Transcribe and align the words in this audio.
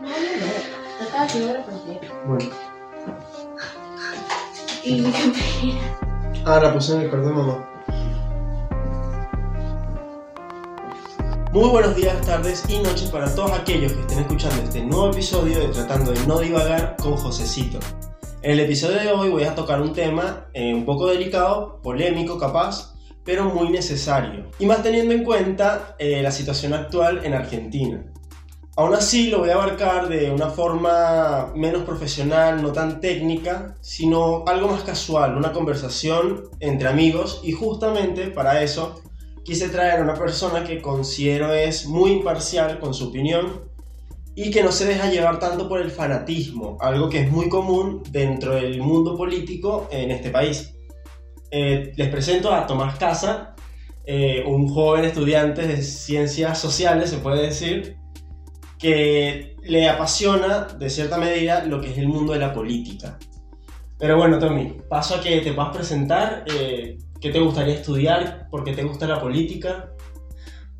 No, 0.00 0.08
no, 0.08 0.14
no. 0.14 0.98
Te 0.98 1.04
estaba 1.04 1.24
haciendo 1.24 1.52
la 1.52 1.66
partida. 1.66 2.00
Bueno. 2.26 2.50
Y 4.82 5.02
qué 5.02 5.10
pena. 5.12 6.42
Ah, 6.46 6.58
la 6.62 6.72
puse 6.72 6.94
en 6.94 7.00
el 7.02 7.10
perdón, 7.10 7.36
mamá. 7.36 7.70
Muy 11.52 11.68
buenos 11.68 11.96
días, 11.96 12.18
tardes 12.24 12.64
y 12.70 12.78
noches 12.78 13.10
para 13.10 13.34
todos 13.34 13.52
aquellos 13.52 13.92
que 13.92 14.00
estén 14.00 14.20
escuchando 14.20 14.62
este 14.62 14.80
nuevo 14.80 15.10
episodio 15.10 15.60
de 15.60 15.68
Tratando 15.68 16.12
de 16.12 16.26
No 16.26 16.38
Divagar 16.38 16.96
con 16.96 17.16
Josecito. 17.16 17.78
En 18.40 18.52
el 18.52 18.60
episodio 18.60 19.00
de 19.00 19.12
hoy 19.12 19.28
voy 19.28 19.44
a 19.44 19.54
tocar 19.54 19.82
un 19.82 19.92
tema 19.92 20.46
eh, 20.54 20.72
un 20.72 20.86
poco 20.86 21.08
delicado, 21.08 21.78
polémico 21.82 22.38
capaz, 22.38 22.94
pero 23.22 23.44
muy 23.44 23.68
necesario. 23.68 24.46
Y 24.58 24.64
más 24.64 24.82
teniendo 24.82 25.12
en 25.12 25.24
cuenta 25.24 25.94
eh, 25.98 26.22
la 26.22 26.30
situación 26.30 26.72
actual 26.72 27.20
en 27.22 27.34
Argentina. 27.34 28.09
Aún 28.80 28.94
así 28.94 29.28
lo 29.28 29.40
voy 29.40 29.50
a 29.50 29.56
abarcar 29.56 30.08
de 30.08 30.30
una 30.30 30.48
forma 30.48 31.52
menos 31.54 31.82
profesional, 31.82 32.62
no 32.62 32.72
tan 32.72 32.98
técnica, 32.98 33.76
sino 33.82 34.42
algo 34.46 34.68
más 34.68 34.84
casual, 34.84 35.36
una 35.36 35.52
conversación 35.52 36.44
entre 36.60 36.88
amigos 36.88 37.42
y 37.44 37.52
justamente 37.52 38.28
para 38.28 38.62
eso 38.62 39.02
quise 39.44 39.68
traer 39.68 40.00
a 40.00 40.04
una 40.04 40.14
persona 40.14 40.64
que 40.64 40.80
considero 40.80 41.52
es 41.52 41.88
muy 41.88 42.12
imparcial 42.12 42.78
con 42.78 42.94
su 42.94 43.08
opinión 43.08 43.68
y 44.34 44.50
que 44.50 44.62
no 44.62 44.72
se 44.72 44.86
deja 44.86 45.10
llevar 45.10 45.38
tanto 45.38 45.68
por 45.68 45.82
el 45.82 45.90
fanatismo, 45.90 46.78
algo 46.80 47.10
que 47.10 47.20
es 47.20 47.30
muy 47.30 47.50
común 47.50 48.02
dentro 48.10 48.54
del 48.54 48.80
mundo 48.80 49.14
político 49.14 49.88
en 49.90 50.10
este 50.10 50.30
país. 50.30 50.74
Eh, 51.50 51.92
les 51.96 52.08
presento 52.08 52.50
a 52.50 52.66
Tomás 52.66 52.98
Casa, 52.98 53.54
eh, 54.06 54.42
un 54.46 54.72
joven 54.72 55.04
estudiante 55.04 55.66
de 55.66 55.82
ciencias 55.82 56.58
sociales, 56.58 57.10
se 57.10 57.18
puede 57.18 57.42
decir, 57.42 57.99
que 58.80 59.56
le 59.62 59.88
apasiona 59.88 60.66
de 60.78 60.88
cierta 60.88 61.18
medida 61.18 61.64
lo 61.64 61.80
que 61.80 61.90
es 61.90 61.98
el 61.98 62.08
mundo 62.08 62.32
de 62.32 62.38
la 62.38 62.52
política. 62.52 63.18
Pero 63.98 64.16
bueno, 64.16 64.38
Tommy, 64.38 64.78
paso 64.88 65.16
a 65.16 65.20
que 65.20 65.40
te 65.40 65.52
puedas 65.52 65.76
presentar. 65.76 66.44
eh, 66.46 66.98
¿Qué 67.20 67.30
te 67.30 67.38
gustaría 67.38 67.74
estudiar? 67.74 68.48
¿Por 68.50 68.64
qué 68.64 68.72
te 68.72 68.82
gusta 68.82 69.06
la 69.06 69.20
política? 69.20 69.92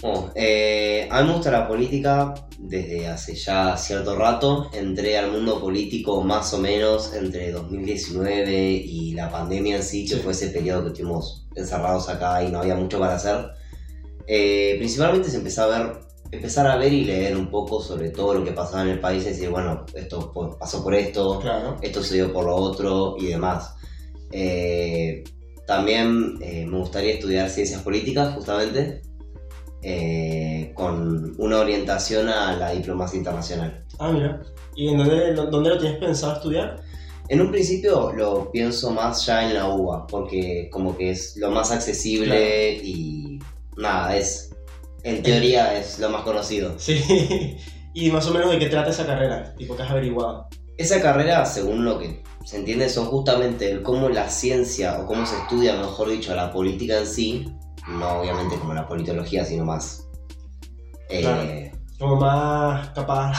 Bueno, 0.00 0.32
eh, 0.34 1.06
a 1.10 1.20
mí 1.20 1.28
me 1.28 1.34
gusta 1.34 1.50
la 1.50 1.68
política 1.68 2.32
desde 2.58 3.06
hace 3.06 3.34
ya 3.34 3.76
cierto 3.76 4.16
rato. 4.16 4.70
Entré 4.72 5.18
al 5.18 5.30
mundo 5.30 5.60
político 5.60 6.22
más 6.22 6.54
o 6.54 6.58
menos 6.58 7.12
entre 7.14 7.52
2019 7.52 8.72
y 8.72 9.12
la 9.12 9.30
pandemia 9.30 9.76
en 9.76 9.82
sí, 9.82 10.06
que 10.06 10.16
fue 10.16 10.32
ese 10.32 10.48
periodo 10.48 10.84
que 10.84 10.88
estuvimos 10.88 11.46
encerrados 11.54 12.08
acá 12.08 12.42
y 12.42 12.50
no 12.50 12.60
había 12.60 12.76
mucho 12.76 12.98
para 12.98 13.16
hacer. 13.16 13.50
Eh, 14.26 14.76
principalmente 14.78 15.28
se 15.28 15.36
empezó 15.36 15.64
a 15.64 15.66
ver, 15.66 15.98
empezar 16.32 16.66
a 16.66 16.76
ver 16.76 16.92
y 16.92 17.04
leer 17.04 17.36
un 17.36 17.50
poco 17.50 17.82
sobre 17.82 18.10
todo 18.10 18.34
lo 18.34 18.44
que 18.44 18.52
pasaba 18.52 18.82
en 18.82 18.90
el 18.90 19.00
país 19.00 19.24
y 19.24 19.30
decir, 19.30 19.50
bueno, 19.50 19.84
esto 19.94 20.32
pasó 20.58 20.82
por 20.82 20.94
esto, 20.94 21.40
Claro. 21.40 21.76
esto 21.82 22.02
se 22.02 22.16
dio 22.16 22.32
por 22.32 22.44
lo 22.44 22.54
otro 22.54 23.16
y 23.18 23.26
demás. 23.26 23.74
Eh, 24.32 25.24
también 25.66 26.38
eh, 26.40 26.66
me 26.66 26.78
gustaría 26.78 27.14
estudiar 27.14 27.48
ciencias 27.48 27.82
políticas, 27.82 28.34
justamente, 28.34 29.02
eh, 29.82 30.72
con 30.74 31.34
una 31.38 31.58
orientación 31.58 32.28
a 32.28 32.56
la 32.56 32.70
diplomacia 32.70 33.18
internacional. 33.18 33.84
Ah, 33.98 34.12
mira. 34.12 34.40
¿Y 34.76 34.88
en 34.88 34.98
dónde, 34.98 35.34
dónde 35.34 35.70
lo 35.70 35.78
tienes 35.78 35.98
pensado 35.98 36.34
estudiar? 36.34 36.80
En 37.28 37.40
un 37.40 37.50
principio 37.50 38.12
lo 38.12 38.50
pienso 38.50 38.90
más 38.90 39.24
ya 39.26 39.48
en 39.48 39.54
la 39.54 39.68
UBA, 39.68 40.06
porque 40.08 40.68
como 40.72 40.96
que 40.96 41.10
es 41.10 41.36
lo 41.36 41.50
más 41.50 41.70
accesible 41.70 42.76
y 42.82 43.38
nada, 43.76 44.16
es, 44.16 44.49
en 45.04 45.22
teoría 45.22 45.78
es 45.78 45.98
lo 45.98 46.10
más 46.10 46.22
conocido. 46.22 46.74
Sí. 46.78 47.02
¿Y 47.94 48.10
más 48.10 48.26
o 48.26 48.32
menos 48.32 48.50
de 48.50 48.58
qué 48.58 48.66
trata 48.66 48.90
esa 48.90 49.06
carrera? 49.06 49.54
Tipo, 49.56 49.76
que 49.76 49.82
has 49.82 49.90
averiguado? 49.90 50.48
Esa 50.76 51.00
carrera, 51.02 51.44
según 51.44 51.84
lo 51.84 51.98
que 51.98 52.22
se 52.44 52.56
entiende, 52.56 52.88
son 52.88 53.06
justamente 53.06 53.70
el 53.70 53.82
cómo 53.82 54.08
la 54.08 54.28
ciencia, 54.30 54.98
o 55.00 55.06
cómo 55.06 55.26
se 55.26 55.36
estudia, 55.36 55.74
mejor 55.76 56.08
dicho, 56.10 56.34
la 56.34 56.52
política 56.52 56.98
en 56.98 57.06
sí, 57.06 57.48
no 57.88 58.20
obviamente 58.20 58.56
como 58.56 58.72
la 58.74 58.86
politología, 58.86 59.44
sino 59.44 59.64
más... 59.64 60.08
eh, 61.08 61.20
Claro. 61.20 61.80
Como 61.98 62.16
más 62.16 62.88
capaz 62.90 63.34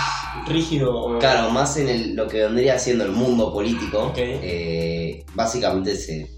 rígido. 0.47 0.95
O... 0.95 1.17
claro, 1.19 1.49
más 1.49 1.77
en 1.77 1.89
el- 1.89 2.15
lo 2.15 2.27
que 2.27 2.41
vendría 2.43 2.77
siendo 2.77 3.05
el 3.05 3.11
mundo 3.11 3.51
político. 3.51 4.09
Ok. 4.09 4.17
eh, 4.19 5.25
básicamente 5.33 5.95
se... 5.95 6.29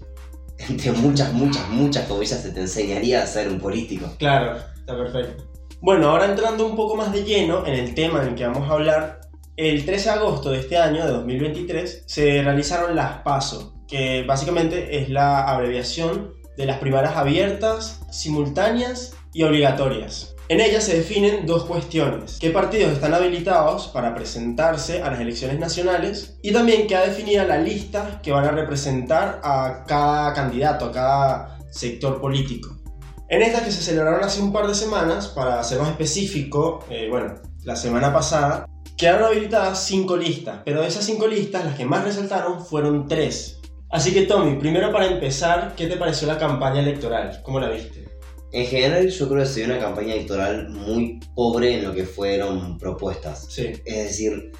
Entre 0.68 0.92
muchas, 0.92 1.32
muchas, 1.34 1.68
muchas 1.68 2.06
comillas 2.06 2.40
se 2.40 2.52
te 2.52 2.60
enseñaría 2.60 3.22
a 3.22 3.26
ser 3.26 3.48
un 3.48 3.58
político. 3.60 4.08
Claro, 4.18 4.56
está 4.84 4.96
perfecto. 4.96 5.44
Bueno, 5.80 6.10
ahora 6.10 6.26
entrando 6.26 6.66
un 6.66 6.76
poco 6.76 6.94
más 6.94 7.12
de 7.12 7.24
lleno 7.24 7.66
en 7.66 7.74
el 7.74 7.94
tema 7.94 8.22
en 8.22 8.28
el 8.28 8.34
que 8.34 8.46
vamos 8.46 8.68
a 8.68 8.74
hablar, 8.74 9.20
el 9.56 9.84
13 9.84 10.04
de 10.04 10.14
agosto 10.14 10.50
de 10.50 10.60
este 10.60 10.76
año, 10.76 11.04
de 11.04 11.12
2023, 11.12 12.04
se 12.06 12.42
realizaron 12.42 12.94
las 12.94 13.22
PASO, 13.22 13.74
que 13.88 14.24
básicamente 14.24 14.98
es 14.98 15.08
la 15.08 15.42
abreviación 15.44 16.34
de 16.56 16.66
las 16.66 16.78
primarias 16.78 17.16
abiertas, 17.16 18.00
simultáneas 18.10 19.14
y 19.32 19.42
obligatorias. 19.42 20.34
En 20.48 20.60
ellas 20.60 20.84
se 20.84 20.98
definen 20.98 21.46
dos 21.46 21.64
cuestiones, 21.64 22.38
qué 22.38 22.50
partidos 22.50 22.92
están 22.92 23.14
habilitados 23.14 23.88
para 23.88 24.14
presentarse 24.14 25.02
a 25.02 25.10
las 25.10 25.20
elecciones 25.20 25.58
nacionales 25.58 26.36
y 26.42 26.52
también 26.52 26.86
queda 26.86 27.06
definida 27.06 27.44
la 27.44 27.56
lista 27.56 28.20
que 28.22 28.32
van 28.32 28.44
a 28.44 28.50
representar 28.50 29.40
a 29.42 29.84
cada 29.86 30.34
candidato, 30.34 30.86
a 30.86 30.92
cada 30.92 31.58
sector 31.70 32.20
político. 32.20 32.83
En 33.28 33.42
estas 33.42 33.62
que 33.62 33.72
se 33.72 33.82
celebraron 33.82 34.22
hace 34.22 34.42
un 34.42 34.52
par 34.52 34.66
de 34.66 34.74
semanas, 34.74 35.28
para 35.28 35.62
ser 35.64 35.78
más 35.78 35.90
específico, 35.90 36.84
eh, 36.90 37.08
bueno, 37.10 37.34
la 37.62 37.74
semana 37.74 38.12
pasada, 38.12 38.66
quedaron 38.96 39.24
habilitadas 39.24 39.84
cinco 39.86 40.16
listas, 40.16 40.60
pero 40.64 40.82
de 40.82 40.88
esas 40.88 41.04
cinco 41.04 41.26
listas 41.26 41.64
las 41.64 41.74
que 41.74 41.86
más 41.86 42.04
resaltaron 42.04 42.64
fueron 42.64 43.08
tres. 43.08 43.60
Así 43.90 44.12
que 44.12 44.22
Tommy, 44.22 44.58
primero 44.58 44.92
para 44.92 45.06
empezar, 45.06 45.74
¿qué 45.74 45.86
te 45.86 45.96
pareció 45.96 46.26
la 46.26 46.38
campaña 46.38 46.80
electoral? 46.80 47.40
¿Cómo 47.42 47.60
la 47.60 47.70
viste? 47.70 48.04
En 48.52 48.66
general 48.66 49.08
yo 49.08 49.28
creo 49.28 49.42
que 49.42 49.48
se 49.48 49.64
dio 49.64 49.72
una 49.72 49.80
campaña 49.80 50.14
electoral 50.14 50.68
muy 50.68 51.18
pobre 51.34 51.78
en 51.78 51.84
lo 51.84 51.94
que 51.94 52.04
fueron 52.04 52.78
propuestas. 52.78 53.46
Sí, 53.50 53.72
Es 53.84 54.04
decir, 54.04 54.52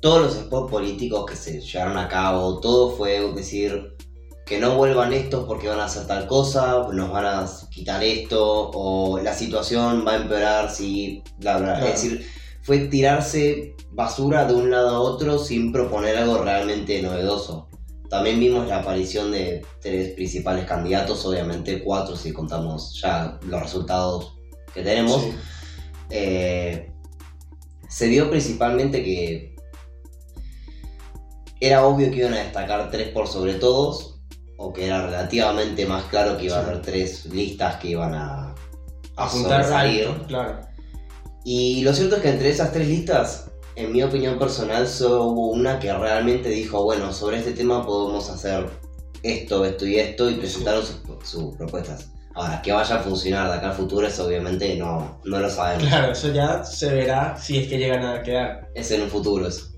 todos 0.00 0.20
los 0.20 0.34
spots 0.34 0.70
políticos 0.70 1.24
que 1.30 1.36
se 1.36 1.60
llevaron 1.60 1.96
a 1.96 2.08
cabo, 2.08 2.60
todo 2.60 2.90
fue 2.90 3.20
decir 3.34 3.96
que 4.44 4.58
no 4.58 4.76
vuelvan 4.76 5.12
estos 5.12 5.44
porque 5.44 5.68
van 5.68 5.80
a 5.80 5.84
hacer 5.84 6.06
tal 6.06 6.26
cosa, 6.26 6.86
nos 6.92 7.10
van 7.10 7.26
a 7.26 7.46
quitar 7.70 8.02
esto, 8.02 8.70
o 8.74 9.18
la 9.18 9.34
situación 9.34 10.04
va 10.06 10.12
a 10.12 10.16
empeorar 10.16 10.70
si 10.70 11.22
bla 11.38 11.58
bla. 11.58 11.74
Claro. 11.74 11.86
Es 11.86 12.02
decir, 12.02 12.26
fue 12.62 12.78
tirarse 12.88 13.74
basura 13.90 14.44
de 14.44 14.54
un 14.54 14.70
lado 14.70 14.90
a 14.90 15.00
otro 15.00 15.38
sin 15.38 15.72
proponer 15.72 16.16
algo 16.16 16.38
realmente 16.38 17.00
novedoso. 17.02 17.68
También 18.08 18.38
vimos 18.40 18.68
la 18.68 18.80
aparición 18.80 19.32
de 19.32 19.64
tres 19.80 20.14
principales 20.14 20.66
candidatos, 20.66 21.24
obviamente 21.24 21.82
cuatro 21.82 22.14
si 22.14 22.32
contamos 22.32 23.00
ya 23.00 23.38
los 23.46 23.62
resultados 23.62 24.36
que 24.74 24.82
tenemos. 24.82 25.22
sí. 25.22 25.32
Eh, 26.10 26.92
se 27.88 28.08
vio 28.08 28.30
principalmente 28.30 29.04
que 29.04 29.54
era 31.60 31.86
obvio 31.86 32.10
que 32.10 32.16
iban 32.16 32.34
a 32.34 32.42
destacar 32.42 32.90
tres 32.90 33.08
por 33.08 33.28
sobre 33.28 33.54
todos, 33.54 34.11
o 34.62 34.72
que 34.72 34.86
era 34.86 35.06
relativamente 35.06 35.84
más 35.86 36.04
claro 36.04 36.36
que 36.36 36.44
iba 36.44 36.56
a 36.56 36.60
haber 36.60 36.80
tres 36.82 37.26
listas 37.26 37.76
que 37.76 37.88
iban 37.88 38.14
a, 38.14 38.54
a 39.16 39.26
Apuntar 39.26 39.64
alto, 39.72 40.24
claro. 40.28 40.60
Y 41.44 41.82
lo 41.82 41.92
cierto 41.92 42.16
es 42.16 42.22
que 42.22 42.28
entre 42.30 42.50
esas 42.50 42.70
tres 42.72 42.86
listas, 42.86 43.50
en 43.74 43.90
mi 43.90 44.02
opinión 44.04 44.38
personal, 44.38 44.86
solo 44.86 45.24
hubo 45.24 45.48
una 45.48 45.80
que 45.80 45.92
realmente 45.92 46.48
dijo, 46.48 46.84
bueno, 46.84 47.12
sobre 47.12 47.38
este 47.38 47.52
tema 47.52 47.84
podemos 47.84 48.30
hacer 48.30 48.66
esto, 49.24 49.64
esto 49.64 49.84
y 49.84 49.98
esto, 49.98 50.30
y 50.30 50.34
presentaron 50.34 50.84
sus, 50.84 51.00
sus 51.24 51.56
propuestas. 51.56 52.12
Ahora, 52.34 52.62
que 52.62 52.70
vaya 52.70 52.96
a 52.96 52.98
funcionar 53.00 53.48
de 53.48 53.54
acá 53.54 53.70
al 53.70 53.74
futuro, 53.74 54.06
eso 54.06 54.26
obviamente 54.26 54.76
no, 54.76 55.20
no 55.24 55.40
lo 55.40 55.50
sabemos. 55.50 55.88
Claro, 55.88 56.12
eso 56.12 56.32
ya 56.32 56.64
se 56.64 56.88
verá 56.88 57.36
si 57.36 57.58
es 57.58 57.68
que 57.68 57.78
llegan 57.78 58.04
a 58.04 58.22
quedar. 58.22 58.70
Es 58.76 58.92
en 58.92 59.02
un 59.02 59.08
futuro 59.10 59.48
eso. 59.48 59.71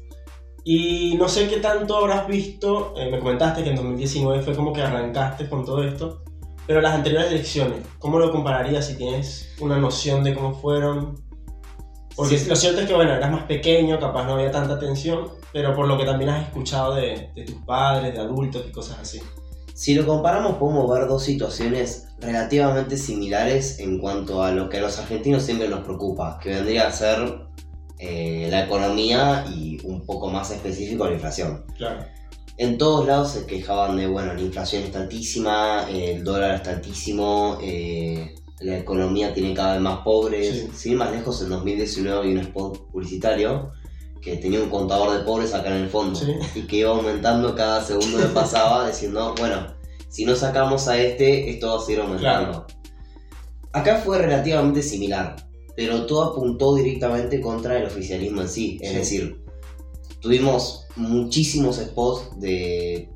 Y 0.64 1.14
no 1.16 1.28
sé 1.28 1.46
qué 1.48 1.58
tanto 1.58 1.96
habrás 1.98 2.26
visto, 2.26 2.94
eh, 2.96 3.10
me 3.10 3.18
comentaste 3.18 3.62
que 3.62 3.70
en 3.70 3.76
2019 3.76 4.42
fue 4.42 4.54
como 4.56 4.72
que 4.72 4.80
arrancaste 4.80 5.48
con 5.48 5.64
todo 5.64 5.84
esto, 5.84 6.22
pero 6.66 6.80
las 6.80 6.94
anteriores 6.94 7.30
elecciones, 7.30 7.80
¿cómo 7.98 8.18
lo 8.18 8.32
compararías 8.32 8.86
si 8.86 8.96
tienes 8.96 9.54
una 9.60 9.76
noción 9.78 10.24
de 10.24 10.34
cómo 10.34 10.54
fueron? 10.54 11.22
Porque 12.16 12.38
Sí. 12.38 12.48
lo 12.48 12.56
cierto 12.56 12.80
es 12.80 12.86
que, 12.86 12.94
bueno, 12.94 13.12
eras 13.12 13.30
más 13.30 13.44
pequeño, 13.44 13.98
capaz 13.98 14.24
no 14.24 14.34
había 14.34 14.50
tanta 14.50 14.74
atención, 14.74 15.28
pero 15.52 15.74
por 15.74 15.86
lo 15.86 15.98
que 15.98 16.04
también 16.06 16.30
has 16.30 16.46
escuchado 16.48 16.94
de, 16.94 17.30
de 17.34 17.44
tus 17.44 17.56
padres, 17.66 18.14
de 18.14 18.20
adultos 18.20 18.64
y 18.66 18.72
cosas 18.72 18.98
así. 19.00 19.20
Si 19.74 19.94
lo 19.94 20.06
comparamos, 20.06 20.54
podemos 20.56 20.88
ver 20.90 21.08
dos 21.08 21.24
situaciones 21.24 22.06
relativamente 22.20 22.96
similares 22.96 23.80
en 23.80 23.98
cuanto 23.98 24.42
a 24.42 24.52
lo 24.52 24.68
que 24.70 24.78
a 24.78 24.80
los 24.80 24.98
argentinos 24.98 25.42
siempre 25.42 25.68
nos 25.68 25.80
preocupa, 25.80 26.38
que 26.40 26.50
vendría 26.50 26.86
a 26.86 26.92
ser 26.92 27.48
eh, 27.98 28.48
la 28.50 28.64
economía 28.64 29.44
y 29.54 29.78
un 29.84 30.04
poco 30.04 30.28
más 30.30 30.50
específico 30.50 31.06
la 31.06 31.14
inflación. 31.14 31.64
Claro. 31.76 32.04
En 32.56 32.78
todos 32.78 33.06
lados 33.06 33.32
se 33.32 33.46
quejaban 33.46 33.96
de, 33.96 34.06
bueno, 34.06 34.32
la 34.34 34.40
inflación 34.40 34.84
está 34.84 35.00
altísima, 35.00 35.86
el 35.90 36.22
dólar 36.22 36.54
está 36.54 36.70
altísimo, 36.70 37.58
eh, 37.62 38.34
la 38.60 38.78
economía 38.78 39.34
tiene 39.34 39.54
cada 39.54 39.72
vez 39.72 39.82
más 39.82 39.98
pobres. 40.00 40.54
Sí. 40.54 40.70
Sin 40.74 40.92
ir 40.92 40.98
más 40.98 41.10
lejos, 41.10 41.42
en 41.42 41.48
2019 41.50 42.18
había 42.18 42.32
un 42.32 42.38
spot 42.46 42.90
publicitario 42.92 43.72
que 44.22 44.36
tenía 44.36 44.62
un 44.62 44.70
contador 44.70 45.18
de 45.18 45.24
pobres 45.24 45.52
acá 45.52 45.68
en 45.76 45.82
el 45.82 45.88
fondo 45.90 46.18
Sí. 46.18 46.32
y 46.54 46.62
que 46.62 46.76
iba 46.76 46.90
aumentando 46.92 47.54
cada 47.54 47.82
segundo 47.84 48.18
que 48.18 48.26
pasaba 48.26 48.86
diciendo, 48.88 49.34
bueno, 49.38 49.74
si 50.08 50.24
no 50.24 50.34
sacamos 50.36 50.86
a 50.88 50.96
este, 50.96 51.50
esto 51.50 51.68
va 51.74 51.82
a 51.82 51.84
seguir 51.84 52.00
aumentando. 52.02 52.66
Acá 53.72 53.96
fue 53.96 54.18
relativamente 54.18 54.80
similar, 54.82 55.34
pero 55.76 56.06
todo 56.06 56.24
apuntó 56.32 56.74
directamente 56.74 57.40
contra 57.40 57.78
el 57.78 57.84
oficialismo 57.86 58.42
en 58.42 58.48
sí. 58.48 58.78
Es 58.80 58.90
Sí. 58.90 58.96
decir, 58.96 59.44
tuvimos 60.20 60.86
muchísimos 60.96 61.76
spots 61.76 62.38
de 62.40 63.10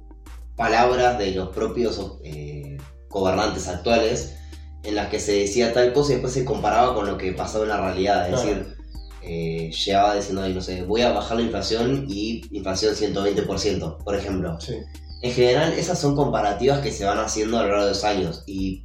palabras 0.56 1.18
de 1.18 1.32
los 1.32 1.50
propios 1.50 2.18
eh, 2.24 2.76
gobernantes 3.08 3.68
actuales 3.68 4.34
en 4.82 4.94
las 4.94 5.08
que 5.08 5.20
se 5.20 5.32
decía 5.32 5.72
tal 5.72 5.92
cosa 5.92 6.10
y 6.12 6.14
después 6.16 6.32
se 6.34 6.44
comparaba 6.44 6.94
con 6.94 7.06
lo 7.06 7.16
que 7.16 7.32
pasaba 7.32 7.64
en 7.64 7.70
la 7.70 7.80
realidad. 7.80 8.28
Es 8.28 8.34
Claro. 8.40 8.48
decir, 8.48 8.74
eh, 9.22 9.70
llegaba 9.70 10.14
diciendo, 10.16 10.48
no 10.48 10.60
sé, 10.60 10.82
voy 10.82 11.02
a 11.02 11.12
bajar 11.12 11.36
la 11.36 11.42
inflación 11.44 12.06
y 12.08 12.42
inflación 12.50 12.94
120%, 12.94 13.98
por 14.04 14.14
ejemplo. 14.14 14.58
Sí. 14.60 14.74
En 15.22 15.32
general, 15.32 15.72
esas 15.72 15.98
son 16.00 16.14
comparativas 16.14 16.80
que 16.80 16.92
se 16.92 17.04
van 17.04 17.18
haciendo 17.18 17.58
a 17.58 17.62
lo 17.62 17.68
largo 17.68 17.84
de 17.84 17.90
los 17.90 18.04
años 18.04 18.44
y 18.46 18.84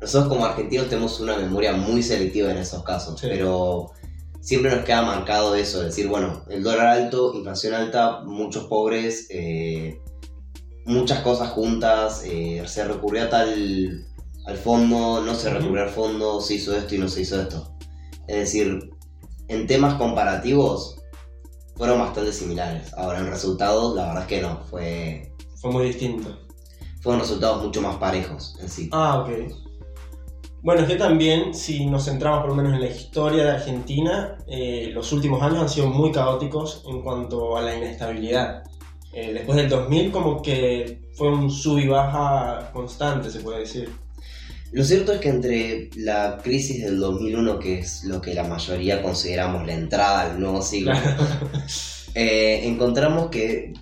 nosotros 0.00 0.28
como 0.28 0.44
argentinos 0.44 0.88
tenemos 0.88 1.18
una 1.20 1.36
memoria 1.36 1.72
muy 1.72 2.02
selectiva 2.02 2.50
en 2.50 2.58
esos 2.58 2.82
casos, 2.84 3.20
Sí. 3.20 3.26
pero 3.28 3.90
siempre 4.40 4.74
nos 4.74 4.84
queda 4.84 5.02
marcado 5.02 5.54
eso, 5.54 5.82
decir, 5.82 6.08
bueno, 6.08 6.44
el 6.48 6.62
dólar 6.62 6.86
alto, 6.86 7.32
inflación 7.34 7.74
alta, 7.74 8.20
muchos 8.24 8.64
pobres, 8.64 9.26
eh, 9.30 10.00
muchas 10.86 11.20
cosas 11.20 11.50
juntas, 11.50 12.22
eh, 12.24 12.62
se 12.66 12.84
recurrió 12.84 13.24
a 13.24 13.30
tal 13.30 14.04
al 14.46 14.56
fondo, 14.56 15.20
no 15.20 15.34
se 15.34 15.50
recurrió 15.50 15.82
al 15.82 15.90
fondo, 15.90 16.40
se 16.40 16.54
hizo 16.54 16.74
esto 16.74 16.94
y 16.94 16.98
no 16.98 17.08
se 17.08 17.20
hizo 17.20 17.38
esto. 17.40 17.74
Es 18.26 18.36
decir, 18.36 18.90
en 19.48 19.66
temas 19.66 19.94
comparativos 19.96 20.96
fueron 21.76 21.98
bastante 21.98 22.32
similares. 22.32 22.94
Ahora 22.94 23.18
en 23.18 23.26
resultados, 23.26 23.94
la 23.94 24.06
verdad 24.06 24.22
es 24.22 24.28
que 24.28 24.40
no, 24.40 24.60
fue 24.70 25.32
Fue 25.60 25.70
muy 25.70 25.84
distinto. 25.88 26.38
fueron 27.02 27.20
resultados 27.20 27.62
mucho 27.62 27.82
más 27.82 27.96
parejos 27.96 28.56
en 28.60 28.68
sí. 28.70 28.88
Ah, 28.92 29.18
ok. 29.20 29.28
Bueno, 30.68 30.82
es 30.82 30.88
que 30.88 30.96
también, 30.96 31.54
si 31.54 31.86
nos 31.86 32.04
centramos 32.04 32.40
por 32.40 32.50
lo 32.50 32.54
menos 32.54 32.74
en 32.74 32.80
la 32.80 32.88
historia 32.88 33.42
de 33.42 33.50
Argentina, 33.52 34.36
eh, 34.46 34.90
los 34.92 35.12
últimos 35.12 35.42
años 35.42 35.62
han 35.62 35.68
sido 35.70 35.86
muy 35.86 36.12
caóticos 36.12 36.84
en 36.86 37.00
cuanto 37.00 37.56
a 37.56 37.62
la 37.62 37.74
inestabilidad. 37.74 38.64
Eh, 39.14 39.32
después 39.32 39.56
del 39.56 39.70
2000 39.70 40.10
como 40.10 40.42
que 40.42 41.00
fue 41.14 41.32
un 41.32 41.50
sub 41.50 41.78
y 41.78 41.86
baja 41.86 42.70
constante, 42.74 43.30
se 43.30 43.40
puede 43.40 43.60
decir. 43.60 43.88
Lo 44.70 44.84
cierto 44.84 45.14
es 45.14 45.20
que 45.20 45.30
entre 45.30 45.88
la 45.96 46.36
crisis 46.36 46.84
del 46.84 47.00
2001, 47.00 47.58
que 47.58 47.78
es 47.78 48.04
lo 48.04 48.20
que 48.20 48.34
la 48.34 48.44
mayoría 48.44 49.00
consideramos 49.00 49.66
la 49.66 49.72
entrada 49.72 50.32
al 50.32 50.38
nuevo 50.38 50.60
siglo, 50.60 50.92
eh, 52.14 52.60
encontramos 52.64 53.28
que 53.30 53.72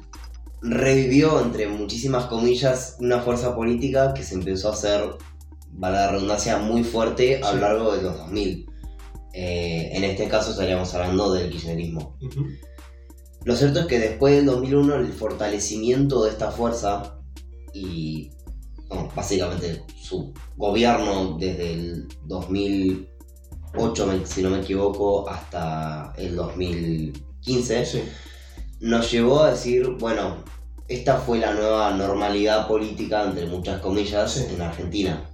revivió, 0.62 1.40
entre 1.40 1.66
muchísimas 1.66 2.26
comillas, 2.26 2.96
una 3.00 3.18
fuerza 3.18 3.56
política 3.56 4.14
que 4.14 4.22
se 4.22 4.34
empezó 4.34 4.68
a 4.68 4.74
hacer, 4.74 5.16
vale 5.76 5.96
la 5.96 6.10
redundancia, 6.12 6.58
muy 6.58 6.82
fuerte 6.84 7.40
a 7.42 7.52
lo 7.52 7.60
largo 7.60 7.94
de 7.96 8.02
los 8.02 8.16
2000. 8.18 8.66
Eh, 9.32 9.90
en 9.92 10.04
este 10.04 10.28
caso 10.28 10.50
estaríamos 10.52 10.92
hablando 10.94 11.32
del 11.32 11.50
kirchnerismo. 11.50 12.16
Lo 13.44 13.54
cierto 13.54 13.80
es 13.80 13.86
que 13.86 13.98
después 13.98 14.34
del 14.34 14.46
2001 14.46 14.94
el 14.96 15.12
fortalecimiento 15.12 16.24
de 16.24 16.30
esta 16.30 16.50
fuerza 16.50 17.18
y 17.72 18.30
básicamente 19.14 19.82
su 20.00 20.32
gobierno 20.56 21.36
desde 21.38 21.72
el 21.74 22.08
2008, 22.24 24.06
me- 24.06 24.26
si 24.26 24.42
no 24.42 24.50
me 24.50 24.58
equivoco, 24.60 25.28
hasta 25.28 26.12
el 26.16 26.34
2015, 26.36 27.84
Sí, 27.86 28.02
nos 28.80 29.10
llevó 29.10 29.42
a 29.44 29.50
decir, 29.50 29.88
bueno, 29.98 30.36
esta 30.88 31.18
fue 31.18 31.38
la 31.38 31.52
nueva 31.54 31.90
normalidad 31.92 32.66
política, 32.66 33.24
entre 33.24 33.46
muchas 33.46 33.80
comillas, 33.80 34.32
Sí. 34.32 34.46
en 34.54 34.62
Argentina. 34.62 35.30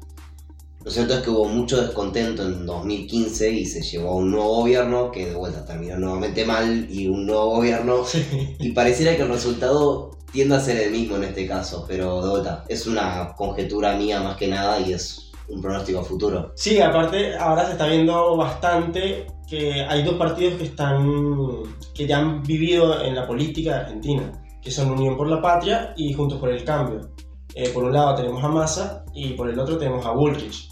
Lo 0.84 0.90
cierto 0.90 1.14
es 1.14 1.20
que 1.20 1.31
hubo 1.31 1.46
mucho 1.46 1.81
descontento 1.81 2.43
en 2.43 2.67
2015 2.67 3.50
y 3.50 3.67
se 3.67 3.82
llevó 3.82 4.11
a 4.11 4.17
un 4.17 4.32
nuevo 4.32 4.56
gobierno 4.56 5.11
que 5.11 5.26
de 5.26 5.34
vuelta 5.34 5.64
terminó 5.64 5.96
nuevamente 5.96 6.44
mal 6.44 6.87
y 6.90 7.06
un 7.06 7.26
nuevo 7.26 7.56
gobierno 7.56 8.05
sí. 8.05 8.56
y 8.58 8.73
pareciera 8.73 9.17
que 9.17 9.23
el 9.23 9.29
resultado 9.29 10.11
tiende 10.32 10.56
a 10.56 10.61
ser 10.61 10.79
el 10.79 10.90
mismo 10.90 11.17
en 11.17 11.25
este 11.25 11.46
caso, 11.46 11.84
pero 11.87 12.23
de 12.23 12.31
vuelta, 12.31 12.64
es 12.69 12.87
una 12.87 13.34
conjetura 13.37 13.96
mía 13.96 14.20
más 14.20 14.37
que 14.37 14.49
nada 14.49 14.81
y 14.81 14.93
es 14.93 15.31
un 15.49 15.61
pronóstico 15.61 16.02
futuro. 16.02 16.52
Sí, 16.56 16.81
aparte 16.81 17.37
ahora 17.37 17.67
se 17.67 17.73
está 17.73 17.87
viendo 17.87 18.37
bastante 18.37 19.26
que 19.49 19.82
hay 19.82 20.02
dos 20.02 20.14
partidos 20.14 20.55
que 20.55 20.64
están 20.64 21.62
que 21.94 22.06
ya 22.06 22.19
han 22.19 22.43
vivido 22.43 23.02
en 23.02 23.14
la 23.14 23.26
política 23.26 23.70
de 23.70 23.81
Argentina, 23.81 24.32
que 24.62 24.70
son 24.70 24.90
Unión 24.90 25.17
por 25.17 25.29
la 25.29 25.43
Patria 25.43 25.93
y 25.96 26.12
Juntos 26.14 26.38
por 26.40 26.49
el 26.49 26.64
Cambio. 26.64 27.11
Eh, 27.55 27.69
por 27.69 27.84
un 27.84 27.93
lado 27.93 28.14
tenemos 28.14 28.43
a 28.43 28.49
Massa 28.49 29.05
y 29.14 29.34
por 29.34 29.50
el 29.50 29.58
otro 29.58 29.76
tenemos 29.76 30.06
a 30.06 30.12
Bullrich. 30.12 30.72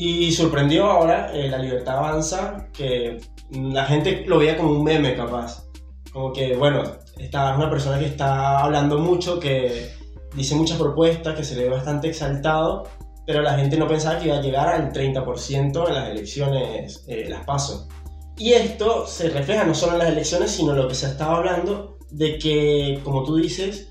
Y 0.00 0.30
sorprendió 0.30 0.84
ahora 0.84 1.32
eh, 1.34 1.48
la 1.48 1.58
Libertad 1.58 1.98
Avanza, 1.98 2.68
que 2.72 3.18
la 3.50 3.84
gente 3.84 4.22
lo 4.28 4.38
veía 4.38 4.56
como 4.56 4.70
un 4.70 4.84
meme 4.84 5.16
capaz. 5.16 5.64
Como 6.12 6.32
que, 6.32 6.54
bueno, 6.54 6.84
está 7.18 7.56
una 7.56 7.68
persona 7.68 7.98
que 7.98 8.06
está 8.06 8.60
hablando 8.60 8.98
mucho, 8.98 9.40
que 9.40 9.90
dice 10.36 10.54
muchas 10.54 10.78
propuestas, 10.78 11.34
que 11.34 11.42
se 11.42 11.56
le 11.56 11.64
ve 11.64 11.70
bastante 11.70 12.10
exaltado, 12.10 12.84
pero 13.26 13.42
la 13.42 13.54
gente 13.54 13.76
no 13.76 13.88
pensaba 13.88 14.20
que 14.20 14.26
iba 14.26 14.36
a 14.36 14.40
llegar 14.40 14.68
al 14.68 14.92
30% 14.92 15.88
en 15.88 15.94
las 15.94 16.10
elecciones, 16.10 17.04
eh, 17.08 17.26
las 17.28 17.44
PASO. 17.44 17.88
Y 18.36 18.52
esto 18.52 19.04
se 19.04 19.30
refleja 19.30 19.64
no 19.64 19.74
solo 19.74 19.94
en 19.94 19.98
las 19.98 20.08
elecciones, 20.10 20.52
sino 20.52 20.74
lo 20.74 20.86
que 20.86 20.94
se 20.94 21.06
estaba 21.06 21.38
hablando 21.38 21.98
de 22.12 22.38
que, 22.38 23.00
como 23.02 23.24
tú 23.24 23.34
dices, 23.34 23.88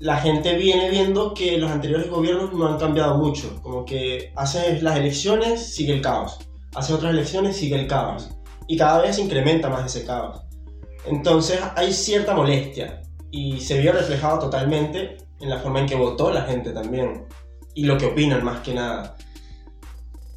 la 0.00 0.18
gente 0.18 0.56
viene 0.56 0.90
viendo 0.90 1.34
que 1.34 1.58
los 1.58 1.70
anteriores 1.70 2.08
gobiernos 2.08 2.52
no 2.52 2.68
han 2.68 2.78
cambiado 2.78 3.16
mucho. 3.16 3.60
Como 3.62 3.84
que 3.84 4.32
haces 4.36 4.82
las 4.82 4.96
elecciones, 4.96 5.74
sigue 5.74 5.94
el 5.94 6.00
caos. 6.02 6.38
Haces 6.74 6.94
otras 6.94 7.12
elecciones, 7.12 7.56
sigue 7.56 7.80
el 7.80 7.88
caos. 7.88 8.30
Y 8.68 8.76
cada 8.76 9.00
vez 9.02 9.16
se 9.16 9.22
incrementa 9.22 9.68
más 9.68 9.86
ese 9.86 10.06
caos. 10.06 10.42
Entonces 11.04 11.60
hay 11.74 11.92
cierta 11.92 12.34
molestia. 12.34 13.02
Y 13.30 13.60
se 13.60 13.78
vio 13.80 13.92
reflejado 13.92 14.38
totalmente 14.38 15.16
en 15.40 15.50
la 15.50 15.58
forma 15.58 15.80
en 15.80 15.86
que 15.86 15.96
votó 15.96 16.32
la 16.32 16.42
gente 16.42 16.70
también. 16.70 17.26
Y 17.74 17.84
lo 17.84 17.98
que 17.98 18.06
opinan 18.06 18.44
más 18.44 18.60
que 18.60 18.74
nada. 18.74 19.16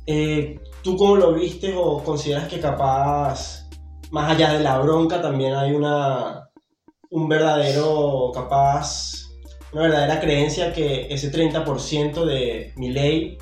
Eh, 0.08 0.60
¿Tú 0.82 0.98
cómo 0.98 1.16
lo 1.16 1.34
viste 1.34 1.76
o 1.78 2.04
consideras 2.04 2.48
que 2.48 2.60
capaz, 2.60 3.70
más 4.10 4.32
allá 4.32 4.54
de 4.54 4.64
la 4.64 4.80
bronca, 4.80 5.22
también 5.22 5.54
hay 5.54 5.74
una, 5.74 6.50
un 7.12 7.30
verdadero, 7.30 8.32
capaz, 8.34 9.21
una 9.74 9.84
verdadera 9.84 10.20
creencia 10.20 10.74
que 10.74 11.08
ese 11.10 11.32
30% 11.32 12.26
de 12.26 12.74
mi 12.76 12.90
ley 12.92 13.38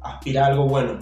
aspira 0.00 0.44
a 0.44 0.48
algo 0.48 0.66
bueno? 0.68 0.98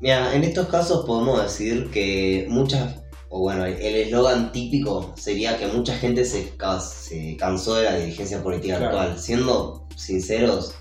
Mira, 0.00 0.34
en 0.34 0.42
estos 0.44 0.66
casos 0.68 1.04
podemos 1.06 1.40
decir 1.42 1.90
que 1.90 2.46
muchas, 2.48 3.02
o 3.28 3.40
bueno, 3.40 3.64
el 3.66 3.78
eslogan 3.80 4.50
típico 4.50 5.12
sería 5.16 5.56
que 5.58 5.68
mucha 5.68 5.94
gente 5.96 6.24
se, 6.24 6.56
ca- 6.56 6.80
se 6.80 7.36
cansó 7.36 7.76
de 7.76 7.84
la 7.84 7.96
dirigencia 7.96 8.42
política 8.42 8.78
Claro. 8.78 8.98
actual. 8.98 9.18
Siendo 9.20 9.86
sinceros, 9.96 10.74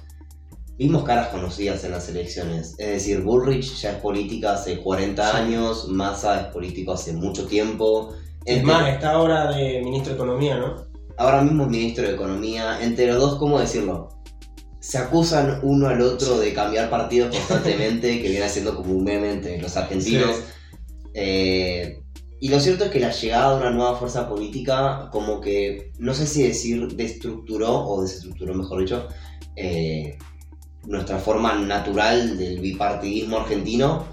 vimos 0.78 1.04
caras 1.04 1.28
conocidas 1.28 1.84
en 1.84 1.92
las 1.92 2.10
elecciones. 2.10 2.74
Es 2.80 2.88
decir, 2.88 3.22
Bullrich 3.22 3.76
ya 3.80 3.92
es 3.92 3.98
política 3.98 4.54
hace 4.54 4.78
40 4.80 5.30
Sí. 5.32 5.38
años, 5.38 5.88
Massa 5.90 6.42
es 6.42 6.48
político 6.48 6.94
hace 6.94 7.14
mucho 7.14 7.46
tiempo. 7.46 8.16
Es 8.46 8.64
más, 8.64 8.88
está 8.90 9.12
ahora 9.12 9.52
de 9.52 9.82
ministro 9.84 10.14
de 10.14 10.16
Economía, 10.16 10.58
¿no? 10.58 10.90
Ahora 11.18 11.42
mismo 11.42 11.64
es 11.64 11.70
ministro 11.70 12.08
de 12.08 12.14
Economía. 12.14 12.82
Entre 12.82 13.08
los 13.08 13.20
dos, 13.20 13.36
¿cómo 13.38 13.60
decirlo? 13.60 14.10
Se 14.80 14.98
acusan 14.98 15.60
uno 15.64 15.88
al 15.88 16.02
otro 16.02 16.40
de 16.40 16.54
cambiar 16.54 16.90
partidos 16.90 17.36
constantemente, 17.36 18.22
que 18.22 18.30
viene 18.30 18.50
siendo 18.50 18.76
como 18.76 18.94
un 18.94 19.04
meme 19.04 19.32
entre 19.32 19.62
los 19.62 19.76
argentinos. 19.78 20.38
Eh, 21.14 22.02
y 22.40 22.50
lo 22.50 22.60
cierto 22.60 22.86
es 22.86 22.92
que 22.92 23.00
la 23.00 23.12
llegada 23.12 23.54
de 23.54 23.62
una 23.62 23.72
nueva 23.72 23.96
fuerza 23.96 24.28
política, 24.28 25.10
como 25.12 25.40
que, 25.42 25.92
no 26.00 26.14
sé 26.14 26.26
si 26.26 26.42
decir 26.42 26.88
destructuró, 26.96 27.88
o 27.88 28.02
desestructuró 28.02 28.56
mejor 28.56 28.80
dicho, 28.82 29.08
eh, 29.56 30.18
nuestra 30.88 31.20
forma 31.20 31.54
natural 31.54 32.38
del 32.38 32.60
bipartidismo 32.60 33.38
argentino, 33.38 34.08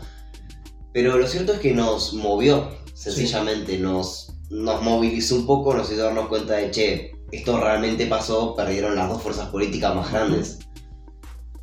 pero 0.92 1.16
lo 1.16 1.26
cierto 1.26 1.54
es 1.54 1.60
que 1.60 1.72
nos 1.72 2.12
movió, 2.12 2.70
sencillamente, 2.92 3.78
nos, 3.78 4.37
nos 4.50 4.82
movilizó 4.82 5.36
un 5.36 5.46
poco, 5.46 5.74
nos 5.74 5.90
hizo 5.90 6.04
darnos 6.04 6.28
cuenta 6.28 6.54
de, 6.54 6.70
che, 6.70 7.12
esto 7.32 7.60
realmente 7.60 8.06
pasó, 8.06 8.54
perdieron 8.54 8.96
las 8.96 9.08
dos 9.08 9.22
fuerzas 9.22 9.48
políticas 9.48 9.94
más 9.94 10.10
grandes. 10.10 10.58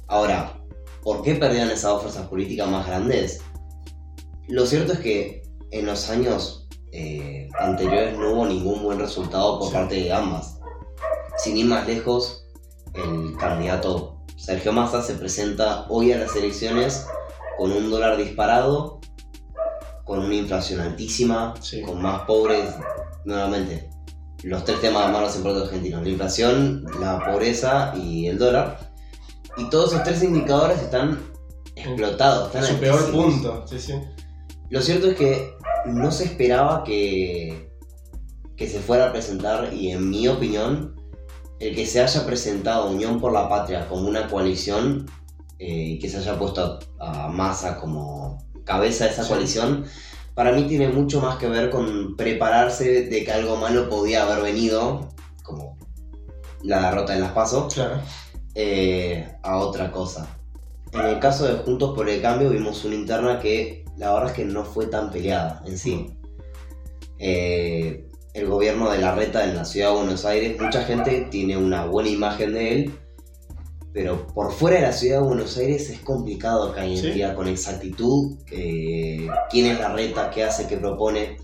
Ahora, 0.07 0.61
¿por 1.01 1.21
qué 1.23 1.35
perdieron 1.35 1.69
esas 1.69 1.91
dos 1.91 2.01
fuerzas 2.03 2.27
políticas 2.27 2.69
más 2.69 2.85
grandes? 2.85 3.41
Lo 4.47 4.65
cierto 4.65 4.93
es 4.93 4.99
que 4.99 5.43
en 5.71 5.87
los 5.87 6.09
años 6.09 6.67
eh, 6.91 7.49
anteriores 7.59 8.17
no 8.17 8.33
hubo 8.33 8.45
ningún 8.45 8.83
buen 8.83 8.99
resultado 8.99 9.59
por 9.59 9.69
Sí. 9.69 9.73
parte 9.73 9.95
de 9.95 10.13
ambas. 10.13 10.59
Sin 11.37 11.57
ir 11.57 11.65
más 11.65 11.87
lejos, 11.87 12.45
el 12.93 13.35
candidato 13.37 14.21
Sergio 14.37 14.71
Massa 14.71 15.01
se 15.01 15.15
presenta 15.15 15.85
hoy 15.89 16.11
a 16.11 16.17
las 16.17 16.35
elecciones 16.35 17.07
con 17.57 17.71
un 17.71 17.89
dólar 17.89 18.17
disparado 18.17 18.94
con 20.05 20.19
una 20.19 20.35
inflación 20.35 20.79
altísima, 20.79 21.53
Sí. 21.59 21.81
con 21.81 22.01
más 22.01 22.21
pobres, 22.21 22.73
nuevamente, 23.25 23.89
los 24.43 24.63
tres 24.63 24.79
temas 24.79 25.11
más 25.11 25.35
importantes 25.35 25.69
argentinos, 25.69 26.03
la 26.03 26.09
inflación, 26.09 26.85
la 27.01 27.19
pobreza 27.25 27.93
y 27.97 28.27
el 28.27 28.37
dólar. 28.37 28.91
Y 29.57 29.69
todos 29.69 29.91
esos 29.91 30.03
tres 30.03 30.23
indicadores 30.23 30.79
están 30.81 31.19
explotados, 31.75 32.47
están 32.47 32.63
En 32.63 32.69
su 32.69 32.79
peor 32.79 33.11
punto. 33.11 33.65
Sí, 33.67 33.79
sí. 33.79 33.93
Lo 34.69 34.81
cierto 34.81 35.07
es 35.09 35.15
que 35.17 35.53
no 35.85 36.11
se 36.11 36.25
esperaba 36.25 36.83
que, 36.83 37.71
que 38.55 38.67
se 38.67 38.79
fuera 38.79 39.07
a 39.07 39.11
presentar 39.11 39.73
y 39.73 39.91
en 39.91 40.09
mi 40.09 40.27
opinión, 40.27 40.95
el 41.59 41.75
que 41.75 41.85
se 41.85 42.01
haya 42.01 42.25
presentado 42.25 42.89
Unión 42.89 43.19
por 43.19 43.31
la 43.33 43.49
Patria 43.49 43.87
como 43.87 44.07
una 44.07 44.27
coalición 44.27 45.05
eh, 45.57 45.91
y 45.91 45.99
que 45.99 46.09
se 46.09 46.17
haya 46.17 46.37
puesto 46.37 46.79
a, 46.99 47.25
a 47.25 47.27
Massa 47.29 47.77
como 47.79 48.37
cabeza 48.65 49.05
de 49.05 49.11
esa 49.11 49.23
Sí. 49.23 49.29
coalición, 49.29 49.85
para 50.33 50.51
mí 50.51 50.63
tiene 50.67 50.89
mucho 50.89 51.21
más 51.21 51.37
que 51.37 51.47
ver 51.47 51.69
con 51.69 52.17
prepararse 52.17 53.03
de 53.03 53.23
que 53.23 53.31
algo 53.31 53.55
malo 53.55 53.87
podía 53.89 54.23
haber 54.23 54.43
venido, 54.43 55.09
como 55.43 55.77
la 56.61 56.89
derrota 56.89 57.13
en 57.13 57.21
las 57.21 57.31
pasos, 57.31 57.73
Claro. 57.73 58.01
eh, 58.53 59.29
a 59.43 59.57
otra 59.57 59.91
cosa. 59.91 60.27
En 60.91 61.01
el 61.01 61.19
caso 61.19 61.45
de 61.45 61.55
Juntos 61.63 61.93
por 61.95 62.09
el 62.09 62.21
Cambio 62.21 62.49
vimos 62.49 62.83
una 62.85 62.95
interna 62.95 63.39
que 63.39 63.85
la 63.97 64.11
verdad 64.13 64.29
es 64.31 64.35
que 64.35 64.45
no 64.45 64.63
fue 64.65 64.87
tan 64.87 65.09
peleada 65.11 65.61
en 65.65 65.77
sí. 65.77 66.17
Eh, 67.19 68.07
el 68.33 68.47
gobierno 68.47 68.91
de 68.91 68.97
la 68.99 69.15
reta 69.15 69.45
en 69.45 69.55
la 69.55 69.63
ciudad 69.63 69.91
de 69.91 69.97
Buenos 69.97 70.25
Aires, 70.25 70.59
mucha 70.59 70.83
gente 70.83 71.27
tiene 71.31 71.55
una 71.55 71.85
buena 71.85 72.09
imagen 72.09 72.53
de 72.53 72.73
él, 72.73 72.99
pero 73.95 74.27
por 74.27 74.51
fuera 74.51 74.75
de 74.75 74.81
la 74.83 74.91
ciudad 74.91 75.21
de 75.21 75.27
Buenos 75.27 75.57
Aires 75.57 75.89
es 75.89 75.99
complicado 76.01 76.65
acá 76.65 76.81
Sí. 76.83 76.89
identificar 76.95 77.33
con 77.33 77.47
exactitud 77.47 78.37
eh, 78.51 79.25
quién 79.49 79.67
es 79.67 79.79
la 79.79 79.93
reta, 79.93 80.29
qué 80.29 80.43
hace, 80.43 80.67
qué 80.67 80.75
propone. 80.75 81.37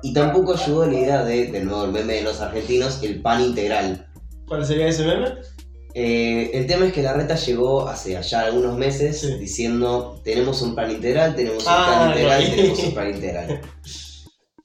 Y 0.00 0.12
tampoco 0.12 0.54
ayudó 0.54 0.86
la 0.86 0.94
idea 0.96 1.24
de, 1.24 1.48
de 1.48 1.64
nuevo, 1.64 1.84
el 1.84 1.92
meme 1.92 2.14
de 2.14 2.22
los 2.22 2.40
argentinos, 2.40 3.00
el 3.02 3.20
pan 3.20 3.42
integral. 3.42 4.06
¿Cuál 4.46 4.64
sería 4.64 4.86
ese 4.86 5.04
meme? 5.04 5.26
Eh, 5.94 6.52
el 6.54 6.66
tema 6.68 6.86
es 6.86 6.92
que 6.92 7.02
la 7.02 7.14
reta 7.14 7.34
llegó 7.34 7.88
hace 7.88 8.16
allá 8.16 8.42
algunos 8.42 8.78
meses 8.78 9.20
Sí. 9.20 9.34
diciendo 9.38 10.20
tenemos 10.22 10.62
un 10.62 10.76
plan 10.76 10.92
integral, 10.92 11.34
tenemos 11.34 11.64
un 11.64 11.68
Ah, 11.72 11.86
plan 11.88 12.08
integral, 12.10 12.54
tenemos 12.54 12.78
un 12.84 12.94
plan 12.94 13.10
integral. 13.10 13.60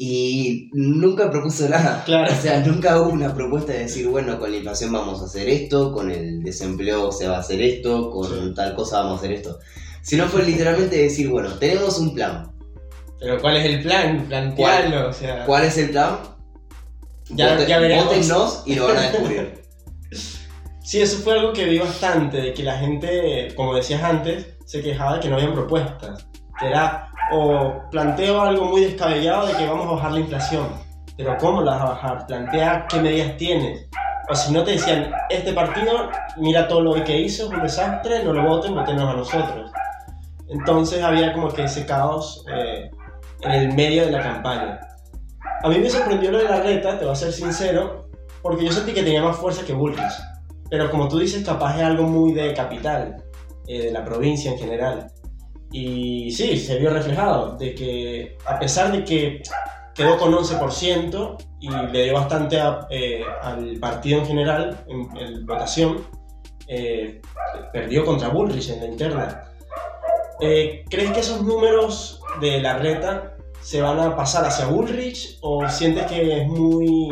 Y 0.05 0.69
nunca 0.73 1.31
propuso 1.31 1.69
nada. 1.69 2.03
Claro. 2.05 2.29
O 2.29 2.41
sea, 2.41 2.59
nunca 2.59 2.99
hubo 2.99 3.11
una 3.11 3.33
propuesta 3.33 3.71
de 3.71 3.79
decir, 3.83 4.05
bueno, 4.09 4.37
con 4.37 4.51
la 4.51 4.57
inflación 4.57 4.91
vamos 4.91 5.21
a 5.21 5.25
hacer 5.25 5.47
esto, 5.47 5.93
con 5.93 6.11
el 6.11 6.43
desempleo 6.43 7.09
se 7.13 7.25
va 7.29 7.37
a 7.37 7.39
hacer 7.39 7.61
esto, 7.61 8.09
con 8.11 8.27
Sí. 8.27 8.53
tal 8.53 8.75
cosa 8.75 8.97
vamos 8.99 9.13
a 9.13 9.15
hacer 9.19 9.31
esto. 9.31 9.59
Sino 10.01 10.25
fue 10.27 10.43
literalmente 10.43 10.97
decir, 10.97 11.29
bueno, 11.29 11.53
tenemos 11.53 11.97
un 11.99 12.13
plan. 12.13 12.51
Pero 13.17 13.39
¿cuál 13.39 13.55
es 13.55 13.65
el 13.65 13.81
plan? 13.81 14.25
Plantearlo, 14.27 15.07
o 15.09 15.13
sea. 15.13 15.45
¿Cuál 15.45 15.63
es 15.63 15.77
el 15.77 15.91
plan? 15.91 16.17
Ya- 17.29 17.57
Voten- 17.57 17.67
ya 17.67 17.79
veremos. 17.79 18.63
Y 18.65 18.75
lo 18.75 18.87
van 18.87 18.97
a 18.97 19.01
descubrir. 19.03 19.53
Sí, 20.85 21.01
eso 21.01 21.19
fue 21.19 21.39
algo 21.39 21.53
que 21.53 21.63
vi 21.63 21.79
bastante, 21.79 22.37
de 22.41 22.53
que 22.53 22.61
la 22.61 22.77
gente, 22.77 23.53
como 23.55 23.73
decías 23.73 24.03
antes, 24.03 24.47
se 24.65 24.81
quejaba 24.81 25.13
de 25.15 25.19
que 25.21 25.29
no 25.29 25.37
habían 25.37 25.53
propuestas. 25.53 26.27
Que 26.59 26.67
era, 26.67 27.09
o 27.31 27.81
planteo 27.89 28.41
algo 28.41 28.65
muy 28.65 28.81
descabellado 28.81 29.47
de 29.47 29.53
que 29.53 29.67
vamos 29.67 29.87
a 29.87 29.91
bajar 29.95 30.11
la 30.11 30.19
inflación. 30.19 30.67
Pero 31.15 31.37
¿cómo 31.37 31.61
la 31.61 31.73
vas 31.73 31.81
a 31.81 31.85
bajar? 31.85 32.25
Plantea 32.27 32.85
qué 32.89 32.99
medidas 32.99 33.37
tienes. 33.37 33.87
O 34.29 34.35
si 34.35 34.53
no 34.53 34.63
te 34.63 34.71
decían, 34.71 35.11
este 35.29 35.53
partido, 35.53 36.09
mira 36.37 36.67
todo 36.67 36.81
lo 36.81 37.03
que 37.03 37.19
hizo, 37.19 37.43
es 37.43 37.49
un 37.49 37.61
desastre, 37.61 38.23
no 38.23 38.33
lo 38.33 38.43
voten, 38.43 38.73
votenos 38.73 39.13
a 39.13 39.17
nosotros. 39.17 39.71
Entonces 40.47 41.03
había 41.03 41.33
como 41.33 41.49
que 41.49 41.63
ese 41.63 41.85
caos 41.85 42.45
eh, 42.51 42.89
en 43.41 43.51
el 43.51 43.73
medio 43.73 44.05
de 44.05 44.11
la 44.11 44.21
campaña. 44.21 44.79
A 45.63 45.69
mí 45.69 45.79
me 45.79 45.89
sorprendió 45.89 46.31
lo 46.31 46.37
de 46.37 46.45
la 46.45 46.61
reta, 46.61 46.97
te 46.97 47.05
voy 47.05 47.13
a 47.13 47.15
ser 47.15 47.31
sincero, 47.31 48.09
porque 48.41 48.65
yo 48.65 48.71
sentí 48.71 48.93
que 48.93 49.03
tenía 49.03 49.21
más 49.21 49.37
fuerza 49.37 49.65
que 49.65 49.73
Bullrich. 49.73 50.13
Pero 50.69 50.89
como 50.89 51.07
tú 51.07 51.19
dices, 51.19 51.45
capaz 51.45 51.77
es 51.77 51.83
algo 51.83 52.03
muy 52.03 52.33
de 52.33 52.53
capital, 52.53 53.23
eh, 53.67 53.83
de 53.83 53.91
la 53.91 54.03
provincia 54.03 54.51
en 54.51 54.57
general. 54.57 55.11
Y 55.73 56.31
sí, 56.31 56.55
se 56.57 56.77
vio 56.77 56.91
reflejado, 56.91 57.57
de 57.57 57.73
que 57.73 58.37
a 58.45 58.59
pesar 58.59 58.91
de 58.91 59.03
que 59.03 59.41
quedó 59.95 60.17
con 60.17 60.31
11% 60.31 61.37
y 61.59 61.69
le 61.69 62.03
dio 62.03 62.13
bastante 62.13 62.59
eh, 62.91 63.23
al 63.41 63.77
partido 63.79 64.19
en 64.19 64.25
general 64.27 64.85
en, 64.87 65.17
en 65.17 65.45
votación, 65.45 66.05
eh, 66.67 67.21
perdió 67.71 68.05
contra 68.05 68.29
Bullrich 68.29 68.69
en 68.69 68.79
la 68.81 68.85
interna. 68.85 69.43
Eh, 70.39 70.85
¿Crees 70.89 71.11
que 71.11 71.19
esos 71.21 71.41
números 71.41 72.21
de 72.39 72.61
la 72.61 72.77
reta 72.77 73.35
se 73.61 73.81
van 73.81 73.99
a 73.99 74.15
pasar 74.15 74.45
hacia 74.45 74.67
Bullrich 74.67 75.39
o 75.41 75.67
sientes 75.69 76.05
que 76.05 76.41
es 76.41 76.47
muy, 76.47 77.11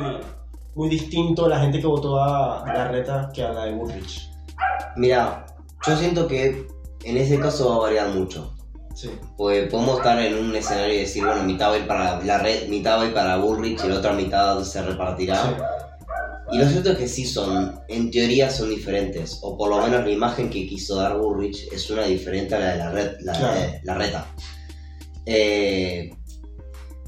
muy 0.75 0.89
distinto 0.89 1.48
la 1.48 1.60
gente 1.60 1.80
que 1.80 1.88
votó 1.88 2.22
a 2.22 2.63
la 2.68 2.88
reta 2.89 3.32
que 3.34 3.44
a 3.44 3.51
la 3.51 3.65
de 3.65 3.72
Bullrich? 3.72 4.30
Mira, 4.96 5.46
yo 5.88 5.96
siento 5.96 6.27
que 6.27 6.68
en 7.03 7.17
ese 7.17 7.39
caso 7.39 7.70
va 7.70 7.75
a 7.75 7.79
variar 7.79 8.10
mucho. 8.10 8.55
Sí, 8.93 9.10
Pues 9.38 9.70
podemos 9.70 9.98
estar 10.00 10.20
en 10.20 10.36
un 10.36 10.55
escenario 10.55 10.93
y 10.96 11.00
decir, 11.00 11.25
bueno, 11.25 11.43
mitad 11.43 11.70
va 11.70 11.75
a 11.75 11.77
ir 11.77 11.88
para 11.88 12.22
la 12.24 12.38
red, 12.39 12.67
mitad 12.67 12.98
va 12.98 13.03
a 13.03 13.05
ir 13.05 13.13
para 13.13 13.38
Bullrich 13.38 13.84
y 13.84 13.88
la 13.88 13.96
otra 14.00 14.13
mitad 14.13 14.62
se 14.63 14.81
repartirá. 14.81 15.41
sí, 15.43 15.50
Y 16.51 16.58
lo 16.58 16.67
cierto 16.67 16.91
es 16.91 16.98
que 16.98 17.08
sí 17.08 17.25
son, 17.25 17.79
en 17.88 18.12
teoría 18.12 18.50
son 18.50 18.70
diferentes, 18.70 19.39
o 19.41 19.58
por 19.58 19.70
lo 19.70 19.81
menos 19.81 20.03
la 20.03 20.12
imagen 20.12 20.50
que 20.50 20.67
quiso 20.67 20.96
dar 20.98 21.17
Bullrich 21.17 21.72
es 21.72 21.89
una 21.89 22.03
diferente 22.03 22.53
a 22.55 22.60
la 22.60 22.72
de 22.74 22.77
la, 22.77 22.91
red, 22.91 23.12
la, 23.22 23.34
Claro. 23.34 23.62
de 23.62 23.79
la 23.84 23.96
reta. 23.96 24.27
Eh, 25.25 26.12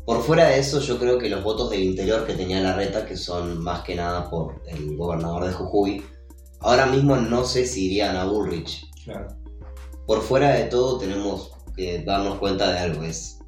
por 0.05 0.21
fuera 0.23 0.47
de 0.47 0.59
eso, 0.59 0.79
yo 0.79 0.97
creo 0.97 1.17
que 1.17 1.29
los 1.29 1.43
votos 1.43 1.69
del 1.69 1.83
interior 1.83 2.25
que 2.25 2.33
tenía 2.33 2.61
la 2.61 2.75
reta, 2.75 3.05
que 3.05 3.17
son 3.17 3.61
más 3.61 3.81
que 3.83 3.95
nada 3.95 4.29
por 4.29 4.61
el 4.67 4.95
gobernador 4.97 5.45
de 5.45 5.53
Jujuy, 5.53 6.03
ahora 6.61 6.85
mismo 6.85 7.17
no 7.17 7.43
sé 7.45 7.65
si 7.65 7.85
irían 7.87 8.15
a 8.15 8.25
Bullrich. 8.25 8.85
claro. 9.03 9.27
Por 10.07 10.21
fuera 10.21 10.51
de 10.51 10.65
todo 10.65 10.97
tenemos 10.97 11.51
que 11.75 12.03
darnos 12.03 12.37
cuenta 12.39 12.71
de 12.71 12.79
algo, 12.79 13.03
es... 13.03 13.39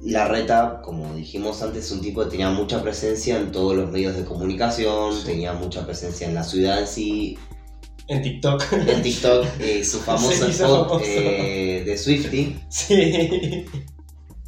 La 0.00 0.28
reta, 0.28 0.80
como 0.84 1.12
dijimos 1.14 1.60
antes, 1.60 1.86
es 1.86 1.90
un 1.92 2.00
tipo 2.00 2.22
que 2.22 2.30
tenía 2.30 2.50
mucha 2.50 2.80
presencia 2.82 3.36
en 3.36 3.50
todos 3.50 3.74
los 3.76 3.90
medios 3.90 4.14
de 4.16 4.24
comunicación, 4.24 5.12
Sí. 5.12 5.24
tenía 5.26 5.52
mucha 5.54 5.84
presencia 5.84 6.28
en 6.28 6.34
la 6.36 6.44
ciudad 6.44 6.78
en 6.80 6.86
sí, 6.86 7.36
En 8.06 8.22
TikTok. 8.22 8.62
en 8.72 9.02
TikTok, 9.02 9.44
eh, 9.60 9.84
su 9.84 9.98
famoso 9.98 10.46
spot 10.46 11.02
eh, 11.04 11.82
de 11.84 11.98
Swifty. 11.98 12.60
sí. 12.68 13.64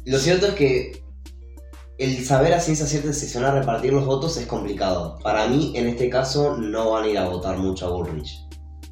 Lo 0.05 0.17
cierto 0.19 0.47
es 0.47 0.53
que 0.53 1.03
el 1.97 2.25
saber 2.25 2.53
a 2.53 2.59
ciencia 2.61 2.85
cierta 2.87 3.11
si 3.13 3.27
se 3.27 3.39
van 3.39 3.49
a 3.55 3.59
repartir 3.59 3.91
los 3.93 4.05
votos 4.05 4.37
es 4.37 4.47
complicado. 4.47 5.19
Para 5.21 5.47
mí, 5.47 5.73
en 5.75 5.87
este 5.89 6.09
caso, 6.09 6.57
no 6.57 6.91
van 6.91 7.03
a 7.03 7.07
ir 7.09 7.17
a 7.17 7.27
votar 7.29 7.57
mucho 7.57 7.85
a 7.87 7.89
Bullrich. 7.91 8.39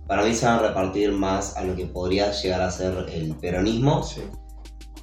Para 0.10 0.24
mí 0.26 0.34
se 0.34 0.46
van 0.48 0.60
a 0.60 0.68
repartir 0.70 1.12
más 1.14 1.56
a 1.56 1.64
lo 1.64 1.76
que 1.76 1.86
podría 1.86 2.32
llegar 2.32 2.62
a 2.62 2.70
ser 2.72 3.06
el 3.14 3.34
peronismo. 3.38 4.04
sí. 4.04 4.22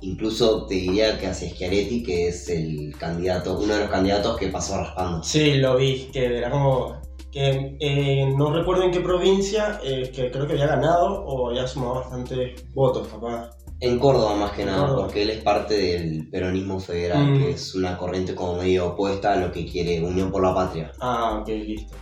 Incluso 0.03 0.67
te 0.67 0.75
diría 0.75 1.19
que 1.19 1.27
hacia 1.27 1.49
Schiaretti, 1.49 2.03
que 2.03 2.29
es 2.29 2.51
el 2.51 2.95
candidato, 2.99 3.59
uno 3.59 3.73
de 3.75 3.81
los 3.81 3.89
candidatos 3.91 4.37
que 4.37 4.49
pasó 4.49 4.77
raspando. 4.77 5.23
Sí, 5.23 5.55
lo 5.55 5.77
vi, 5.79 6.11
que 6.13 6.39
era 6.39 6.51
como 6.51 7.01
que 7.33 7.77
eh, 7.81 8.31
no 8.37 8.53
recuerdo 8.53 8.83
en 8.83 8.91
qué 8.91 9.01
provincia, 9.01 9.81
eh, 9.83 10.11
que 10.15 10.31
creo 10.31 10.47
que 10.47 10.53
había 10.53 10.67
ganado 10.67 11.25
o 11.25 11.49
había 11.49 11.67
sumado 11.67 11.95
bastantes 11.97 12.63
votos, 12.75 13.09
capaz. 13.09 13.51
En 13.81 13.99
Córdoba 13.99 14.35
más 14.37 14.53
que 14.53 14.65
nada, 14.67 14.81
Córdoba. 14.81 15.03
porque 15.05 15.23
él 15.23 15.31
es 15.31 15.43
parte 15.43 15.75
del 15.75 16.29
peronismo 16.31 16.79
federal, 16.79 17.33
Mm. 17.33 17.39
que 17.39 17.51
es 17.53 17.75
una 17.75 17.97
corriente 17.97 18.35
como 18.35 18.55
medio 18.57 18.89
opuesta 18.89 19.33
a 19.33 19.37
lo 19.37 19.51
que 19.51 19.65
quiere 19.67 20.03
Unión 20.03 20.31
por 20.31 20.43
la 20.43 20.55
Patria. 20.55 20.93
Ah, 21.01 21.39
ok, 21.41 21.49
listo. 21.49 21.95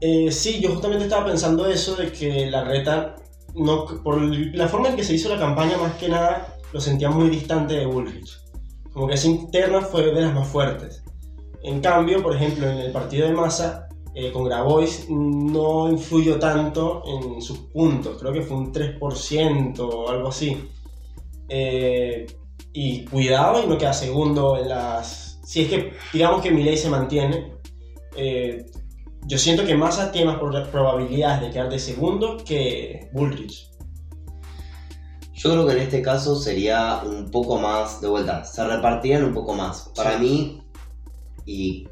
Eh, 0.00 0.30
sí, 0.30 0.60
yo 0.60 0.70
justamente 0.70 1.04
estaba 1.04 1.26
pensando 1.26 1.66
eso 1.66 1.94
de 1.94 2.10
que 2.10 2.50
la 2.50 2.64
reta, 2.64 3.16
no, 3.54 3.84
por 4.02 4.20
la 4.22 4.68
forma 4.68 4.88
en 4.88 4.96
que 4.96 5.04
se 5.04 5.14
hizo 5.14 5.28
la 5.28 5.38
campaña, 5.38 5.76
más 5.76 5.94
que 5.94 6.08
nada, 6.08 6.56
lo 6.72 6.80
sentía 6.80 7.10
muy 7.10 7.28
distante 7.28 7.74
de 7.74 7.86
Bullrich. 7.86 8.40
Como 8.92 9.06
que 9.06 9.14
esa 9.14 9.28
interna 9.28 9.82
fue 9.82 10.06
de 10.06 10.20
las 10.22 10.34
más 10.34 10.48
fuertes. 10.48 11.02
En 11.62 11.80
cambio, 11.80 12.22
por 12.22 12.34
ejemplo, 12.34 12.68
en 12.68 12.78
el 12.78 12.92
partido 12.92 13.26
de 13.26 13.34
Massa, 13.34 13.88
eh, 14.14 14.32
con 14.32 14.44
Grabois 14.44 15.06
no 15.10 15.90
influyó 15.90 16.38
tanto 16.38 17.02
en 17.06 17.42
sus 17.42 17.58
puntos. 17.58 18.18
Creo 18.18 18.32
que 18.32 18.42
fue 18.42 18.56
un 18.56 18.72
3% 18.72 19.80
o 19.80 20.08
algo 20.08 20.28
así. 20.28 20.68
Eh, 21.48 22.26
y 22.72 23.04
cuidado 23.04 23.62
y 23.62 23.66
no 23.66 23.76
queda 23.76 23.92
segundo 23.92 24.56
en 24.56 24.68
las... 24.68 25.40
Si 25.44 25.62
es 25.62 25.68
que, 25.68 25.92
digamos 26.12 26.42
que 26.42 26.50
Milei 26.50 26.76
se 26.76 26.88
mantiene, 26.88 27.52
yo 29.30 29.38
siento 29.38 29.64
que 29.64 29.76
Massa 29.76 30.10
tiene 30.10 30.26
más 30.32 30.40
pro- 30.40 30.70
probabilidades 30.72 31.40
de 31.42 31.50
quedar 31.52 31.70
de 31.70 31.78
segundo 31.78 32.36
que 32.44 33.08
Bullrich. 33.12 33.70
Yo 35.32 35.52
creo 35.52 35.66
que 35.66 35.72
en 35.74 35.78
este 35.78 36.02
caso 36.02 36.34
sería 36.34 37.00
un 37.04 37.30
poco 37.30 37.58
más, 37.58 38.00
de 38.00 38.08
vuelta, 38.08 38.44
se 38.44 38.66
repartirían 38.66 39.24
un 39.24 39.32
poco 39.32 39.54
más. 39.54 39.90
Para 39.94 40.18
Sí. 40.18 40.22
mí, 40.22 40.62
y 41.46 41.88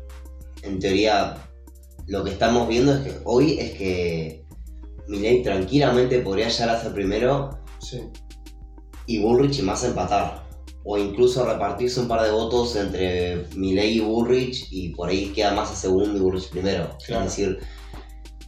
en 0.63 0.81
teoría 0.81 1.37
lo 2.09 2.25
que 2.25 2.31
estamos 2.33 2.67
viendo 2.69 2.93
es 2.95 3.01
que 3.05 3.21
hoy 3.25 3.59
es 3.59 3.71
que 3.79 4.45
Milei 5.07 5.43
tranquilamente 5.43 6.19
podría 6.19 6.49
llegar 6.49 6.71
a 6.71 6.81
ser 6.83 6.93
primero 6.93 7.51
Sí. 7.79 8.01
y 9.07 9.23
Bullrich 9.23 9.61
y 9.61 9.63
más 9.63 9.85
empatar. 9.85 10.43
O 10.85 10.97
incluso 10.97 11.45
repartirse 11.45 12.01
un 12.01 12.09
par 12.09 12.23
de 12.23 12.31
votos 12.31 12.75
entre 12.77 13.47
Milei 13.57 13.97
y 13.99 14.01
Bullrich 14.01 14.69
y 14.71 14.91
por 14.91 15.09
ahí 15.11 15.33
queda 15.33 15.53
más 15.53 15.71
a 15.71 15.75
segundo 15.77 16.17
y 16.17 16.21
Bullrich 16.21 16.49
primero. 16.51 16.97
Claro. 17.05 17.25
Es 17.27 17.37
decir, 17.37 17.59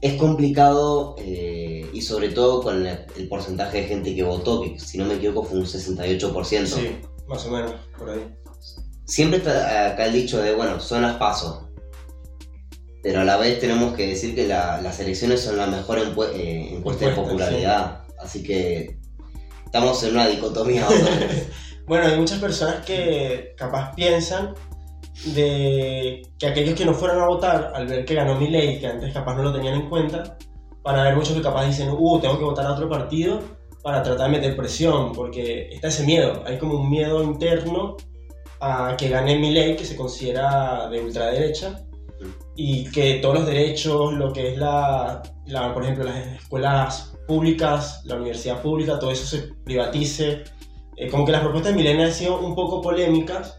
es 0.00 0.14
complicado 0.14 1.16
eh, 1.18 1.86
y 1.92 2.00
sobre 2.00 2.30
todo 2.30 2.62
con 2.62 2.86
el, 2.86 2.98
el 3.16 3.28
porcentaje 3.28 3.82
de 3.82 3.88
gente 3.88 4.14
que 4.14 4.22
votó, 4.22 4.62
que 4.62 4.78
si 4.80 4.96
no 4.96 5.04
me 5.04 5.14
equivoco 5.16 5.44
fue 5.48 5.58
un 5.58 5.66
68%. 5.66 6.66
Sí, 6.66 6.96
más 7.28 7.44
o 7.46 7.50
menos, 7.50 7.72
por 7.98 8.08
ahí. 8.10 8.34
Siempre 9.04 9.38
está 9.38 9.90
acá 9.90 10.06
el 10.06 10.12
dicho 10.14 10.40
de, 10.40 10.54
bueno, 10.54 10.80
son 10.80 11.02
las 11.02 11.16
pasos. 11.16 11.66
Pero 13.02 13.20
a 13.20 13.24
la 13.24 13.36
vez 13.38 13.58
tenemos 13.60 13.94
que 13.94 14.06
decir 14.06 14.34
que 14.34 14.46
la- 14.46 14.80
las 14.80 15.00
elecciones 15.00 15.40
son 15.40 15.56
la 15.56 15.66
mejor 15.66 15.98
eh, 16.34 16.68
encuesta 16.74 17.08
de 17.08 17.14
popularidad. 17.14 18.02
Así 18.18 18.42
que 18.42 18.98
estamos 19.64 20.02
en 20.04 20.12
una 20.12 20.28
dicotomía. 20.28 20.86
Bueno, 21.86 22.06
hay 22.06 22.16
muchas 22.18 22.38
personas 22.38 22.84
que 22.84 23.54
capaz 23.56 23.94
piensan 23.94 24.54
de 25.34 26.22
que 26.38 26.46
aquellos 26.46 26.74
que 26.74 26.84
no 26.84 26.94
fueron 26.94 27.20
a 27.20 27.26
votar 27.26 27.72
al 27.74 27.86
ver 27.86 28.04
que 28.04 28.14
ganó 28.14 28.36
mi 28.36 28.48
ley, 28.48 28.78
que 28.78 28.86
antes 28.86 29.12
capaz 29.12 29.34
no 29.36 29.42
lo 29.42 29.52
tenían 29.52 29.74
en 29.74 29.88
cuenta, 29.88 30.36
van 30.82 30.96
a 30.96 31.02
haber 31.02 31.16
muchos 31.16 31.34
que 31.34 31.42
capaz 31.42 31.66
dicen, 31.66 31.90
uh, 31.90 32.20
tengo 32.20 32.38
que 32.38 32.44
votar 32.44 32.66
a 32.66 32.72
otro 32.72 32.88
partido 32.88 33.40
para 33.82 34.02
tratar 34.02 34.30
de 34.30 34.38
meter 34.38 34.56
presión, 34.56 35.12
porque 35.12 35.68
está 35.70 35.88
ese 35.88 36.04
miedo, 36.04 36.42
hay 36.46 36.58
como 36.58 36.74
un 36.74 36.90
miedo 36.90 37.22
interno 37.22 37.96
a 38.60 38.94
que 38.96 39.08
gane 39.08 39.38
mi 39.38 39.50
ley, 39.52 39.76
que 39.76 39.84
se 39.84 39.96
considera 39.96 40.88
de 40.88 41.00
ultraderecha, 41.00 41.82
y 42.54 42.90
que 42.90 43.14
todos 43.14 43.36
los 43.36 43.46
derechos, 43.46 44.12
lo 44.12 44.32
que 44.32 44.52
es 44.52 44.58
la, 44.58 45.22
la, 45.46 45.72
por 45.72 45.82
ejemplo, 45.82 46.04
las 46.04 46.26
escuelas 46.26 47.14
públicas, 47.26 48.02
la 48.04 48.16
universidad 48.16 48.60
pública, 48.60 48.98
todo 48.98 49.10
eso 49.10 49.24
se 49.24 49.54
privatice. 49.64 50.44
Eh, 51.00 51.08
como 51.08 51.24
que 51.24 51.32
las 51.32 51.40
propuestas 51.40 51.72
de 51.72 51.78
Milena 51.78 52.04
han 52.04 52.12
sido 52.12 52.38
un 52.40 52.54
poco 52.54 52.82
polémicas 52.82 53.58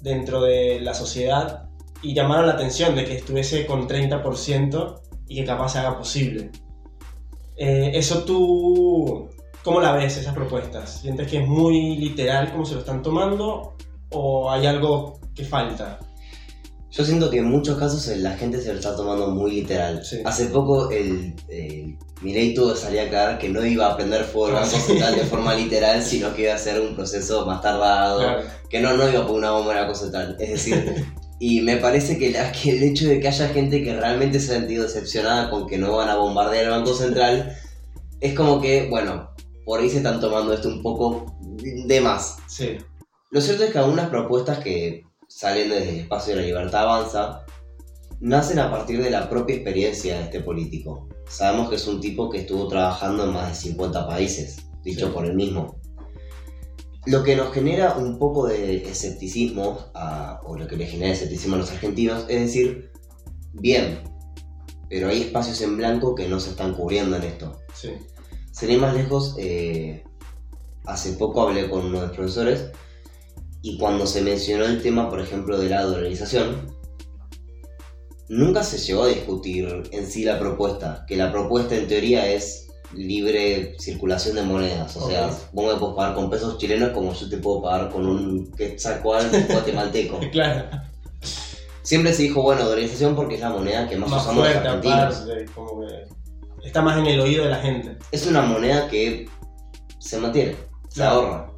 dentro 0.00 0.42
de 0.42 0.80
la 0.80 0.94
sociedad 0.94 1.68
y 2.02 2.12
llamaron 2.12 2.48
la 2.48 2.54
atención 2.54 2.96
de 2.96 3.04
que 3.04 3.14
estuviese 3.18 3.64
con 3.66 3.86
30% 3.86 5.00
y 5.28 5.36
que 5.36 5.44
capaz 5.44 5.68
se 5.68 5.78
haga 5.78 5.96
posible. 5.96 6.50
Eh, 7.56 7.92
eso 7.94 8.24
tú, 8.24 9.28
¿cómo 9.62 9.80
la 9.80 9.92
ves 9.92 10.16
esas 10.16 10.34
propuestas? 10.34 11.02
¿Sientes 11.02 11.30
que 11.30 11.38
es 11.38 11.46
muy 11.46 11.94
literal 11.98 12.50
como 12.50 12.66
se 12.66 12.74
lo 12.74 12.80
están 12.80 13.00
tomando 13.00 13.76
o 14.10 14.50
hay 14.50 14.66
algo 14.66 15.20
que 15.36 15.44
falta? 15.44 16.00
Yo 16.92 17.04
siento 17.06 17.30
que 17.30 17.38
en 17.38 17.46
muchos 17.46 17.78
casos 17.78 18.06
la 18.18 18.32
gente 18.36 18.60
se 18.60 18.68
lo 18.68 18.74
está 18.78 18.94
tomando 18.94 19.28
muy 19.28 19.50
literal. 19.52 20.04
Sí. 20.04 20.20
Hace 20.26 20.46
poco 20.46 20.90
el, 20.90 21.34
el 21.48 21.96
Milei 22.20 22.52
tuvo 22.52 22.74
salir 22.76 23.00
a 23.00 23.04
aclarar 23.04 23.38
que 23.38 23.48
no 23.48 23.64
iba 23.64 23.86
a 23.86 23.92
aprender 23.94 24.24
fuego 24.24 24.58
Ah, 24.58 24.66
sí. 24.66 24.92
De 24.94 25.24
forma 25.24 25.54
literal, 25.62 26.02
sino 26.02 26.34
que 26.34 26.42
iba 26.42 26.54
a 26.54 26.58
ser 26.58 26.80
un 26.82 26.94
proceso 26.94 27.46
más 27.46 27.62
tardado, 27.62 28.18
Claro. 28.20 28.42
que 28.68 28.80
no, 28.80 28.94
no 28.94 29.08
iba 29.08 29.20
a 29.20 29.26
poner 29.26 29.38
una 29.38 29.50
bomba 29.52 29.72
el 29.72 29.84
Banco 29.84 29.94
Central. 29.94 30.36
Es 30.38 30.50
decir, 30.50 31.06
y 31.40 31.62
me 31.62 31.78
parece 31.78 32.18
que, 32.18 32.30
la- 32.30 32.52
que 32.52 32.72
el 32.76 32.82
hecho 32.82 33.08
de 33.08 33.20
que 33.20 33.28
haya 33.28 33.48
gente 33.48 33.82
que 33.82 33.96
realmente 33.98 34.38
se 34.38 34.52
ha 34.54 34.58
sentido 34.58 34.82
decepcionada 34.84 35.48
con 35.48 35.66
que 35.66 35.78
no 35.78 35.96
van 35.96 36.10
a 36.10 36.16
bombardear 36.16 36.64
el 36.64 36.70
Banco 36.72 36.92
Central, 36.92 37.56
es 38.20 38.34
como 38.34 38.60
que, 38.60 38.88
bueno, 38.90 39.30
por 39.64 39.80
ahí 39.80 39.88
se 39.88 39.96
están 39.96 40.20
tomando 40.20 40.52
esto 40.52 40.68
un 40.68 40.82
poco 40.82 41.34
de 41.86 42.00
más. 42.02 42.36
Sí, 42.48 42.76
Lo 43.30 43.40
cierto 43.40 43.64
es 43.64 43.70
que 43.72 43.78
algunas 43.78 44.10
propuestas 44.10 44.58
que 44.58 45.04
salen 45.34 45.70
desde 45.70 45.90
el 45.90 45.98
espacio 46.00 46.34
de 46.34 46.40
la 46.42 46.46
libertad 46.46 46.82
avanza 46.82 47.44
nacen 48.20 48.58
a 48.60 48.70
partir 48.70 49.02
de 49.02 49.10
la 49.10 49.28
propia 49.28 49.56
experiencia 49.56 50.18
de 50.18 50.24
este 50.24 50.40
político. 50.40 51.08
Sabemos 51.28 51.68
que 51.70 51.76
es 51.76 51.86
un 51.88 52.00
tipo 52.00 52.30
que 52.30 52.38
estuvo 52.40 52.68
trabajando 52.68 53.24
en 53.24 53.32
más 53.32 53.48
de 53.48 53.54
50 53.54 54.06
países, 54.06 54.58
dicho 54.84 55.06
Sí. 55.08 55.12
por 55.12 55.26
él 55.26 55.34
mismo. 55.34 55.80
Lo 57.06 57.24
que 57.24 57.34
nos 57.34 57.52
genera 57.52 57.96
un 57.96 58.18
poco 58.18 58.46
de 58.46 58.76
escepticismo, 58.88 59.86
a- 59.94 60.40
o 60.44 60.56
lo 60.56 60.68
que 60.68 60.76
le 60.76 60.86
genera 60.86 61.12
escepticismo 61.12 61.56
a 61.56 61.58
los 61.58 61.72
argentinos, 61.72 62.26
es 62.28 62.40
decir, 62.40 62.92
bien, 63.52 64.02
pero 64.88 65.08
hay 65.08 65.22
espacios 65.22 65.60
en 65.62 65.76
blanco 65.76 66.14
que 66.14 66.28
no 66.28 66.38
se 66.38 66.50
están 66.50 66.74
cubriendo 66.74 67.16
en 67.16 67.24
esto. 67.24 67.58
sí. 67.74 67.90
Ir 68.68 68.78
más 68.78 68.94
lejos, 68.94 69.34
eh, 69.38 70.04
hace 70.84 71.14
poco 71.14 71.42
hablé 71.42 71.68
con 71.68 71.86
uno 71.86 72.00
de 72.02 72.06
los 72.06 72.16
profesores 72.16 72.70
y 73.62 73.78
cuando 73.78 74.06
se 74.06 74.22
mencionó 74.22 74.64
el 74.64 74.82
tema, 74.82 75.08
por 75.08 75.20
ejemplo, 75.20 75.58
de 75.58 75.68
la 75.68 75.82
dolarización, 75.82 76.74
nunca 78.28 78.62
se 78.62 78.78
llegó 78.78 79.04
a 79.04 79.08
discutir 79.08 79.82
en 79.90 80.06
sí 80.06 80.24
la 80.24 80.38
propuesta, 80.38 81.04
que 81.06 81.16
la 81.16 81.30
propuesta 81.32 81.74
en 81.76 81.86
teoría 81.86 82.28
es 82.30 82.68
libre 82.94 83.74
circulación 83.78 84.36
de 84.36 84.42
monedas, 84.42 84.96
o 84.96 85.08
sea, 85.08 85.30
vos 85.52 85.72
me 85.72 85.78
puedes 85.80 85.96
pagar 85.96 86.14
con 86.14 86.28
pesos 86.28 86.58
chilenos 86.58 86.90
como 86.90 87.14
yo 87.14 87.28
te 87.28 87.38
puedo 87.38 87.62
pagar 87.62 87.90
con 87.90 88.06
un 88.06 88.50
quetzalcoatl 88.52 89.34
guatemalteco. 89.52 90.20
Claro. 90.30 90.68
Siempre 91.82 92.12
se 92.12 92.22
dijo, 92.24 92.42
bueno, 92.42 92.64
dolarización 92.64 93.16
porque 93.16 93.36
es 93.36 93.40
la 93.40 93.50
moneda 93.50 93.88
que 93.88 93.96
más, 93.96 94.10
Más 94.10 94.22
usamos 94.22 94.44
los 94.44 94.52
fuerte, 94.52 94.68
argentinos. 94.68 95.16
aparte, 95.22 95.44
como 95.54 95.80
que 95.80 96.68
está 96.68 96.80
más 96.82 96.98
en 96.98 97.06
el 97.06 97.20
oído 97.20 97.44
de 97.44 97.50
la 97.50 97.56
gente. 97.58 97.96
es 98.12 98.26
una 98.26 98.42
moneda 98.42 98.88
que 98.88 99.28
se 99.98 100.18
mantiene, 100.18 100.54
se 100.88 100.94
Claro. 100.96 101.14
ahorra. 101.20 101.51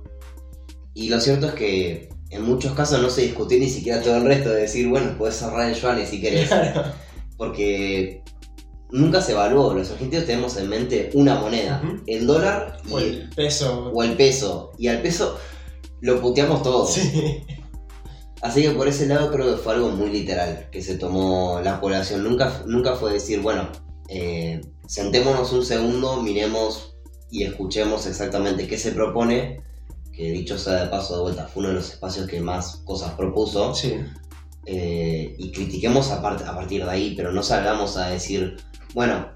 Y 0.95 1.09
lo 1.09 1.21
cierto 1.21 1.49
es 1.49 1.53
que 1.55 2.09
en 2.31 2.43
muchos 2.43 2.73
casos 2.73 3.01
no 3.03 3.11
se 3.11 3.23
discutió 3.23 3.59
ni 3.59 3.69
siquiera 3.69 4.01
todo 4.03 4.17
el 4.17 4.25
resto 4.25 4.51
de 4.51 4.63
decir, 4.63 4.89
bueno, 4.89 5.17
puedes 5.19 5.43
ahorrar 5.43 5.69
en 5.69 5.75
yuanes 5.75 6.09
si 6.09 6.21
querés. 6.21 6.49
Claro. 6.49 6.93
Porque 7.37 8.23
nunca 8.91 9.21
se 9.21 9.33
evaluó. 9.33 9.75
Los 9.75 9.91
argentinos 9.91 10.25
tenemos 10.27 10.57
en 10.57 10.69
mente 10.69 11.11
una 11.15 11.35
moneda, 11.37 11.83
el 12.07 12.27
dólar 12.27 12.79
y- 12.89 12.93
O 12.93 12.99
el 12.99 13.29
peso. 13.35 13.91
o 13.93 14.03
el 14.03 14.13
peso. 14.17 14.73
Y 14.79 14.87
al 14.89 15.03
peso 15.03 15.37
lo 16.01 16.21
puteamos 16.21 16.63
todos. 16.63 16.93
Sí. 16.95 17.43
Así 18.43 18.61
que 18.63 18.71
por 18.71 18.87
ese 18.89 19.07
lado 19.07 19.31
creo 19.33 19.57
que 19.57 19.63
fue 19.63 19.73
algo 19.75 19.89
muy 19.91 20.11
literal 20.11 20.69
que 20.71 20.83
se 20.83 20.97
tomó 20.99 21.61
la 21.65 21.81
población. 21.81 22.23
Nunca, 22.23 22.63
nunca 22.67 22.95
fue 22.95 23.15
decir, 23.15 23.41
bueno, 23.41 23.71
eh, 24.09 24.61
sentémonos 24.87 25.51
un 25.53 25.65
segundo, 25.65 26.21
miremos 26.23 26.95
y 27.31 27.45
escuchemos 27.45 28.07
exactamente 28.07 28.67
qué 28.69 28.77
se 28.79 28.93
propone. 28.93 29.63
Que 30.17 30.31
dicho 30.31 30.57
sea 30.59 30.85
de 30.85 30.91
paso 30.91 31.17
de 31.17 31.23
vuelta, 31.23 31.47
fue 31.49 31.61
uno 31.61 31.71
de 31.71 31.75
los 31.77 31.91
espacios 31.91 32.27
que 32.29 32.41
más 32.41 32.77
cosas 32.85 33.13
propuso. 33.15 33.75
Sí. 33.75 33.95
eh, 34.67 35.35
y 35.39 35.53
critiquemos 35.53 36.11
a, 36.11 36.17
a 36.19 36.55
partir 36.55 36.85
de 36.85 36.91
ahí, 36.91 37.15
pero 37.17 37.33
no 37.33 37.43
salgamos 37.43 37.97
a 37.97 38.09
decir, 38.11 38.57
bueno, 38.95 39.29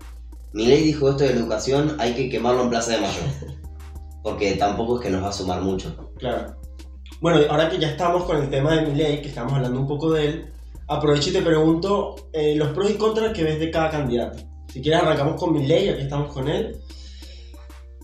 mi 0.53 0.67
ley 0.67 0.83
dijo 0.83 1.11
esto 1.11 1.25
de 1.25 1.31
la 1.35 1.41
educación, 1.41 1.97
hay 1.99 2.15
que 2.15 2.29
quemarlo 2.31 2.63
en 2.63 2.71
Plaza 2.71 2.93
de 2.93 3.01
Mayo. 3.01 3.21
Porque 4.23 4.53
tampoco 4.53 4.97
es 4.97 5.03
que 5.03 5.11
nos 5.11 5.23
va 5.23 5.29
a 5.29 5.33
sumar 5.33 5.61
mucho. 5.63 6.13
Claro. 6.19 6.57
Bueno, 7.21 7.41
ahora 7.51 7.69
que 7.69 7.79
ya 7.79 7.89
estamos 7.91 8.25
con 8.25 8.37
el 8.43 8.49
tema 8.51 8.75
de 8.75 8.87
mi 8.87 8.95
ley, 8.97 9.21
que 9.21 9.29
estamos 9.29 9.53
hablando 9.53 9.81
un 9.81 9.87
poco 9.87 10.13
de 10.13 10.27
él, 10.27 10.53
aprovecho 10.87 11.31
y 11.31 11.33
te 11.35 11.43
pregunto 11.43 12.15
eh, 12.33 12.55
los 12.57 12.69
pros 12.71 12.91
y 12.91 12.95
contras 12.95 13.33
que 13.33 13.45
ves 13.45 13.59
de 13.59 13.71
cada 13.71 13.91
candidato. 13.91 14.39
Si 14.73 14.81
quieres 14.81 15.03
arrancamos 15.03 15.41
con 15.41 15.53
mi 15.53 15.67
ley, 15.67 15.89
aquí 15.89 16.03
estamos 16.03 16.33
con 16.33 16.49
él. 16.49 16.77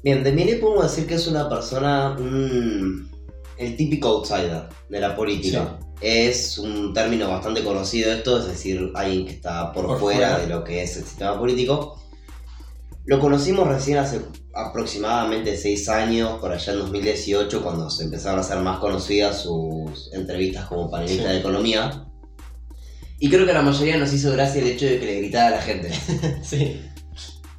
Bien, 0.04 0.22
de 0.22 0.32
Milei 0.32 0.60
podemos 0.60 0.84
decir 0.84 1.06
que 1.06 1.14
es 1.14 1.26
una 1.26 1.48
persona, 1.48 2.14
un- 2.18 3.10
el 3.56 3.76
típico 3.76 4.08
outsider 4.08 4.64
de 4.88 5.00
la 5.00 5.16
política. 5.16 5.78
Es 6.00 6.58
un 6.58 6.92
término 6.92 7.28
bastante 7.28 7.64
conocido 7.64 8.12
esto, 8.12 8.38
es 8.38 8.46
decir, 8.46 8.90
alguien 8.94 9.24
que 9.26 9.32
está 9.32 9.72
por, 9.72 9.86
Por 9.86 9.98
fuera, 10.00 10.28
fuera. 10.32 10.38
de 10.40 10.46
lo 10.48 10.62
que 10.62 10.82
es 10.82 10.96
el 10.98 11.04
sistema 11.04 11.38
político. 11.38 11.98
Lo 13.06 13.18
conocimos 13.18 13.66
recién 13.68 13.98
hace 13.98 14.20
aproximadamente 14.54 15.56
seis 15.56 15.88
años, 15.88 16.38
por 16.40 16.52
allá 16.52 16.72
en 16.74 16.78
2018, 16.80 17.62
cuando 17.62 17.88
se 17.88 18.04
empezaron 18.04 18.38
a 18.38 18.42
hacer 18.42 18.58
más 18.58 18.78
conocidas 18.80 19.42
sus 19.42 20.12
entrevistas 20.12 20.66
como 20.66 20.90
panelista 20.90 21.24
Sí. 21.28 21.32
de 21.32 21.38
economía. 21.38 22.04
Y 23.18 23.30
creo 23.30 23.46
que 23.46 23.52
a 23.52 23.54
la 23.54 23.62
mayoría 23.62 23.96
nos 23.96 24.12
hizo 24.12 24.32
gracia 24.32 24.60
el 24.60 24.68
hecho 24.68 24.84
de 24.86 24.98
que 24.98 25.06
le 25.06 25.16
gritara 25.20 25.48
a 25.48 25.50
la 25.52 25.62
gente. 25.62 25.90
sí. 26.42 26.80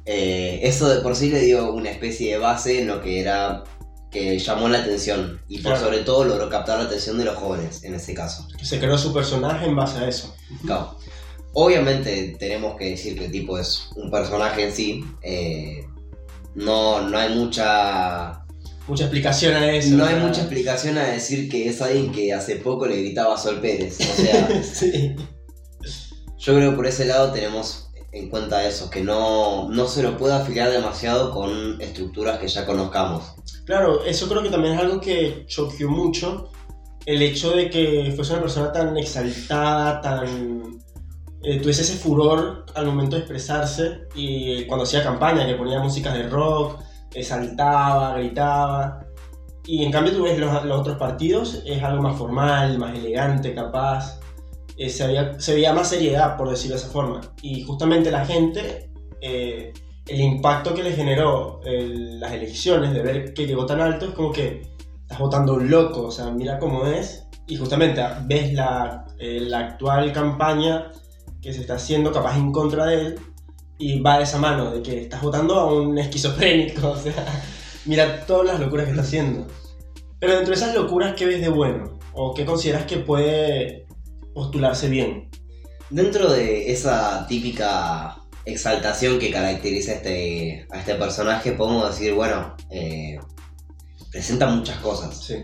Eh, 0.06 0.60
eso 0.62 0.88
de 0.88 1.00
por 1.00 1.16
sí 1.16 1.30
le 1.30 1.40
dio 1.40 1.72
una 1.72 1.90
especie 1.90 2.32
de 2.32 2.38
base 2.38 2.80
en 2.80 2.86
lo 2.86 3.02
que 3.02 3.20
era 3.20 3.64
que 4.10 4.38
llamó 4.38 4.68
la 4.68 4.78
atención 4.78 5.40
y 5.48 5.58
por 5.58 5.72
Claro. 5.72 5.86
sobre 5.86 5.98
todo 6.04 6.24
logró 6.24 6.48
captar 6.48 6.78
la 6.78 6.84
atención 6.84 7.18
de 7.18 7.24
los 7.24 7.34
jóvenes 7.36 7.82
en 7.84 7.94
ese 7.94 8.14
caso. 8.14 8.46
Se 8.62 8.78
creó 8.78 8.96
su 8.96 9.12
personaje 9.12 9.66
en 9.66 9.74
base 9.76 9.98
a 9.98 10.08
eso. 10.08 10.34
Claro. 10.64 10.96
Obviamente 11.52 12.36
tenemos 12.38 12.76
que 12.76 12.90
decir 12.90 13.18
que 13.18 13.26
el 13.26 13.32
tipo 13.32 13.58
es 13.58 13.88
un 13.96 14.10
personaje 14.10 14.64
en 14.64 14.72
sí. 14.72 15.04
eh, 15.22 15.84
no, 16.54 17.00
no 17.08 17.18
hay 17.18 17.34
mucha 17.34 18.42
Mucha 18.88 19.04
explicación 19.04 19.54
a 19.56 19.72
eso. 19.72 19.96
no 19.96 20.04
hay 20.04 20.14
mucha 20.14 20.42
explicación 20.42 20.96
a 20.96 21.04
decir 21.08 21.48
que 21.50 21.68
es 21.68 21.82
alguien 21.82 22.12
que 22.12 22.32
hace 22.32 22.56
poco 22.56 22.86
le 22.86 22.96
gritaba 23.02 23.34
a 23.34 23.38
Sol 23.38 23.60
Pérez. 23.60 23.98
O 24.00 24.22
sea, 24.22 24.62
sí. 24.62 25.16
yo 26.38 26.54
creo 26.54 26.70
que 26.70 26.76
por 26.76 26.86
ese 26.86 27.04
lado 27.06 27.32
tenemos 27.32 27.85
en 28.18 28.30
cuenta 28.30 28.66
eso, 28.66 28.90
que 28.90 29.02
no, 29.02 29.68
no 29.68 29.86
se 29.86 30.02
lo 30.02 30.16
puede 30.16 30.34
afiliar 30.34 30.70
demasiado 30.70 31.30
con 31.30 31.80
estructuras 31.80 32.38
que 32.38 32.48
ya 32.48 32.64
conozcamos. 32.64 33.34
Claro, 33.64 34.04
eso 34.04 34.28
creo 34.28 34.42
que 34.42 34.50
también 34.50 34.74
es 34.74 34.80
algo 34.80 35.00
que 35.00 35.44
choqueó 35.46 35.90
mucho. 35.90 36.50
El 37.04 37.22
hecho 37.22 37.50
de 37.50 37.68
que 37.70 38.12
fuese 38.16 38.32
una 38.32 38.42
persona 38.42 38.72
tan 38.72 38.96
exaltada, 38.96 40.00
tan. 40.00 40.80
eh, 41.42 41.60
tuviese 41.60 41.82
ese 41.82 41.96
furor 41.96 42.64
al 42.74 42.86
momento 42.86 43.16
de 43.16 43.22
expresarse 43.22 44.08
y 44.14 44.64
cuando 44.66 44.84
hacía 44.84 45.02
campaña, 45.02 45.46
que 45.46 45.54
ponía 45.54 45.80
músicas 45.80 46.14
de 46.14 46.28
rock, 46.28 46.80
eh, 47.14 47.22
saltaba, 47.22 48.14
gritaba. 48.14 49.06
Y 49.64 49.84
en 49.84 49.92
cambio 49.92 50.14
tú 50.14 50.22
ves 50.22 50.38
los, 50.38 50.64
los 50.64 50.80
otros 50.80 50.96
partidos, 50.96 51.62
es 51.66 51.82
algo 51.82 52.02
más 52.02 52.16
formal, 52.16 52.78
más 52.78 52.96
elegante, 52.96 53.54
capaz. 53.54 54.20
Eh, 54.76 54.90
se, 54.90 55.06
veía, 55.06 55.38
se 55.40 55.54
veía 55.54 55.72
más 55.72 55.88
seriedad, 55.88 56.36
por 56.36 56.50
decirlo 56.50 56.76
de 56.76 56.82
esa 56.82 56.90
forma. 56.90 57.20
Y 57.42 57.62
justamente 57.62 58.10
la 58.10 58.24
gente, 58.26 58.90
eh, 59.20 59.72
el 60.06 60.20
impacto 60.20 60.74
que 60.74 60.82
le 60.82 60.92
generó 60.92 61.60
el- 61.64 62.20
las 62.20 62.32
elecciones, 62.32 62.92
de 62.92 63.02
ver 63.02 63.34
que 63.34 63.46
llegó 63.46 63.66
tan 63.66 63.80
alto, 63.80 64.06
es 64.06 64.12
como 64.12 64.32
que 64.32 64.62
estás 65.02 65.18
votando 65.18 65.54
un 65.54 65.70
loco, 65.70 66.02
o 66.06 66.10
sea, 66.10 66.30
mira 66.30 66.58
cómo 66.58 66.86
es. 66.86 67.26
Y 67.48 67.56
justamente 67.56 68.00
ah, 68.00 68.22
ves 68.26 68.52
la, 68.52 69.06
eh, 69.18 69.40
la 69.40 69.60
actual 69.60 70.12
campaña 70.12 70.90
que 71.40 71.52
se 71.52 71.60
está 71.60 71.74
haciendo 71.74 72.12
capaz 72.12 72.36
en 72.36 72.50
contra 72.52 72.86
de 72.86 72.94
él 73.00 73.20
y 73.78 74.00
va 74.00 74.18
de 74.18 74.24
esa 74.24 74.38
mano, 74.38 74.70
de 74.72 74.82
que 74.82 75.02
estás 75.02 75.22
votando 75.22 75.54
a 75.60 75.72
un 75.72 75.96
esquizofrénico, 75.98 76.88
o 76.92 76.96
sea, 76.96 77.14
mira 77.84 78.26
todas 78.26 78.46
las 78.46 78.60
locuras 78.60 78.84
que 78.86 78.90
está 78.92 79.02
haciendo. 79.02 79.46
Pero 80.18 80.32
dentro 80.34 80.50
de 80.54 80.56
esas 80.60 80.74
locuras, 80.74 81.14
¿qué 81.14 81.24
ves 81.26 81.40
de 81.40 81.48
bueno? 81.48 81.98
¿O 82.14 82.34
qué 82.34 82.44
consideras 82.44 82.84
que 82.86 82.96
puede 82.98 83.85
postularse 84.36 84.90
bien? 84.90 85.30
Dentro 85.88 86.30
de 86.30 86.70
esa 86.70 87.26
típica 87.26 88.18
exaltación 88.44 89.18
que 89.18 89.30
caracteriza 89.30 89.92
a 89.92 89.94
este, 89.94 90.66
a 90.70 90.78
este 90.78 90.94
personaje, 90.96 91.52
podemos 91.52 91.88
decir, 91.88 92.12
bueno, 92.12 92.54
eh, 92.70 93.18
presenta 94.12 94.46
muchas 94.46 94.76
cosas. 94.80 95.16
Sí, 95.24 95.36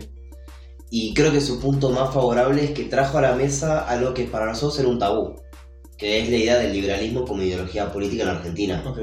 Y 0.91 1.13
creo 1.15 1.31
que 1.31 1.41
su 1.41 1.59
punto 1.59 1.89
más 1.89 2.13
favorable 2.13 2.65
es 2.65 2.71
que 2.71 2.83
trajo 2.83 3.17
a 3.17 3.21
la 3.21 3.35
mesa 3.35 3.79
algo 3.87 4.13
que 4.13 4.25
para 4.25 4.45
nosotros 4.45 4.79
era 4.79 4.89
un 4.89 4.99
tabú, 4.99 5.41
que 5.97 6.21
es 6.21 6.29
la 6.29 6.37
idea 6.37 6.57
del 6.59 6.73
liberalismo 6.73 7.25
como 7.25 7.41
ideología 7.41 7.91
política 7.91 8.23
en 8.23 8.29
Argentina. 8.29 8.83
ok. 8.85 8.99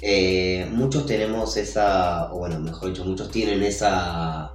Eh, 0.00 0.66
muchos 0.72 1.04
tenemos 1.04 1.56
esa, 1.58 2.32
o 2.32 2.38
bueno, 2.38 2.58
mejor 2.58 2.88
dicho, 2.88 3.04
muchos 3.04 3.30
tienen 3.30 3.62
esa 3.62 4.52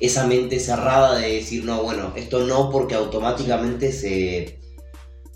esa 0.00 0.26
mente 0.26 0.60
cerrada 0.60 1.18
de 1.18 1.34
decir, 1.34 1.64
no, 1.64 1.82
bueno, 1.82 2.12
esto 2.16 2.46
no 2.46 2.70
porque 2.70 2.94
automáticamente 2.94 3.92
se 3.92 4.60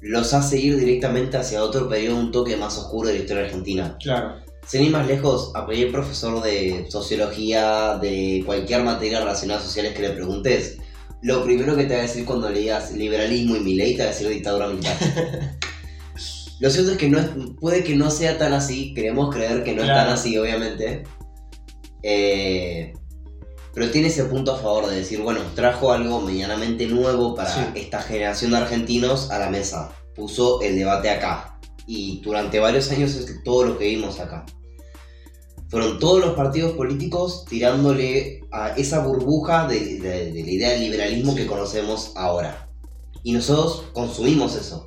los 0.00 0.34
hace 0.34 0.58
ir 0.58 0.76
directamente 0.76 1.36
hacia 1.36 1.62
otro 1.62 1.88
periodo, 1.88 2.18
un 2.18 2.32
toque 2.32 2.56
más 2.56 2.76
oscuro 2.76 3.08
de 3.08 3.14
la 3.14 3.20
historia 3.20 3.44
argentina. 3.44 3.96
Claro, 4.02 4.42
Sin 4.66 4.82
ir 4.82 4.90
más 4.90 5.06
lejos, 5.06 5.52
a 5.54 5.64
cualquier 5.64 5.92
profesor 5.92 6.42
de 6.42 6.86
sociología, 6.90 7.98
de 8.00 8.42
cualquier 8.44 8.82
materia 8.82 9.20
relacionada 9.20 9.60
a 9.60 9.62
sociales 9.62 9.94
que 9.94 10.02
le 10.02 10.10
preguntes, 10.10 10.78
lo 11.22 11.44
primero 11.44 11.76
que 11.76 11.84
te 11.84 11.94
va 11.94 12.00
a 12.00 12.02
decir 12.02 12.24
cuando 12.24 12.50
le 12.50 12.60
digas 12.60 12.92
liberalismo 12.92 13.56
y 13.56 13.60
Milei 13.60 13.94
te 13.94 14.02
va 14.02 14.08
a 14.08 14.12
decir 14.12 14.28
dictadura 14.28 14.66
militar. 14.66 14.96
lo 16.60 16.70
cierto 16.70 16.92
es 16.92 16.98
que 16.98 17.08
no 17.08 17.20
es, 17.20 17.26
puede 17.60 17.84
que 17.84 17.94
no 17.94 18.10
sea 18.10 18.38
tan 18.38 18.52
así, 18.52 18.92
queremos 18.94 19.32
creer 19.32 19.62
que 19.62 19.72
no 19.72 19.82
es 19.82 19.88
tan 19.88 20.08
así, 20.08 20.36
obviamente. 20.36 21.04
Eh, 22.02 22.92
pero 23.74 23.90
tiene 23.90 24.08
ese 24.08 24.24
punto 24.24 24.52
a 24.54 24.58
favor 24.58 24.88
de 24.88 24.96
decir, 24.96 25.20
bueno, 25.22 25.40
trajo 25.54 25.92
algo 25.92 26.20
medianamente 26.20 26.86
nuevo 26.86 27.34
para 27.34 27.52
Sí. 27.54 27.60
esta 27.74 28.02
generación 28.02 28.50
de 28.50 28.58
argentinos 28.58 29.30
a 29.30 29.38
la 29.38 29.48
mesa. 29.50 29.92
Puso 30.14 30.60
el 30.62 30.76
debate 30.76 31.08
acá. 31.10 31.58
Y 31.86 32.20
durante 32.20 32.60
varios 32.60 32.90
años 32.90 33.14
es 33.14 33.42
todo 33.44 33.64
lo 33.64 33.78
que 33.78 33.86
vimos 33.88 34.20
acá. 34.20 34.44
Fueron 35.68 35.98
todos 35.98 36.20
los 36.20 36.34
partidos 36.34 36.72
políticos 36.72 37.46
tirándole 37.48 38.42
a 38.52 38.68
esa 38.76 38.98
burbuja 39.00 39.66
de, 39.66 39.98
de- 40.00 40.32
de 40.32 40.42
la 40.44 40.50
idea 40.50 40.70
del 40.70 40.80
liberalismo 40.82 41.34
que 41.34 41.46
conocemos 41.46 42.12
ahora. 42.14 42.68
Y 43.22 43.32
nosotros 43.32 43.84
consumimos 43.94 44.54
eso. 44.54 44.86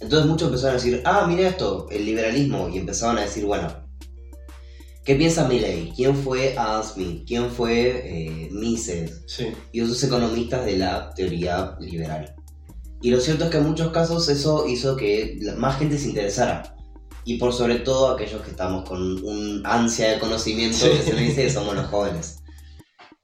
Entonces 0.00 0.26
muchos 0.28 0.48
empezaron 0.48 0.76
a 0.76 0.78
decir, 0.82 1.02
ah, 1.04 1.26
mira 1.28 1.48
esto, 1.48 1.86
el 1.90 2.04
liberalismo. 2.06 2.68
Y 2.70 2.78
empezaban 2.78 3.18
a 3.18 3.22
decir, 3.22 3.44
bueno, 3.44 3.68
¿qué 5.10 5.16
piensa 5.16 5.48
Milley? 5.48 5.92
¿Quién 5.96 6.14
fue 6.14 6.56
Adam 6.56 6.84
Smith? 6.84 7.24
¿Quién 7.26 7.50
fue 7.50 7.74
eh, 8.04 8.48
Mises? 8.52 9.22
sí, 9.26 9.48
y 9.72 9.80
otros 9.80 10.00
economistas 10.04 10.64
de 10.64 10.76
la 10.78 11.12
teoría 11.16 11.74
liberal. 11.80 12.32
Y 13.02 13.10
lo 13.10 13.18
cierto 13.18 13.44
es 13.46 13.50
que 13.50 13.56
en 13.56 13.66
muchos 13.66 13.90
casos 13.90 14.28
eso 14.28 14.68
hizo 14.68 14.94
que 14.96 15.36
más 15.56 15.78
gente 15.80 15.98
se 15.98 16.08
interesara. 16.10 16.76
Y 17.24 17.38
por 17.38 17.52
sobre 17.52 17.80
todo 17.80 18.12
aquellos 18.12 18.40
que 18.42 18.50
estamos 18.52 18.88
con 18.88 19.00
un 19.24 19.62
ansia 19.64 20.12
de 20.12 20.20
conocimiento, 20.20 20.76
Sí. 20.78 20.90
que 20.96 21.02
se 21.02 21.12
me 21.14 21.22
dice 21.22 21.42
que 21.42 21.50
somos 21.50 21.74
los 21.74 21.86
jóvenes. 21.86 22.38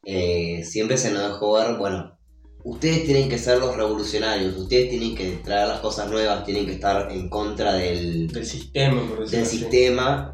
Eh, 0.05 0.65
siempre 0.65 0.99
se 0.99 1.13
nos 1.13 1.23
dejó 1.23 1.53
ver, 1.53 1.77
bueno, 1.77 2.19
ustedes 2.65 3.05
tienen 3.05 3.29
que 3.29 3.39
ser 3.39 3.59
los 3.59 3.77
revolucionarios, 3.77 4.57
ustedes 4.57 4.91
tienen 4.91 5.15
que 5.15 5.37
traer 5.45 5.69
las 5.69 5.79
cosas 5.81 6.11
nuevas, 6.11 6.45
tienen 6.45 6.67
que 6.67 6.73
estar 6.73 7.13
en 7.13 7.29
contra 7.29 7.75
del, 7.75 8.27
del 8.27 8.45
sistema, 8.45 9.01
por 9.09 9.21
decirlo 9.21 9.31
del 9.31 9.43
así. 9.47 9.59
sistema. 9.59 10.33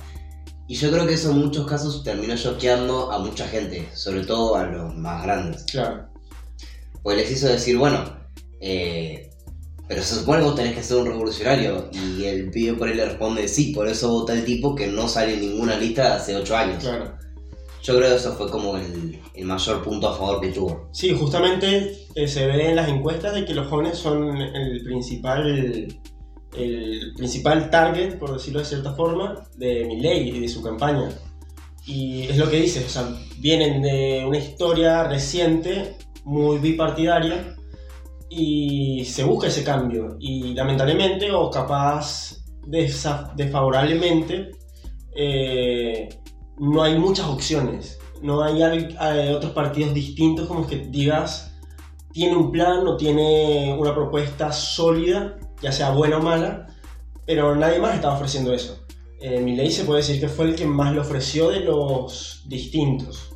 Y 0.68 0.75
yo 0.75 0.90
creo 0.90 1.07
que 1.07 1.14
eso 1.14 1.31
en 1.33 1.38
muchos 1.38 1.66
casos 1.66 2.03
terminó 2.03 2.37
choqueando 2.37 3.12
a 3.12 3.18
mucha 3.18 3.46
gente, 3.48 3.88
sobre 3.94 4.25
todo 4.25 4.57
a 4.57 4.64
los 4.64 4.94
más 4.94 5.22
grandes. 5.25 5.64
Claro, 5.70 6.07
Pues 7.03 7.16
les 7.16 7.31
hizo 7.31 7.48
decir, 7.48 7.77
bueno, 7.77 8.05
eh, 8.61 9.29
pero 9.88 10.03
se 10.03 10.14
supone 10.14 10.38
que 10.38 10.44
vos 10.46 10.55
tenés 10.55 10.75
que 10.75 10.83
ser 10.83 10.96
un 10.98 11.07
revolucionario. 11.07 11.90
Y 11.92 12.25
el 12.25 12.51
pibe 12.51 12.75
por 12.79 12.88
ahí 12.88 12.94
le 12.94 13.05
responde, 13.05 13.46
sí, 13.48 13.72
por 13.75 13.88
eso 13.88 14.09
vota 14.11 14.33
el 14.33 14.44
tipo 14.44 14.75
que 14.75 14.87
no 14.87 15.09
sale 15.09 15.35
en 15.35 15.40
ninguna 15.40 15.77
lista 15.77 16.14
hace 16.16 16.35
8 16.37 16.57
años. 16.57 16.83
claro. 16.83 17.12
Yo 17.83 17.96
creo 17.96 18.11
que 18.11 18.16
eso 18.16 18.33
fue 18.35 18.48
como 18.48 18.77
el, 18.77 19.20
el 19.35 19.44
mayor 19.44 19.83
punto 19.83 20.09
a 20.09 20.16
favor 20.16 20.40
que 20.40 20.51
tuvo. 20.51 20.88
Sí, 20.92 21.12
justamente 21.18 22.07
eh, 22.14 22.29
se 22.29 22.46
ve 22.46 22.70
en 22.70 22.77
las 22.77 22.88
encuestas 22.88 23.35
de 23.35 23.44
que 23.44 23.55
los 23.55 23.66
jóvenes 23.66 23.98
son 23.98 24.37
el 24.37 24.85
principal, 24.85 25.88
el 26.54 27.12
principal 27.16 27.70
target, 27.70 28.18
por 28.18 28.32
decirlo 28.32 28.60
de 28.60 28.66
cierta 28.66 28.94
forma, 28.94 29.46
de 29.56 29.84
Milley 29.84 30.30
y 30.30 30.40
de 30.40 30.48
su 30.48 30.62
campaña. 30.62 31.10
Y 31.86 32.22
es 32.24 32.36
lo 32.36 32.48
que 32.48 32.60
dices, 32.60 32.86
o 32.86 32.88
sea, 32.88 33.08
vienen 33.38 33.82
de 33.82 34.24
una 34.26 34.38
historia 34.38 35.04
reciente, 35.04 35.96
muy 36.24 36.58
bipartidaria, 36.58 37.56
y 38.28 39.04
se 39.04 39.24
busca 39.24 39.48
ese 39.48 39.64
cambio. 39.64 40.16
Y 40.20 40.54
lamentablemente, 40.54 41.30
o 41.32 41.50
capaz 41.50 42.42
desfavorablemente, 42.66 44.50
eh, 45.16 46.08
no 46.58 46.82
hay 46.82 46.98
muchas 46.98 47.26
opciones. 47.26 47.98
No 48.22 48.42
hay, 48.42 48.62
hay 48.62 49.32
otros 49.34 49.52
partidos 49.52 49.92
distintos 49.92 50.46
como 50.46 50.66
que 50.66 50.76
digas, 50.76 51.52
tiene 52.12 52.36
un 52.36 52.52
plan 52.52 52.86
o 52.86 52.96
tiene 52.96 53.74
una 53.76 53.94
propuesta 53.94 54.52
sólida, 54.52 55.38
ya 55.62 55.72
sea 55.72 55.90
buena 55.90 56.18
o 56.18 56.22
mala, 56.22 56.66
pero 57.27 57.55
nadie 57.55 57.79
más 57.79 57.94
estaba 57.94 58.14
ofreciendo 58.14 58.53
eso. 58.53 58.85
Eh, 59.20 59.40
Milei 59.40 59.70
se 59.70 59.85
puede 59.85 60.01
decir 60.01 60.20
que 60.20 60.29
fue 60.29 60.46
el 60.46 60.57
que 60.57 60.66
más 60.66 60.92
lo 60.92 61.03
ofreció 61.03 61.51
de 61.51 61.61
los 61.61 62.42
distintos. 62.46 63.31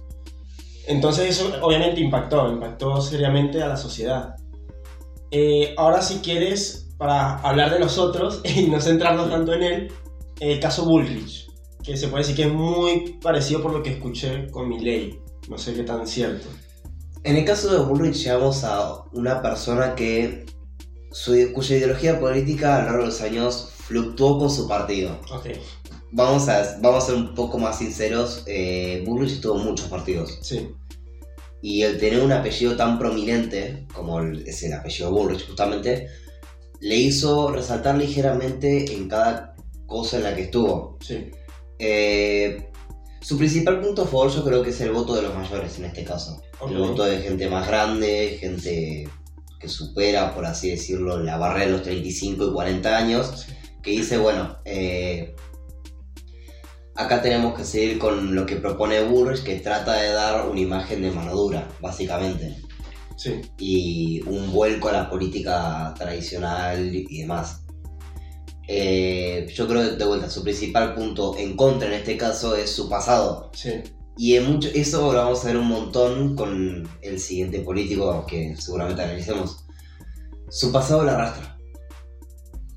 Entonces 0.88 1.30
eso 1.30 1.52
obviamente 1.62 2.00
impactó, 2.00 2.50
impactó 2.50 3.00
seriamente 3.00 3.62
a 3.62 3.68
la 3.68 3.76
sociedad. 3.76 4.34
Eh, 5.30 5.74
ahora 5.76 6.02
si 6.02 6.18
quieres, 6.18 6.88
para 6.98 7.36
hablar 7.38 7.72
de 7.72 7.78
los 7.78 7.98
otros 7.98 8.40
y 8.56 8.64
no 8.64 8.80
centrarnos 8.80 9.30
tanto 9.30 9.52
en 9.54 9.62
él, 9.62 9.92
el 10.40 10.60
caso 10.60 10.84
Bullrich, 10.84 11.48
que 11.82 11.96
se 11.96 12.08
puede 12.08 12.22
decir 12.22 12.36
que 12.36 12.44
es 12.44 12.52
muy 12.52 13.18
parecido 13.22 13.62
por 13.62 13.72
lo 13.72 13.82
que 13.82 13.90
escuché 13.90 14.50
con 14.50 14.68
Milei. 14.68 15.20
No 15.48 15.56
sé 15.56 15.74
qué 15.74 15.84
tan 15.84 16.06
cierto. 16.06 16.48
En 17.22 17.36
el 17.36 17.44
caso 17.44 17.72
de 17.72 17.84
Bullrich 17.84 18.24
llegamos 18.24 18.64
a 18.64 19.04
una 19.12 19.40
persona 19.40 19.94
que 19.94 20.46
su, 21.22 21.32
cuya 21.54 21.76
ideología 21.76 22.20
política 22.20 22.76
a 22.76 22.78
lo 22.80 22.84
largo 22.86 23.00
de 23.04 23.06
los 23.06 23.20
años 23.22 23.70
fluctuó 23.86 24.38
con 24.38 24.50
su 24.50 24.68
partido. 24.68 25.18
Vamos 26.12 26.48
a, 26.48 26.78
vamos 26.82 27.02
a 27.04 27.06
ser 27.06 27.14
un 27.16 27.34
poco 27.34 27.58
más 27.58 27.78
sinceros, 27.78 28.42
eh, 28.46 29.02
Bullrich 29.06 29.40
tuvo 29.40 29.56
muchos 29.56 29.88
partidos. 29.88 30.38
sí, 30.42 30.68
Y 31.62 31.82
el 31.82 31.98
tener 31.98 32.20
un 32.22 32.32
apellido 32.32 32.76
tan 32.76 32.98
prominente, 32.98 33.86
como 33.94 34.20
el- 34.20 34.46
es 34.46 34.62
el 34.62 34.72
apellido 34.74 35.10
Bullrich 35.10 35.46
justamente, 35.46 36.08
le 36.80 36.96
hizo 36.96 37.50
resaltar 37.50 37.96
ligeramente 37.96 38.92
en 38.94 39.08
cada 39.08 39.54
cosa 39.86 40.18
en 40.18 40.22
la 40.24 40.34
que 40.36 40.42
estuvo. 40.42 40.98
sí, 41.00 41.30
Eh, 41.78 42.70
su 43.20 43.36
principal 43.38 43.80
punto 43.80 44.02
a 44.02 44.06
favor 44.06 44.30
yo 44.30 44.44
creo 44.44 44.62
que 44.62 44.70
es 44.70 44.80
el 44.80 44.92
voto 44.92 45.14
de 45.14 45.22
los 45.22 45.34
mayores 45.34 45.78
en 45.78 45.86
este 45.86 46.04
caso. 46.04 46.40
El 46.68 46.76
voto 46.78 47.04
de 47.04 47.18
gente 47.18 47.48
más 47.50 47.66
grande, 47.66 48.36
gente 48.40 49.08
que 49.58 49.68
supera, 49.68 50.34
por 50.34 50.46
así 50.46 50.70
decirlo, 50.70 51.22
la 51.22 51.38
barrera 51.38 51.66
de 51.66 51.72
los 51.72 51.82
35 51.82 52.46
y 52.46 52.52
40 52.52 52.96
años, 52.96 53.46
que 53.82 53.90
dice, 53.92 54.18
bueno, 54.18 54.58
eh, 54.64 55.34
acá 56.94 57.22
tenemos 57.22 57.54
que 57.54 57.64
seguir 57.64 57.98
con 57.98 58.34
lo 58.34 58.46
que 58.46 58.56
propone 58.56 59.02
Bullrich, 59.02 59.42
que 59.42 59.56
trata 59.56 59.94
de 59.94 60.10
dar 60.10 60.48
una 60.48 60.60
imagen 60.60 61.02
de 61.02 61.10
mano 61.10 61.34
dura, 61.34 61.68
básicamente, 61.80 62.56
sí. 63.16 63.40
y 63.58 64.22
un 64.26 64.52
vuelco 64.52 64.88
a 64.88 64.92
la 64.92 65.10
política 65.10 65.94
tradicional 65.96 66.94
y 66.94 67.20
demás. 67.20 67.62
Eh, 68.68 69.46
yo 69.54 69.68
creo 69.68 69.90
que 69.90 69.96
de 69.96 70.04
vuelta, 70.04 70.28
su 70.28 70.42
principal 70.42 70.94
punto 70.94 71.36
en 71.38 71.56
contra 71.56 71.86
en 71.86 71.94
este 71.94 72.16
caso 72.16 72.56
es 72.56 72.70
su 72.70 72.88
pasado. 72.88 73.50
sí. 73.54 73.70
Y 74.16 74.36
en 74.36 74.50
mucho, 74.50 74.68
eso 74.74 75.12
lo 75.12 75.18
vamos 75.18 75.44
a 75.44 75.48
ver 75.48 75.56
un 75.58 75.68
montón 75.68 76.36
con 76.36 76.88
el 77.02 77.20
siguiente 77.20 77.60
político 77.60 78.24
que 78.26 78.56
seguramente 78.56 79.02
analicemos. 79.02 79.64
Su 80.48 80.72
pasado 80.72 81.04
la 81.04 81.14
arrastra. 81.14 81.58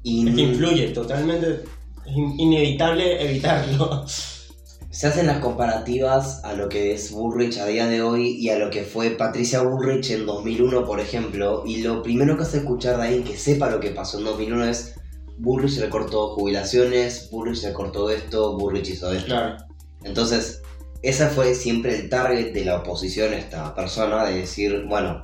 Y 0.04 0.28
Es 0.28 0.36
que 0.36 0.42
influye 0.42 0.88
totalmente. 0.90 1.64
Es 2.06 2.16
in- 2.16 2.40
inevitable 2.40 3.24
evitarlo. 3.24 4.06
se 4.92 5.08
hacen 5.08 5.28
las 5.28 5.40
comparativas 5.40 6.44
a 6.44 6.54
lo 6.54 6.68
que 6.68 6.94
es 6.94 7.12
Bullrich 7.12 7.58
a 7.60 7.66
día 7.68 7.88
de 7.88 8.02
hoy 8.02 8.32
y 8.32 8.50
a 8.50 8.58
lo 8.58 8.70
que 8.70 8.84
fue 8.84 9.12
Patricia 9.12 9.62
Bullrich 9.62 10.10
en 10.10 10.26
2001, 10.26 10.84
por 10.86 11.00
ejemplo, 11.00 11.64
y 11.66 11.82
lo 11.84 12.02
primero 12.02 12.36
que 12.36 12.44
hace 12.44 12.58
escuchar 12.58 12.98
de 12.98 13.04
alguien 13.04 13.24
que 13.24 13.38
sepa 13.38 13.70
lo 13.70 13.80
que 13.80 13.92
pasó 13.92 14.18
en 14.18 14.26
2001 14.26 14.66
es 14.66 14.96
Bullrich 15.38 15.78
recortó 15.80 16.36
jubilaciones, 16.36 17.30
Bullrich 17.32 17.64
recortó 17.64 18.10
esto, 18.10 18.58
Bullrich 18.58 18.90
hizo 18.90 19.14
esto. 19.14 19.28
Claro. 19.28 19.58
Entonces, 20.04 20.62
esa 21.02 21.30
fue 21.30 21.56
siempre 21.56 21.96
el 21.96 22.10
target 22.10 22.54
de 22.54 22.66
la 22.66 22.78
oposición 22.78 23.34
a 23.34 23.38
esta 23.38 23.74
persona, 23.74 24.26
de 24.26 24.40
decir, 24.40 24.86
bueno, 24.88 25.22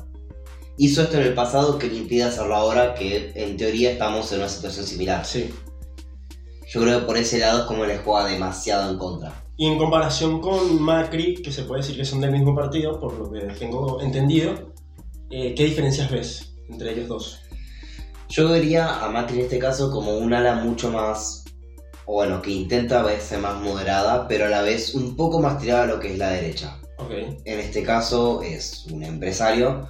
hizo 0.78 1.04
esto 1.04 1.18
en 1.18 1.24
el 1.24 1.34
pasado 1.34 1.78
que 1.78 1.88
le 1.88 1.98
impide 1.98 2.24
hacerlo 2.24 2.56
ahora, 2.56 2.96
que 2.96 3.32
en 3.36 3.58
teoría 3.58 3.92
estamos 3.92 4.32
en 4.32 4.40
una 4.40 4.50
situación 4.50 4.86
similar. 4.86 5.26
Sí. 5.26 5.54
Yo 6.68 6.82
creo 6.82 7.00
que 7.00 7.06
por 7.06 7.18
ese 7.18 7.40
lado 7.40 7.62
es 7.62 7.66
como 7.66 7.86
le 7.86 7.98
juega 7.98 8.28
demasiado 8.28 8.92
en 8.92 8.98
contra. 8.98 9.44
Y 9.58 9.68
en 9.68 9.78
comparación 9.78 10.42
con 10.42 10.82
Macri, 10.82 11.36
que 11.36 11.52
se 11.52 11.64
puede 11.64 11.82
decir 11.82 11.96
que 11.96 12.04
son 12.04 12.20
del 12.20 12.32
mismo 12.32 12.54
partido, 12.54 13.00
por 13.00 13.14
lo 13.14 13.32
que 13.32 13.42
tengo 13.54 14.02
entendido, 14.02 14.74
eh, 15.30 15.54
¿qué 15.56 15.66
diferencias 15.66 16.12
ves 16.12 16.56
entre 16.70 16.92
ellos 16.92 17.08
dos? 17.08 17.40
Yo 18.28 18.50
vería 18.50 19.06
a 19.06 19.10
Macri 19.10 19.38
en 19.38 19.44
este 19.44 19.60
caso 19.60 19.92
como 19.92 20.18
un 20.18 20.34
ala 20.34 20.56
mucho 20.56 20.92
más, 20.92 21.44
o 22.06 22.13
bueno, 22.13 22.41
que 22.41 22.52
intenta 22.52 23.04
verse 23.04 23.38
más 23.38 23.62
moderada, 23.62 24.28
pero 24.28 24.46
a 24.46 24.50
la 24.50 24.62
vez 24.62 24.94
un 24.94 25.15
poco 25.15 25.39
más 25.39 25.60
tirada 25.60 25.84
a 25.84 25.88
lo 25.88 26.00
que 26.00 26.13
es 26.13 26.18
la 26.18 26.30
derecha. 26.30 26.80
En 27.10 27.60
este 27.60 27.84
caso 27.84 28.41
es 28.41 28.86
un 28.91 29.04
empresario 29.04 29.88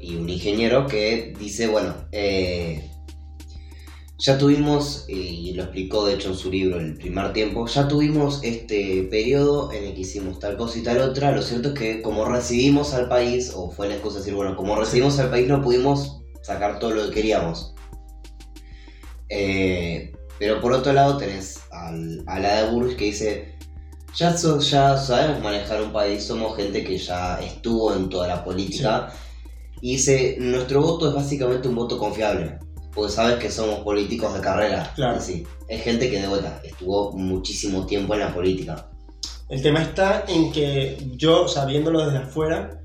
y 0.00 0.16
un 0.16 0.28
ingeniero 0.28 0.86
que 0.86 1.34
dice, 1.38 1.66
bueno, 1.66 1.94
eh, 2.12 2.90
ya 4.18 4.38
tuvimos, 4.38 5.04
y 5.08 5.52
lo 5.52 5.64
explicó 5.64 6.06
de 6.06 6.14
hecho 6.14 6.30
en 6.30 6.36
su 6.36 6.50
libro 6.50 6.80
el 6.80 6.96
primer 6.96 7.32
tiempo, 7.32 7.66
ya 7.66 7.86
tuvimos 7.86 8.40
este 8.42 9.02
periodo 9.10 9.72
en 9.72 9.84
el 9.84 9.94
que 9.94 10.00
hicimos 10.00 10.38
tal 10.38 10.56
cosa 10.56 10.78
y 10.78 10.82
tal 10.82 11.00
otra, 11.00 11.32
lo 11.32 11.42
cierto 11.42 11.68
es 11.68 11.74
que 11.74 12.02
como 12.02 12.24
recibimos 12.24 12.94
al 12.94 13.08
país, 13.08 13.52
o 13.54 13.70
fue 13.70 13.88
la 13.88 13.94
excusa 13.94 14.16
de 14.16 14.20
decir, 14.20 14.34
bueno, 14.34 14.56
como 14.56 14.76
recibimos 14.76 15.18
al 15.18 15.30
país 15.30 15.46
no 15.48 15.62
pudimos 15.62 16.22
sacar 16.42 16.78
todo 16.78 16.92
lo 16.92 17.06
que 17.06 17.14
queríamos. 17.14 17.74
Eh, 19.28 20.15
pero 20.38 20.60
por 20.60 20.72
otro 20.72 20.92
lado 20.92 21.16
tenés 21.16 21.60
al, 21.70 22.22
a 22.26 22.38
la 22.38 22.62
de 22.62 22.70
Burris 22.70 22.96
que 22.96 23.04
dice, 23.06 23.54
ya, 24.14 24.36
so- 24.36 24.60
ya 24.60 24.96
sabemos 24.96 25.42
manejar 25.42 25.82
un 25.82 25.92
país, 25.92 26.24
somos 26.24 26.56
gente 26.56 26.82
que 26.84 26.98
ya 26.98 27.38
estuvo 27.40 27.94
en 27.94 28.08
toda 28.08 28.28
la 28.28 28.44
política. 28.44 29.12
Y 29.82 29.92
dice, 29.92 30.36
nuestro 30.40 30.80
voto 30.80 31.08
es 31.08 31.14
básicamente 31.14 31.68
un 31.68 31.74
voto 31.74 31.98
confiable. 31.98 32.58
Porque 32.94 33.12
sabes 33.12 33.36
que 33.36 33.50
somos 33.50 33.80
políticos 33.80 34.32
de 34.32 34.40
carrera. 34.40 34.90
Claro. 34.94 35.18
Así. 35.18 35.46
Es 35.68 35.82
gente 35.82 36.10
que 36.10 36.20
de 36.20 36.28
vuelta 36.28 36.60
estuvo 36.64 37.12
muchísimo 37.12 37.84
tiempo 37.84 38.14
en 38.14 38.20
la 38.20 38.32
política. 38.32 38.88
El 39.50 39.60
tema 39.62 39.82
está 39.82 40.24
en 40.26 40.50
que 40.50 40.96
yo, 41.14 41.46
sabiéndolo 41.46 42.04
desde 42.06 42.24
afuera, 42.24 42.80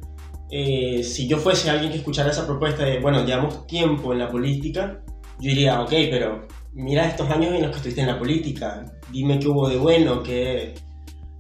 eh, 0.52 1.02
si 1.02 1.30
yo 1.30 1.38
fuese 1.38 1.70
alguien 1.70 1.92
que 1.92 2.00
escuchara 2.00 2.30
esa 2.30 2.46
propuesta 2.46 2.84
de, 2.84 3.00
bueno, 3.00 3.26
llevamos 3.26 3.66
tiempo 3.68 4.12
en 4.12 4.20
la 4.20 4.30
política, 4.30 5.02
yo 5.40 5.50
diría, 5.50 5.82
ok, 5.82 5.90
pero 6.10 6.48
mira 6.74 7.08
estos 7.08 7.30
años 7.30 7.54
en 7.54 7.62
los 7.62 7.72
que 7.72 7.78
estuviste 7.78 8.02
en 8.02 8.08
la 8.08 8.20
política, 8.20 8.86
dime 9.12 9.40
qué 9.40 9.48
hubo 9.48 9.70
de 9.70 9.78
bueno, 9.78 10.24
qué... 10.24 10.74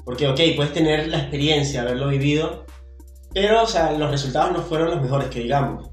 Porque, 0.04 0.28
ok, 0.28 0.40
puedes 0.56 0.74
tener 0.74 1.08
la 1.10 1.20
experiencia, 1.20 1.82
haberlo 1.82 2.10
vivido, 2.10 2.66
pero, 3.34 3.64
o 3.64 3.68
sea, 3.68 3.92
los 3.92 4.10
resultados 4.10 4.52
no 4.52 4.62
fueron 4.64 4.92
los 4.92 5.02
mejores 5.02 5.30
que 5.30 5.42
digamos. 5.42 5.90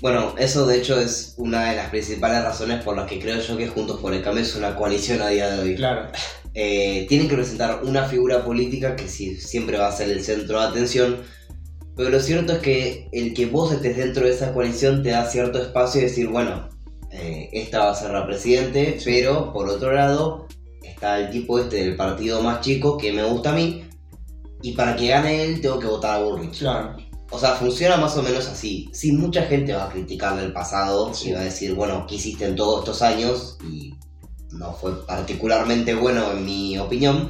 Bueno, 0.00 0.34
eso 0.38 0.66
de 0.66 0.78
hecho 0.78 0.98
es 0.98 1.34
una 1.38 1.70
de 1.70 1.76
las 1.76 1.90
principales 1.90 2.42
razones 2.42 2.82
por 2.82 2.96
las 2.96 3.06
que 3.06 3.20
creo 3.20 3.40
yo 3.40 3.56
que 3.56 3.68
Juntos 3.68 4.00
por 4.00 4.12
el 4.12 4.22
Cambio 4.22 4.42
es 4.42 4.56
una 4.56 4.74
coalición 4.74 5.22
a 5.22 5.28
día 5.28 5.50
de 5.50 5.62
hoy. 5.62 5.74
Claro, 5.76 6.10
Eh, 6.56 7.06
tienen 7.08 7.28
que 7.28 7.34
presentar 7.34 7.82
una 7.82 8.04
figura 8.04 8.44
política 8.44 8.94
que 8.94 9.08
sí, 9.08 9.34
siempre 9.40 9.76
va 9.76 9.88
a 9.88 9.92
ser 9.92 10.08
el 10.10 10.22
centro 10.22 10.60
de 10.60 10.66
atención, 10.66 11.24
pero 11.96 12.10
lo 12.10 12.20
cierto 12.20 12.52
es 12.52 12.58
que 12.60 13.08
el 13.12 13.34
que 13.34 13.46
vos 13.46 13.72
estés 13.72 13.96
dentro 13.96 14.24
de 14.24 14.30
esa 14.32 14.52
coalición 14.52 15.02
te 15.02 15.10
da 15.10 15.28
cierto 15.28 15.60
espacio 15.60 16.00
y 16.00 16.04
decir, 16.04 16.28
bueno, 16.28 16.68
eh, 17.14 17.48
esta 17.52 17.84
va 17.84 17.90
a 17.92 17.94
ser 17.94 18.10
la 18.10 18.26
presidente, 18.26 18.98
pero 19.04 19.52
por 19.52 19.68
otro 19.68 19.92
lado 19.92 20.46
está 20.82 21.18
el 21.20 21.30
tipo 21.30 21.58
este 21.58 21.76
del 21.76 21.96
partido 21.96 22.42
más 22.42 22.60
chico 22.60 22.96
que 22.98 23.12
me 23.12 23.22
gusta 23.24 23.50
a 23.52 23.54
mí, 23.54 23.84
y 24.62 24.72
para 24.72 24.96
que 24.96 25.08
gane 25.08 25.44
él 25.44 25.60
tengo 25.60 25.78
que 25.78 25.86
votar 25.86 26.20
a 26.20 26.24
Bullrich. 26.24 26.58
claro. 26.58 26.96
O 27.30 27.38
sea, 27.38 27.52
funciona 27.54 27.96
más 27.96 28.16
o 28.16 28.22
menos 28.22 28.46
así. 28.46 28.88
Sí, 28.92 29.10
mucha 29.10 29.42
gente 29.42 29.72
va 29.72 29.86
a 29.86 29.88
criticarle 29.88 30.44
el 30.44 30.52
pasado 30.52 31.12
Sí. 31.12 31.30
y 31.30 31.32
va 31.32 31.40
a 31.40 31.44
decir, 31.44 31.74
bueno, 31.74 32.06
¿qué 32.06 32.14
hiciste 32.14 32.44
en 32.44 32.54
todos 32.54 32.80
estos 32.80 33.02
años? 33.02 33.58
Y 33.68 33.94
no 34.52 34.72
fue 34.74 35.04
particularmente 35.04 35.94
bueno 35.94 36.30
en 36.30 36.44
mi 36.44 36.78
opinión. 36.78 37.28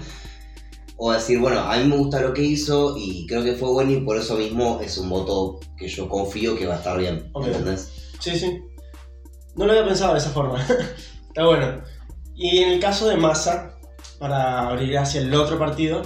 O 0.96 1.10
decir, 1.12 1.38
bueno, 1.38 1.60
a 1.60 1.76
mí 1.78 1.88
me 1.88 1.96
gusta 1.96 2.20
lo 2.20 2.34
que 2.34 2.42
hizo 2.42 2.96
y 2.98 3.26
creo 3.26 3.42
que 3.42 3.54
fue 3.54 3.70
bueno 3.70 3.92
y 3.92 4.00
por 4.00 4.18
eso 4.18 4.36
mismo 4.36 4.78
es 4.82 4.98
un 4.98 5.08
voto 5.08 5.58
que 5.78 5.88
yo 5.88 6.06
confío 6.08 6.54
que 6.56 6.66
va 6.66 6.74
a 6.74 6.78
estar 6.78 6.98
bien. 6.98 7.30
Ok. 7.32 7.46
¿Entendés? 7.46 7.90
Sí, 8.20 8.38
sí. 8.38 8.60
No 9.56 9.66
lo 9.66 9.72
había 9.72 9.84
pensado 9.84 10.12
de 10.14 10.18
esa 10.18 10.30
forma. 10.30 10.64
Está 11.28 11.46
bueno. 11.46 11.82
Y 12.34 12.58
en 12.58 12.72
el 12.72 12.80
caso 12.80 13.08
de 13.08 13.16
Massa, 13.16 13.76
para 14.18 14.68
abrir 14.68 14.98
hacia 14.98 15.20
el 15.20 15.32
otro 15.34 15.58
partido, 15.58 16.02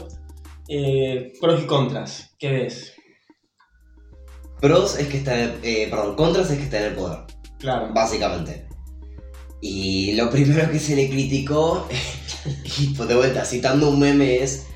eh, 0.68 1.32
pros 1.40 1.62
y 1.62 1.66
contras. 1.66 2.34
¿Qué 2.38 2.50
ves? 2.50 2.94
Pros 4.60 4.98
es 4.98 5.06
que 5.06 5.18
está 5.18 5.38
eh, 5.40 5.86
perdón, 5.88 6.16
contras 6.16 6.50
es 6.50 6.58
que 6.58 6.64
está 6.64 6.80
en 6.80 6.84
el 6.86 6.94
poder, 6.94 7.20
Claro. 7.58 7.90
básicamente. 7.94 8.66
Y 9.60 10.12
lo 10.14 10.30
primero 10.30 10.70
que 10.70 10.78
se 10.78 10.96
le 10.96 11.08
criticó, 11.08 11.86
y 12.78 12.88
pues 12.88 13.08
de 13.08 13.14
vuelta, 13.14 13.44
citando 13.44 13.88
un 13.88 14.00
meme, 14.00 14.42
es 14.42 14.66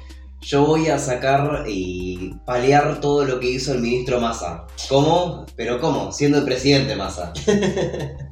yo 0.40 0.64
voy 0.66 0.88
a 0.88 0.98
sacar 0.98 1.64
y 1.68 2.32
paliar 2.46 3.00
todo 3.00 3.24
lo 3.24 3.38
que 3.38 3.50
hizo 3.50 3.72
el 3.72 3.80
ministro 3.80 4.20
Massa. 4.20 4.66
¿Cómo? 4.88 5.46
¿Pero 5.56 5.80
cómo? 5.80 6.10
Siendo 6.12 6.38
el 6.38 6.44
presidente 6.44 6.96
Massa. 6.96 7.32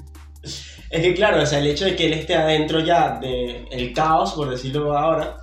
Es 0.91 1.03
que 1.03 1.15
claro, 1.15 1.43
o 1.43 1.47
sea, 1.47 1.61
el 1.61 1.69
hecho 1.69 1.85
de 1.85 1.95
que 1.95 2.07
él 2.07 2.15
esté 2.15 2.35
adentro 2.35 2.81
ya 2.81 3.21
del 3.21 3.93
caos, 3.95 4.33
por 4.33 4.51
decirlo 4.51 4.97
ahora, 4.99 5.37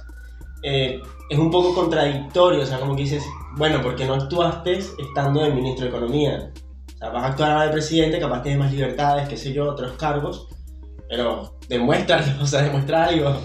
eh, 0.62 1.02
es 1.30 1.38
un 1.38 1.50
poco 1.50 1.74
contradictorio. 1.74 2.62
O 2.62 2.66
sea, 2.66 2.80
como 2.80 2.96
que 2.96 3.04
dices, 3.04 3.24
bueno, 3.56 3.82
porque 3.82 4.06
no 4.06 4.16
actuaste 4.16 4.74
estando 4.78 5.42
de 5.42 5.52
ministro 5.52 5.86
de 5.86 5.90
Economía. 5.90 6.52
O 6.96 6.98
sea, 6.98 7.10
vas 7.10 7.24
a 7.24 7.28
actuar 7.28 7.52
ahora 7.52 7.66
de 7.68 7.72
presidente, 7.72 8.20
capaz 8.20 8.42
tienes 8.42 8.60
más 8.60 8.74
libertades, 8.74 9.30
qué 9.30 9.38
sé 9.38 9.54
yo, 9.54 9.70
otros 9.70 9.94
cargos, 9.94 10.48
pero 11.10 11.58
demuéstralo, 11.70 12.26
o 12.42 12.46
sea, 12.48 12.64
demuestra 12.64 13.06
algo. 13.06 13.38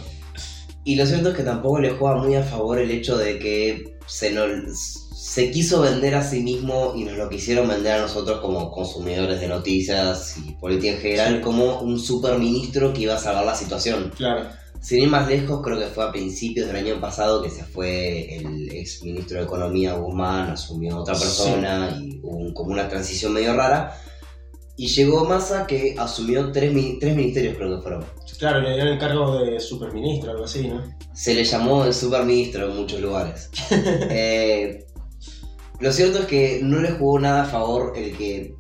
Y 0.85 0.97
lo 0.97 1.07
cierto 1.07 1.29
es 1.29 1.37
que 1.37 1.45
tampoco 1.45 1.79
le 1.79 1.91
juega 1.91 2.17
muy 2.17 2.35
a 2.35 2.43
favor 2.43 2.79
el 2.79 2.91
hecho 2.91 3.17
de 3.17 3.39
que 3.39 3.99
se, 4.07 4.33
nos, 4.33 5.09
se 5.25 5.53
quiso 5.53 5.83
vender 5.83 6.17
a 6.17 6.25
sí 6.29 6.41
mismo 6.43 6.95
y 6.97 7.05
nos 7.05 7.17
lo 7.17 7.29
quisieron 7.29 7.69
vender 7.69 7.93
a 7.93 8.01
nosotros 8.03 8.41
como 8.41 8.73
consumidores 8.73 9.41
de 9.41 9.47
noticias 9.47 10.37
y 10.37 10.51
política 10.55 10.95
en 10.95 10.99
general 10.99 11.35
Sí. 11.37 11.41
como 11.43 11.81
un 11.81 12.01
superministro 12.01 12.93
que 12.93 13.03
iba 13.03 13.15
a 13.15 13.19
salvar 13.19 13.45
la 13.47 13.55
situación. 13.55 14.11
Claro, 14.17 14.49
Sin 14.81 15.01
ir 15.01 15.09
más 15.09 15.29
lejos, 15.29 15.61
creo 15.63 15.79
que 15.79 15.87
fue 15.87 16.03
a 16.05 16.11
principios 16.11 16.67
del 16.67 16.75
año 16.75 17.01
pasado 17.01 17.41
que 17.41 17.51
se 17.51 17.63
fue 17.63 18.35
el 18.35 18.69
ex 18.73 19.05
ministro 19.05 19.39
de 19.39 19.45
Economía 19.45 19.93
Guzmán, 19.95 20.51
asumió 20.51 20.99
otra 20.99 21.15
persona 21.15 21.97
y 22.03 22.19
hubo 22.21 22.39
un- 22.39 22.53
como 22.53 22.73
una 22.73 22.89
transición 22.89 23.33
medio 23.33 23.55
rara. 23.55 23.97
Y 24.77 24.89
llegó 24.89 25.25
Massa 25.25 25.69
que 25.69 25.95
asumió 25.97 26.51
tres, 26.51 26.73
tres 26.99 27.15
ministerios, 27.15 27.57
creo 27.57 27.77
que 27.77 27.83
fueron. 27.83 28.05
claro, 28.41 28.61
le 28.61 28.71
dieron 28.73 28.89
el 28.89 28.99
cargo 28.99 29.39
de 29.45 29.61
superministro, 29.61 30.33
algo 30.33 30.45
así, 30.47 30.67
¿no? 30.67 30.83
Se 31.15 31.33
le 31.33 31.45
llamó 31.45 31.85
el 31.85 31.95
superministro 31.95 32.69
en 32.69 32.77
muchos 32.77 33.01
lugares. 33.01 33.51
Eh, 34.11 34.85
lo 35.83 35.93
cierto 35.93 36.21
es 36.21 36.27
que 36.27 36.61
no 36.63 36.81
le 36.81 36.93
jugó 36.93 37.19
nada 37.19 37.43
a 37.43 37.47
favor 37.47 37.93
el 37.97 38.17
que 38.17 38.55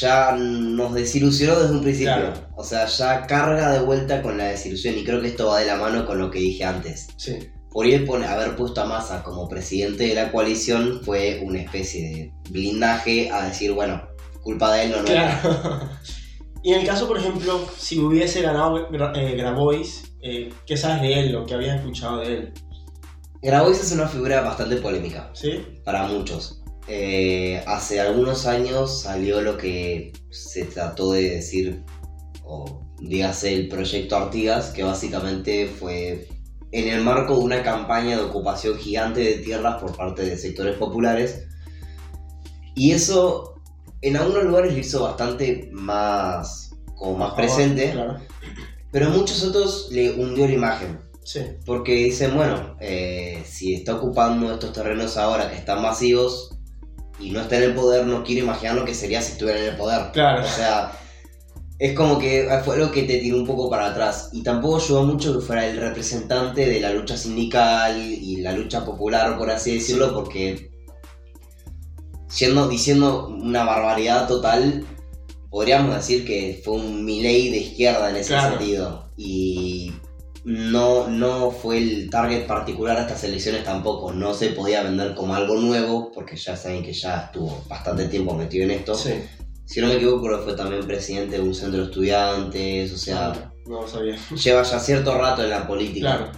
ya 0.00 0.32
nos 0.36 0.94
desilusionó 0.94 1.58
desde 1.60 1.74
un 1.74 1.82
principio. 1.82 2.14
Claro. 2.14 2.32
O 2.56 2.64
sea, 2.64 2.86
ya 2.86 3.26
carga 3.26 3.70
de 3.72 3.80
vuelta 3.80 4.22
con 4.22 4.38
la 4.38 4.46
desilusión 4.46 4.96
y 4.98 5.04
creo 5.04 5.20
que 5.20 5.28
esto 5.28 5.46
va 5.48 5.60
de 5.60 5.66
la 5.66 5.76
mano 5.76 6.06
con 6.06 6.18
lo 6.18 6.30
que 6.30 6.38
dije 6.38 6.64
antes. 6.64 7.08
Sí, 7.16 7.38
Por 7.70 7.86
él 7.86 8.08
haber 8.26 8.56
puesto 8.56 8.80
a 8.80 8.86
Massa 8.86 9.22
como 9.22 9.48
presidente 9.48 10.04
de 10.08 10.14
la 10.14 10.32
coalición 10.32 11.00
fue 11.04 11.42
una 11.44 11.60
especie 11.60 12.02
de 12.02 12.32
blindaje 12.50 13.30
a 13.30 13.46
decir, 13.46 13.72
bueno, 13.72 14.02
culpa 14.42 14.72
de 14.74 14.84
él 14.84 14.90
no 14.92 14.96
nuestra. 15.02 15.40
claro. 15.42 15.90
y 16.62 16.72
en 16.72 16.80
el 16.80 16.86
caso, 16.86 17.06
por 17.06 17.18
ejemplo, 17.18 17.66
si 17.76 17.98
hubiese 17.98 18.40
ganado 18.42 18.88
Gra- 18.90 19.12
eh, 19.16 19.36
Grabois, 19.36 20.14
eh, 20.22 20.50
¿qué 20.66 20.76
sabes 20.78 21.02
de 21.02 21.20
él 21.20 21.36
o 21.36 21.44
qué 21.44 21.54
habías 21.54 21.76
escuchado 21.80 22.20
de 22.20 22.26
él? 22.34 22.52
Grabois 23.42 23.78
es 23.82 23.92
una 23.92 24.08
figura 24.08 24.40
bastante 24.40 24.76
polémica. 24.76 25.28
¿Sí? 25.34 25.60
para 25.84 26.06
muchos. 26.06 26.62
Eh, 26.86 27.62
hace 27.66 28.00
algunos 28.00 28.46
años 28.46 29.02
salió 29.02 29.40
lo 29.40 29.56
que 29.56 30.12
se 30.30 30.64
trató 30.64 31.12
de 31.12 31.30
decir, 31.30 31.82
o 32.44 32.82
dígase 33.00 33.54
el 33.54 33.68
proyecto 33.68 34.16
Artigas, 34.16 34.70
que 34.70 34.82
básicamente 34.82 35.66
fue 35.66 36.28
en 36.72 36.88
el 36.88 37.02
marco 37.02 37.34
de 37.38 37.44
una 37.44 37.62
campaña 37.62 38.16
de 38.16 38.24
ocupación 38.24 38.76
gigante 38.76 39.20
de 39.20 39.34
tierras 39.36 39.80
por 39.80 39.96
parte 39.96 40.24
de 40.24 40.36
sectores 40.36 40.76
populares. 40.76 41.46
Y 42.74 42.90
eso 42.90 43.54
en 44.02 44.16
algunos 44.16 44.44
lugares 44.44 44.72
lo 44.72 44.78
hizo 44.78 45.02
bastante 45.04 45.70
más, 45.72 46.72
como 46.96 47.16
más 47.16 47.32
presente, 47.34 47.92
Claro. 47.92 48.18
pero 48.90 49.06
en 49.06 49.12
muchos 49.12 49.42
otros 49.42 49.88
le 49.90 50.12
hundió 50.12 50.46
la 50.46 50.54
imagen. 50.54 50.98
Sí, 51.22 51.40
Porque 51.64 51.94
dicen, 51.94 52.34
bueno, 52.36 52.76
eh, 52.80 53.42
si 53.46 53.72
está 53.72 53.94
ocupando 53.94 54.52
estos 54.52 54.74
terrenos 54.74 55.16
ahora 55.16 55.48
que 55.48 55.56
están 55.56 55.80
masivos 55.80 56.53
y 57.20 57.30
no 57.30 57.40
está 57.40 57.56
en 57.56 57.62
el 57.64 57.74
poder, 57.74 58.06
no 58.06 58.24
quiero 58.24 58.44
imaginar 58.44 58.74
lo 58.74 58.84
que 58.84 58.94
sería 58.94 59.22
si 59.22 59.32
estuviera 59.32 59.60
en 59.60 59.66
el 59.66 59.76
poder. 59.76 60.10
claro. 60.12 60.44
O 60.44 60.48
sea, 60.48 60.92
es 61.78 61.92
como 61.94 62.18
que 62.18 62.48
fue 62.64 62.76
algo 62.76 62.90
que 62.90 63.02
te 63.02 63.18
tiró 63.18 63.36
un 63.36 63.46
poco 63.46 63.68
para 63.68 63.86
atrás. 63.88 64.30
Y 64.32 64.42
tampoco 64.42 64.76
ayudó 64.76 65.04
mucho 65.04 65.32
que 65.38 65.44
fuera 65.44 65.66
el 65.66 65.76
representante 65.78 66.66
de 66.66 66.80
la 66.80 66.92
lucha 66.92 67.16
sindical 67.16 68.00
y 68.00 68.36
la 68.42 68.52
lucha 68.52 68.84
popular, 68.84 69.36
por 69.36 69.50
así 69.50 69.74
decirlo, 69.74 70.14
porque 70.14 70.70
siendo, 72.28 72.68
diciendo 72.68 73.28
una 73.28 73.64
barbaridad 73.64 74.26
total, 74.28 74.84
podríamos 75.50 75.94
decir 75.94 76.24
que 76.24 76.60
fue 76.64 76.74
un 76.74 77.04
Milei 77.04 77.50
de 77.50 77.58
izquierda 77.58 78.10
en 78.10 78.16
ese 78.16 78.28
Claro. 78.30 78.58
sentido. 78.58 79.10
Y 79.16 79.92
no, 80.44 81.08
no 81.08 81.50
fue 81.50 81.78
el 81.78 82.10
target 82.10 82.46
particular 82.46 82.98
a 82.98 83.02
estas 83.02 83.24
elecciones 83.24 83.64
tampoco. 83.64 84.12
No 84.12 84.34
se 84.34 84.50
podía 84.50 84.82
vender 84.82 85.14
como 85.14 85.34
algo 85.34 85.56
nuevo, 85.56 86.12
porque 86.12 86.36
ya 86.36 86.56
saben 86.56 86.82
que 86.82 86.92
ya 86.92 87.24
estuvo 87.26 87.64
bastante 87.68 88.08
tiempo 88.08 88.34
metido 88.34 88.64
en 88.64 88.72
esto. 88.72 88.94
Sí, 88.94 89.12
Si 89.64 89.80
no 89.80 89.86
me 89.88 89.94
equivoco, 89.94 90.26
creo 90.26 90.38
que 90.38 90.44
fue 90.44 90.54
también 90.54 90.86
presidente 90.86 91.36
de 91.36 91.42
un 91.42 91.54
centro 91.54 91.80
de 91.80 91.86
estudiantes, 91.86 92.92
o 92.92 92.98
sea, 92.98 93.52
no 93.66 93.88
sabía. 93.88 94.16
lleva 94.34 94.62
ya 94.62 94.78
cierto 94.78 95.16
rato 95.16 95.42
en 95.42 95.50
la 95.50 95.66
política. 95.66 96.16
Claro, 96.16 96.32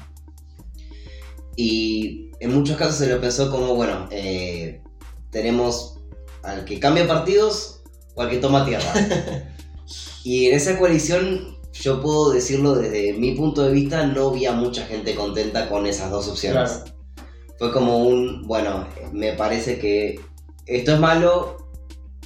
Y 1.57 2.31
en 2.39 2.55
muchos 2.55 2.77
casos 2.77 2.97
se 2.97 3.09
lo 3.09 3.21
pensó 3.21 3.51
como, 3.51 3.75
bueno, 3.75 4.09
eh, 4.13 4.83
tenemos 5.31 5.99
al 6.45 6.65
que 6.65 6.79
cambia 6.79 7.09
partidos 7.09 7.83
o 8.15 8.23
al 8.23 8.31
que 8.31 8.39
toma 8.39 8.65
tierra. 8.65 8.93
y 10.25 10.47
en 10.47 10.55
esa 10.55 10.79
coalición, 10.79 11.56
yo 11.81 12.01
puedo 12.01 12.31
decirlo 12.31 12.75
desde 12.75 13.13
mi 13.13 13.33
punto 13.33 13.63
de 13.63 13.73
vista, 13.73 14.07
no 14.07 14.31
vi 14.31 14.47
a 14.47 14.53
mucha 14.53 14.87
gente 14.87 15.15
contenta 15.15 15.69
con 15.69 15.87
esas 15.87 16.11
dos 16.11 16.29
opciones. 16.29 16.83
claro. 16.83 16.97
Fue 17.59 17.73
como 17.73 17.99
un, 17.99 18.47
bueno, 18.47 18.87
me 19.13 19.33
parece 19.33 19.79
que 19.79 20.21
esto 20.67 20.93
es 20.95 21.01
malo, 21.01 21.57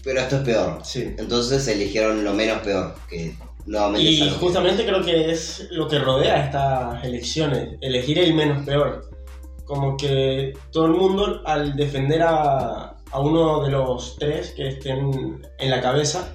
pero 0.02 0.20
esto 0.20 0.36
es 0.36 0.42
peor. 0.42 0.78
Sí. 0.82 1.14
Entonces 1.18 1.68
eligieron 1.68 2.24
lo 2.24 2.32
menos 2.32 2.58
peor, 2.62 2.96
que 3.08 3.36
nuevamente 3.66 4.10
Y 4.10 4.30
justamente 4.30 4.84
creo 4.84 5.04
que 5.04 5.30
es 5.30 5.68
lo 5.70 5.86
que 5.86 6.00
rodea 6.00 6.44
estas 6.44 7.04
elecciones, 7.04 7.76
elegir 7.80 8.18
el 8.18 8.34
menos 8.34 8.64
peor. 8.64 9.08
Como 9.64 9.96
que 9.96 10.52
todo 10.72 10.86
el 10.86 10.92
mundo 10.92 11.42
al 11.44 11.76
defender 11.76 12.22
a, 12.22 12.96
a 13.12 13.20
uno 13.20 13.62
de 13.62 13.70
los 13.70 14.16
tres 14.18 14.52
que 14.56 14.68
estén 14.68 15.40
en 15.58 15.70
la 15.70 15.80
cabeza, 15.80 16.34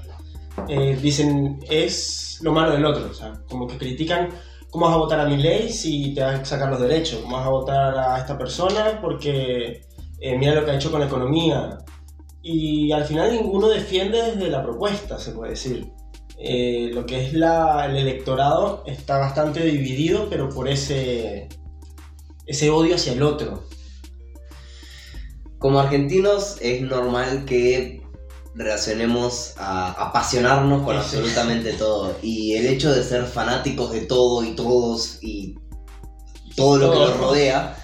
eh, 0.69 0.97
dicen 1.01 1.59
es 1.69 2.24
lo 2.41 2.51
malo 2.51 2.71
del 2.71 2.85
otro. 2.85 3.09
O 3.09 3.13
sea, 3.13 3.33
como 3.49 3.67
que 3.67 3.77
critican 3.77 4.29
cómo 4.69 4.87
vas 4.87 4.95
a 4.95 4.99
votar 4.99 5.19
a 5.19 5.25
mi 5.25 5.37
ley 5.37 5.71
si 5.71 6.13
te 6.13 6.21
van 6.21 6.41
a 6.41 6.45
sacar 6.45 6.69
los 6.69 6.81
derechos, 6.81 7.21
cómo 7.21 7.37
vas 7.37 7.45
a 7.45 7.49
votar 7.49 7.97
a 7.97 8.17
esta 8.19 8.37
persona 8.37 8.99
porque 9.01 9.81
eh, 10.19 10.37
mira 10.37 10.53
lo 10.53 10.65
que 10.65 10.71
ha 10.71 10.75
hecho 10.75 10.91
con 10.91 10.99
la 10.99 11.07
economía. 11.07 11.77
Y 12.41 12.91
al 12.91 13.05
final 13.05 13.31
ninguno 13.31 13.69
defiende 13.69 14.21
desde 14.21 14.49
la 14.49 14.63
propuesta, 14.63 15.17
se 15.17 15.31
puede 15.31 15.51
decir. 15.51 15.91
Eh, 16.37 16.91
lo 16.93 17.05
que 17.05 17.25
es 17.25 17.33
el 17.33 17.43
electorado 17.43 18.83
está 18.85 19.17
bastante 19.17 19.61
dividido, 19.63 20.27
pero 20.29 20.49
por 20.49 20.67
ese, 20.67 21.47
ese 22.45 22.69
odio 22.69 22.95
hacia 22.95 23.13
el 23.13 23.23
otro. 23.23 23.63
Como 25.57 25.79
argentinos 25.79 26.57
es 26.61 26.81
normal 26.81 27.45
que 27.45 27.94
relacionemos 28.55 29.53
a 29.57 29.91
apasionarnos 30.07 30.83
con 30.83 30.95
Sí. 30.95 31.01
absolutamente 31.01 31.73
todo. 31.73 32.17
Y 32.21 32.53
el 32.53 32.65
hecho 32.67 32.93
de 32.93 33.03
ser 33.03 33.25
fanáticos 33.25 33.91
de 33.91 34.01
todo 34.01 34.43
y 34.43 34.55
todos 34.55 35.19
y 35.21 35.55
todo 36.55 36.77
lo 36.77 36.91
que 36.91 36.99
nos 36.99 37.17
rodea 37.17 37.77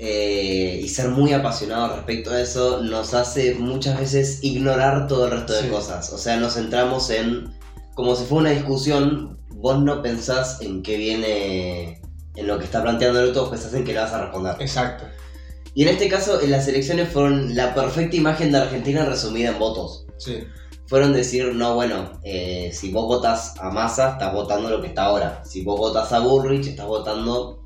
eh, 0.00 0.80
y 0.82 0.88
ser 0.88 1.08
muy 1.10 1.32
apasionados 1.32 1.96
respecto 1.96 2.30
a 2.32 2.40
eso 2.40 2.82
nos 2.82 3.14
hace 3.14 3.54
muchas 3.54 3.98
veces 3.98 4.38
ignorar 4.42 5.06
todo 5.06 5.26
el 5.26 5.30
resto 5.32 5.54
Sí. 5.58 5.64
de 5.66 5.70
cosas. 5.72 6.12
O 6.12 6.18
sea, 6.18 6.36
nos 6.36 6.54
centramos 6.54 7.10
en, 7.10 7.52
como 7.94 8.14
si 8.16 8.24
fuera 8.24 8.42
una 8.42 8.50
discusión, 8.50 9.38
vos 9.50 9.80
no 9.82 10.02
pensás 10.02 10.60
en 10.60 10.82
qué 10.82 10.96
viene, 10.96 12.02
en 12.36 12.46
lo 12.46 12.58
que 12.58 12.64
está 12.64 12.82
planteando 12.82 13.20
el 13.20 13.30
otro, 13.30 13.50
pensás 13.50 13.74
en 13.74 13.84
que 13.84 13.92
le 13.92 14.00
vas 14.00 14.12
a 14.12 14.22
responder. 14.22 14.56
Exacto. 14.60 15.04
Y 15.74 15.82
en 15.82 15.88
este 15.90 16.08
caso, 16.08 16.40
en 16.40 16.50
las 16.50 16.66
elecciones 16.66 17.08
fueron 17.08 17.54
la 17.54 17.72
perfecta 17.74 18.16
imagen 18.16 18.50
de 18.50 18.58
Argentina 18.58 19.04
resumida 19.04 19.50
en 19.50 19.58
votos. 19.60 20.06
Sí. 20.18 20.44
Fueron 20.86 21.12
decir, 21.12 21.54
no, 21.54 21.74
bueno, 21.74 22.12
eh, 22.22 22.70
si 22.72 22.90
vos 22.90 23.06
votas 23.06 23.54
a 23.60 23.70
Massa, 23.70 24.12
estás 24.12 24.32
votando 24.32 24.70
lo 24.70 24.80
que 24.80 24.88
está 24.88 25.04
ahora. 25.04 25.42
Si 25.44 25.62
vos 25.62 25.78
votas 25.78 26.12
a 26.12 26.20
Bullrich, 26.20 26.66
estás 26.66 26.86
votando 26.86 27.62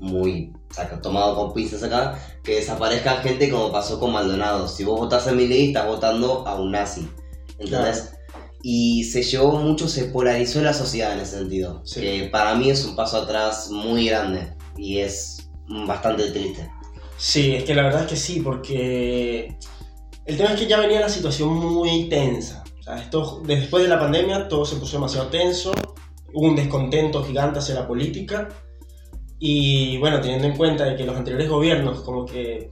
muy 0.00 0.52
saca, 0.70 1.00
tomado 1.00 1.36
con 1.36 1.52
pinzas 1.52 1.82
acá, 1.82 2.18
que 2.42 2.56
desaparezcan 2.56 3.18
gente 3.18 3.50
como 3.50 3.70
pasó 3.70 4.00
con 4.00 4.12
Maldonado. 4.12 4.66
Si 4.66 4.84
vos 4.84 4.98
votás 4.98 5.26
a 5.28 5.32
Milei, 5.32 5.68
estás 5.68 5.86
votando 5.86 6.46
a 6.46 6.60
un 6.60 6.72
nazi. 6.72 7.08
¿Entendés? 7.58 8.14
Y 8.62 9.04
se 9.04 9.22
llevó 9.22 9.52
mucho, 9.52 9.88
se 9.88 10.06
polarizó 10.06 10.60
la 10.60 10.72
sociedad 10.72 11.12
en 11.12 11.20
ese 11.20 11.38
sentido. 11.38 11.82
Sí. 11.84 12.00
Que 12.00 12.28
para 12.32 12.54
mí 12.54 12.70
es 12.70 12.84
un 12.84 12.96
paso 12.96 13.18
atrás 13.18 13.70
muy 13.70 14.06
grande 14.06 14.54
y 14.76 14.98
es 14.98 15.50
bastante 15.86 16.30
triste. 16.30 16.70
Sí, 17.16 17.54
es 17.54 17.64
que 17.64 17.74
la 17.74 17.82
verdad 17.82 18.02
es 18.02 18.08
que 18.08 18.16
sí, 18.16 18.40
porque 18.40 19.56
el 20.30 20.36
tema 20.36 20.50
es 20.50 20.60
que 20.60 20.68
ya 20.68 20.78
venía 20.78 21.00
la 21.00 21.08
situación 21.08 21.52
muy 21.52 22.08
tensa. 22.08 22.62
O 22.78 22.82
sea, 22.84 22.98
esto, 22.98 23.42
después 23.44 23.82
de 23.82 23.88
la 23.88 23.98
pandemia 23.98 24.46
todo 24.46 24.64
se 24.64 24.76
puso 24.76 24.96
demasiado 24.96 25.26
tenso, 25.26 25.72
hubo 26.32 26.46
un 26.46 26.54
descontento 26.54 27.24
gigante 27.24 27.58
hacia 27.58 27.74
la 27.74 27.88
política 27.88 28.48
y 29.40 29.98
bueno, 29.98 30.20
teniendo 30.20 30.46
en 30.46 30.56
cuenta 30.56 30.84
de 30.84 30.94
que 30.94 31.04
los 31.04 31.16
anteriores 31.16 31.48
gobiernos 31.48 32.02
como 32.02 32.26
que 32.26 32.70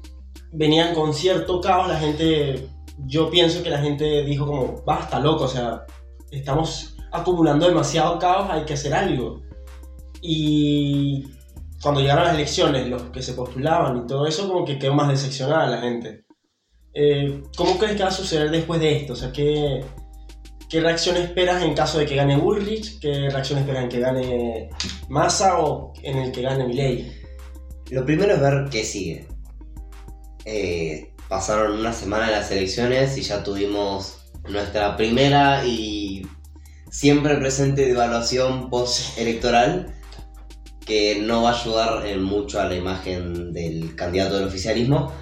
venían 0.53 0.95
con 0.95 1.13
cierto 1.13 1.61
caos, 1.61 1.89
la 1.89 1.99
gente, 1.99 2.69
yo 3.07 3.29
pienso 3.29 3.61
que 3.65 3.71
la 3.71 3.81
gente 3.81 4.23
dijo 4.23 4.47
como, 4.47 4.83
basta 4.87 5.19
loco, 5.19 5.45
o 5.45 5.49
sea, 5.49 5.85
estamos 6.31 6.95
acumulando 7.11 7.67
demasiado 7.67 8.21
caos, 8.21 8.49
hay 8.51 8.65
que 8.67 8.75
hacer 8.75 8.95
algo. 8.95 9.43
Y 10.23 11.27
cuando 11.83 12.01
llegaron 12.01 12.25
las 12.25 12.35
elecciones, 12.35 12.87
los 12.87 13.03
que 13.11 13.21
se 13.21 13.33
postulaban 13.33 13.97
y 13.97 14.07
todo 14.07 14.29
eso, 14.29 14.47
como 14.47 14.65
que 14.65 14.79
quedó 14.79 14.95
más 14.95 15.09
decepcionada 15.09 15.67
la 15.67 15.81
gente. 15.81 16.28
Eh, 17.01 17.45
¿Cómo 17.57 17.79
crees 17.79 17.95
que 17.95 18.03
va 18.03 18.09
a 18.09 18.13
suceder 18.13 18.51
después 18.51 18.81
de 18.81 18.97
esto? 18.97 19.13
O 19.13 19.17
sea, 19.17 19.31
¿qué, 19.31 19.85
¿qué 20.69 20.81
reacción 20.81 21.17
esperas 21.17 21.63
en 21.63 21.73
caso 21.73 22.01
de 22.01 22.07
que 22.07 22.17
gane 22.17 22.37
Bullrich? 22.37 22.99
¿Qué 22.99 23.31
reacción 23.31 23.61
esperas 23.61 23.85
en 23.85 23.89
que 23.89 24.01
gane 24.01 24.71
Massa 25.09 25.61
o 25.61 25.93
en 26.03 26.19
el 26.19 26.33
que 26.33 26.43
gane 26.43 26.67
Milei? 26.67 27.13
Lo 27.91 28.05
primero 28.05 28.35
es 28.35 28.41
ver 28.41 28.69
qué 28.69 28.83
sigue. 28.83 29.29
Eh, 30.45 31.15
pasaron 31.29 31.79
una 31.79 31.93
semana 31.93 32.27
de 32.27 32.33
las 32.33 32.51
elecciones 32.51 33.17
y 33.17 33.23
ya 33.23 33.45
tuvimos 33.45 34.33
nuestra 34.49 34.97
primera 34.97 35.65
y 35.65 36.27
siempre 36.91 37.37
presente 37.37 37.89
evaluación 37.89 38.71
post-electoral 38.71 39.95
que 40.85 41.21
no 41.21 41.45
va 41.45 41.53
a 41.53 41.61
ayudar 41.61 42.19
mucho 42.19 42.61
a 42.61 42.65
la 42.65 42.75
imagen 42.75 43.53
del 43.53 43.95
candidato 43.95 44.35
del 44.37 44.49
oficialismo. 44.49 45.13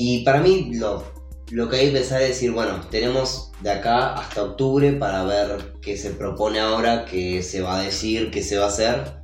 Y 0.00 0.20
para 0.22 0.40
mí 0.40 0.70
lo, 0.74 1.02
lo 1.50 1.68
que 1.68 1.74
hay 1.78 1.86
que 1.88 1.94
pensar 1.98 2.22
es 2.22 2.28
decir, 2.28 2.52
bueno, 2.52 2.80
tenemos 2.88 3.50
de 3.62 3.72
acá 3.72 4.14
hasta 4.14 4.44
octubre 4.44 4.92
para 4.92 5.24
ver 5.24 5.72
qué 5.82 5.96
se 5.96 6.10
propone 6.10 6.60
ahora, 6.60 7.04
qué 7.04 7.42
se 7.42 7.62
va 7.62 7.80
a 7.80 7.82
decir, 7.82 8.30
qué 8.30 8.40
se 8.40 8.58
va 8.58 8.66
a 8.66 8.68
hacer 8.68 9.22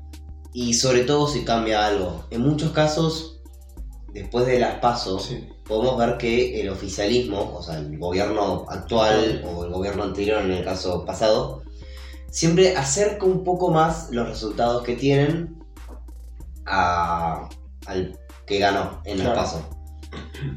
y 0.52 0.74
sobre 0.74 1.04
todo 1.04 1.28
si 1.28 1.44
cambia 1.44 1.87
algo. 1.87 2.24
En 2.32 2.40
muchos 2.40 2.72
casos, 2.72 3.40
después 4.12 4.46
de 4.46 4.58
las 4.58 4.80
pasos, 4.80 5.26
Sí. 5.26 5.46
podemos 5.64 5.96
ver 5.96 6.18
que 6.18 6.60
el 6.60 6.68
oficialismo, 6.70 7.54
o 7.56 7.62
sea, 7.62 7.78
el 7.78 7.96
gobierno 7.96 8.66
actual 8.68 9.44
o 9.46 9.64
el 9.66 9.70
gobierno 9.70 10.02
anterior 10.02 10.42
en 10.42 10.50
el 10.50 10.64
caso 10.64 11.04
pasado, 11.04 11.62
siempre 12.32 12.76
acerca 12.76 13.26
un 13.26 13.44
poco 13.44 13.70
más 13.70 14.08
los 14.10 14.28
resultados 14.28 14.82
que 14.82 14.96
tienen 14.96 15.56
a- 16.66 17.48
al 17.87 18.18
que 18.44 18.58
ganó 18.58 19.00
en 19.04 19.18
el 19.18 19.22
Claro. 19.27 19.37
paso. 19.40 19.73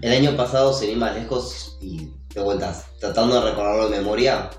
El 0.02 0.12
año 0.12 0.36
pasado, 0.38 0.74
sin 0.74 0.92
ir 0.92 0.98
más 0.98 1.16
lejos, 1.16 1.78
y 1.82 2.12
de 2.34 2.42
vueltas, 2.42 2.86
tratando 3.00 3.36
de 3.42 3.50
recordarlo 3.50 3.90
de 3.90 3.98
memoria, 3.98 4.50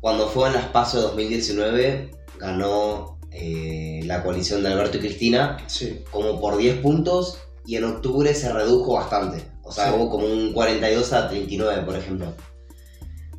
cuando 0.00 0.28
fue 0.28 0.48
en 0.48 0.54
las 0.54 0.66
PASO 0.66 0.96
de 0.98 1.02
2019, 1.04 2.10
ganó 2.38 3.18
eh, 3.30 4.00
la 4.04 4.22
coalición 4.22 4.62
de 4.62 4.70
Alberto 4.72 4.96
y 4.98 5.00
Cristina 5.00 5.56
Sí. 5.66 6.02
como 6.10 6.40
por 6.40 6.56
10 6.56 6.80
puntos 6.80 7.38
y 7.64 7.76
en 7.76 7.84
octubre 7.84 8.34
se 8.34 8.52
redujo 8.52 8.94
bastante. 8.94 9.44
O 9.62 9.70
sea, 9.72 9.88
Sí. 9.90 9.94
hubo 9.96 10.10
como 10.10 10.26
un 10.26 10.52
42 10.52 11.12
a 11.12 11.28
39, 11.28 11.82
por 11.82 11.96
ejemplo. 11.96 12.32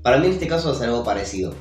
Para 0.01 0.18
mí 0.18 0.28
en 0.28 0.34
este 0.34 0.47
caso 0.47 0.74
ser 0.74 0.88
algo 0.89 1.03
parecido. 1.03 1.53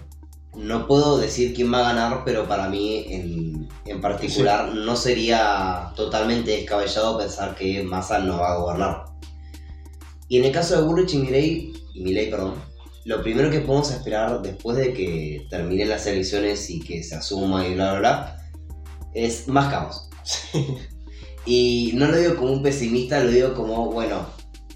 No 0.56 0.86
puedo 0.86 1.18
decir 1.18 1.54
quién 1.54 1.72
va 1.72 1.78
a 1.78 1.92
ganar, 1.94 2.22
pero 2.24 2.46
para 2.46 2.68
mí 2.68 3.06
en, 3.08 3.68
en 3.86 4.00
particular 4.00 4.74
no 4.74 4.96
sería 4.96 5.92
totalmente 5.96 6.50
descabellado 6.50 7.18
pensar 7.18 7.54
que 7.54 7.82
Massa 7.82 8.18
no 8.18 8.38
va 8.38 8.52
a 8.52 8.58
gobernar. 8.58 9.04
Y 10.28 10.38
en 10.38 10.44
el 10.44 10.52
caso 10.52 10.76
de 10.76 10.82
Bullrich 10.82 11.14
y 11.14 11.18
Milei, 11.18 11.72
y 11.94 12.26
perdón, 12.30 12.54
lo 13.04 13.22
primero 13.22 13.50
que 13.50 13.60
podemos 13.60 13.90
esperar 13.90 14.42
después 14.42 14.76
de 14.76 14.92
que 14.92 15.46
terminen 15.50 15.88
las 15.88 16.06
elecciones 16.06 16.70
y 16.70 16.80
que 16.80 17.02
se 17.02 17.16
asuma 17.16 17.66
y 17.66 17.74
bla 17.74 17.92
bla 17.92 18.00
bla, 18.00 18.50
es 19.14 19.48
más 19.48 19.70
caos. 19.70 20.08
Y 21.44 21.92
no 21.94 22.06
lo 22.06 22.16
digo 22.16 22.36
como 22.36 22.52
un 22.52 22.62
pesimista, 22.62 23.22
lo 23.22 23.30
digo 23.30 23.54
como, 23.54 23.90
bueno, 23.90 24.26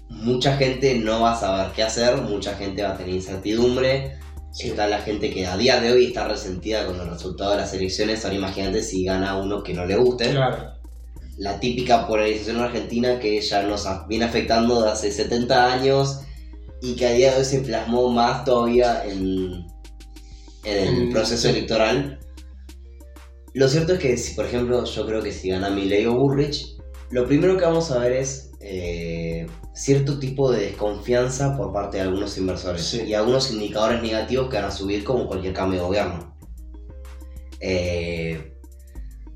mucha 0.09 0.57
gente 0.57 0.95
no 0.95 1.21
va 1.21 1.31
a 1.33 1.39
saber 1.39 1.71
qué 1.73 1.83
hacer, 1.83 2.17
mucha 2.17 2.55
gente 2.55 2.83
va 2.83 2.89
a 2.89 2.97
tener 2.97 3.15
incertidumbre. 3.15 4.19
Sí. 4.51 4.69
Está 4.69 4.87
la 4.87 4.99
gente 4.99 5.29
que 5.29 5.45
a 5.45 5.57
día 5.57 5.79
de 5.79 5.91
hoy 5.91 6.05
está 6.05 6.27
resentida 6.27 6.85
con 6.85 6.99
el 6.99 7.09
resultado 7.09 7.51
de 7.51 7.57
las 7.57 7.73
elecciones. 7.73 8.23
Ahora 8.23 8.37
imagínate 8.37 8.81
si 8.81 9.03
gana 9.03 9.37
uno 9.37 9.63
que 9.63 9.73
no 9.73 9.85
le 9.85 9.95
guste. 9.95 10.31
Claro. 10.31 10.73
La 11.37 11.59
típica 11.59 12.07
polarización 12.07 12.57
argentina 12.57 13.19
que 13.19 13.39
ya 13.39 13.61
nos 13.63 13.85
viene 14.07 14.25
afectando 14.25 14.81
de 14.81 14.89
hace 14.89 15.11
70 15.11 15.73
años 15.73 16.21
y 16.81 16.95
que 16.95 17.05
a 17.05 17.11
día 17.11 17.31
de 17.31 17.39
hoy 17.39 17.45
se 17.45 17.59
plasmó 17.59 18.09
más 18.09 18.43
todavía 18.43 19.03
en, 19.05 19.67
en 20.63 20.95
el 20.95 21.09
proceso 21.09 21.43
sí. 21.43 21.49
electoral. 21.49 22.19
Lo 23.53 23.67
cierto 23.67 23.93
es 23.93 23.99
que, 23.99 24.17
si, 24.17 24.35
por 24.35 24.45
ejemplo, 24.45 24.83
yo 24.85 25.05
creo 25.05 25.21
que 25.21 25.31
si 25.31 25.49
gana 25.49 25.69
Milei 25.69 26.05
o 26.05 26.13
Burrich, 26.13 26.77
lo 27.09 27.25
primero 27.25 27.57
que 27.57 27.65
vamos 27.65 27.91
a 27.91 27.99
ver 27.99 28.11
es 28.13 28.46
eh, 28.59 29.47
cierto 29.73 30.19
tipo 30.19 30.51
de 30.51 30.61
desconfianza 30.67 31.55
por 31.55 31.71
parte 31.71 31.97
de 31.97 32.03
algunos 32.03 32.37
inversores 32.37 32.83
Sí. 32.85 33.03
y 33.03 33.13
algunos 33.13 33.51
indicadores 33.51 34.01
negativos 34.01 34.49
que 34.49 34.55
van 34.57 34.65
a 34.65 34.71
subir 34.71 35.03
como 35.03 35.27
cualquier 35.27 35.53
cambio 35.53 35.79
de 35.81 35.85
gobierno. 35.85 36.35
Eh, 37.59 38.53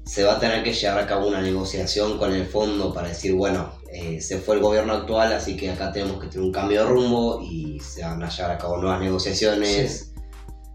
se 0.04 0.24
va 0.24 0.34
a 0.34 0.40
tener 0.40 0.64
que 0.64 0.74
llevar 0.74 1.00
a 1.00 1.08
cabo 1.08 1.28
una 1.28 1.42
negociación 1.42 2.18
con 2.18 2.34
el 2.34 2.46
fondo 2.46 2.94
para 2.94 3.08
decir, 3.10 3.34
bueno, 3.34 3.72
eh, 3.92 4.20
se 4.20 4.40
fue 4.40 4.56
el 4.56 4.62
gobierno 4.62 4.94
actual, 4.94 5.32
así 5.34 5.56
que 5.56 5.70
acá 5.70 5.92
tenemos 5.92 6.20
que 6.20 6.28
tener 6.28 6.46
un 6.46 6.52
cambio 6.52 6.82
de 6.84 6.90
rumbo 6.90 7.42
y 7.42 7.80
se 7.80 8.04
van 8.04 8.22
a 8.24 8.30
llevar 8.30 8.52
a 8.52 8.58
cabo 8.58 8.78
nuevas 8.78 9.00
negociaciones. 9.00 10.12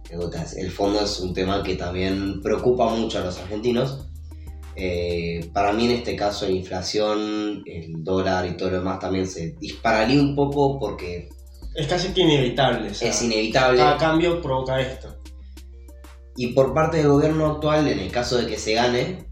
Entonces, 0.09 0.57
El 0.57 0.71
fondo 0.71 1.01
es 1.01 1.19
un 1.19 1.35
tema 1.35 1.63
que 1.65 1.75
también 1.75 2.41
preocupa 2.41 2.89
mucho 2.89 3.19
a 3.19 3.23
los 3.25 3.39
argentinos. 3.39 4.06
Eh, 4.77 5.49
para 5.55 5.73
mí 5.73 5.87
en 5.87 5.93
este 5.93 6.15
caso 6.15 6.47
la 6.47 6.53
inflación, 6.53 7.63
el 7.65 8.05
dólar 8.05 8.47
y 8.47 8.57
todo 8.57 8.71
lo 8.71 8.79
demás 8.79 8.99
también 8.99 9.27
se 9.27 9.53
dispararía 9.59 10.21
un 10.21 10.37
poco 10.37 10.79
porque 10.79 11.31
Es 11.75 11.87
casi 11.87 12.09
que 12.09 12.21
inevitable. 12.21 12.91
o 12.91 12.95
sea, 12.95 13.09
es 13.09 13.23
inevitable. 13.23 13.79
Cada 13.79 13.97
cambio 13.97 14.41
provoca 14.43 14.81
esto. 14.81 15.17
Y 16.37 16.49
por 16.49 16.75
parte 16.75 16.99
del 16.99 17.09
gobierno 17.09 17.47
actual, 17.47 17.89
en 17.89 17.99
el 17.99 18.11
caso 18.11 18.37
de 18.37 18.47
que 18.47 18.59
se 18.59 18.75
gane, 18.75 19.27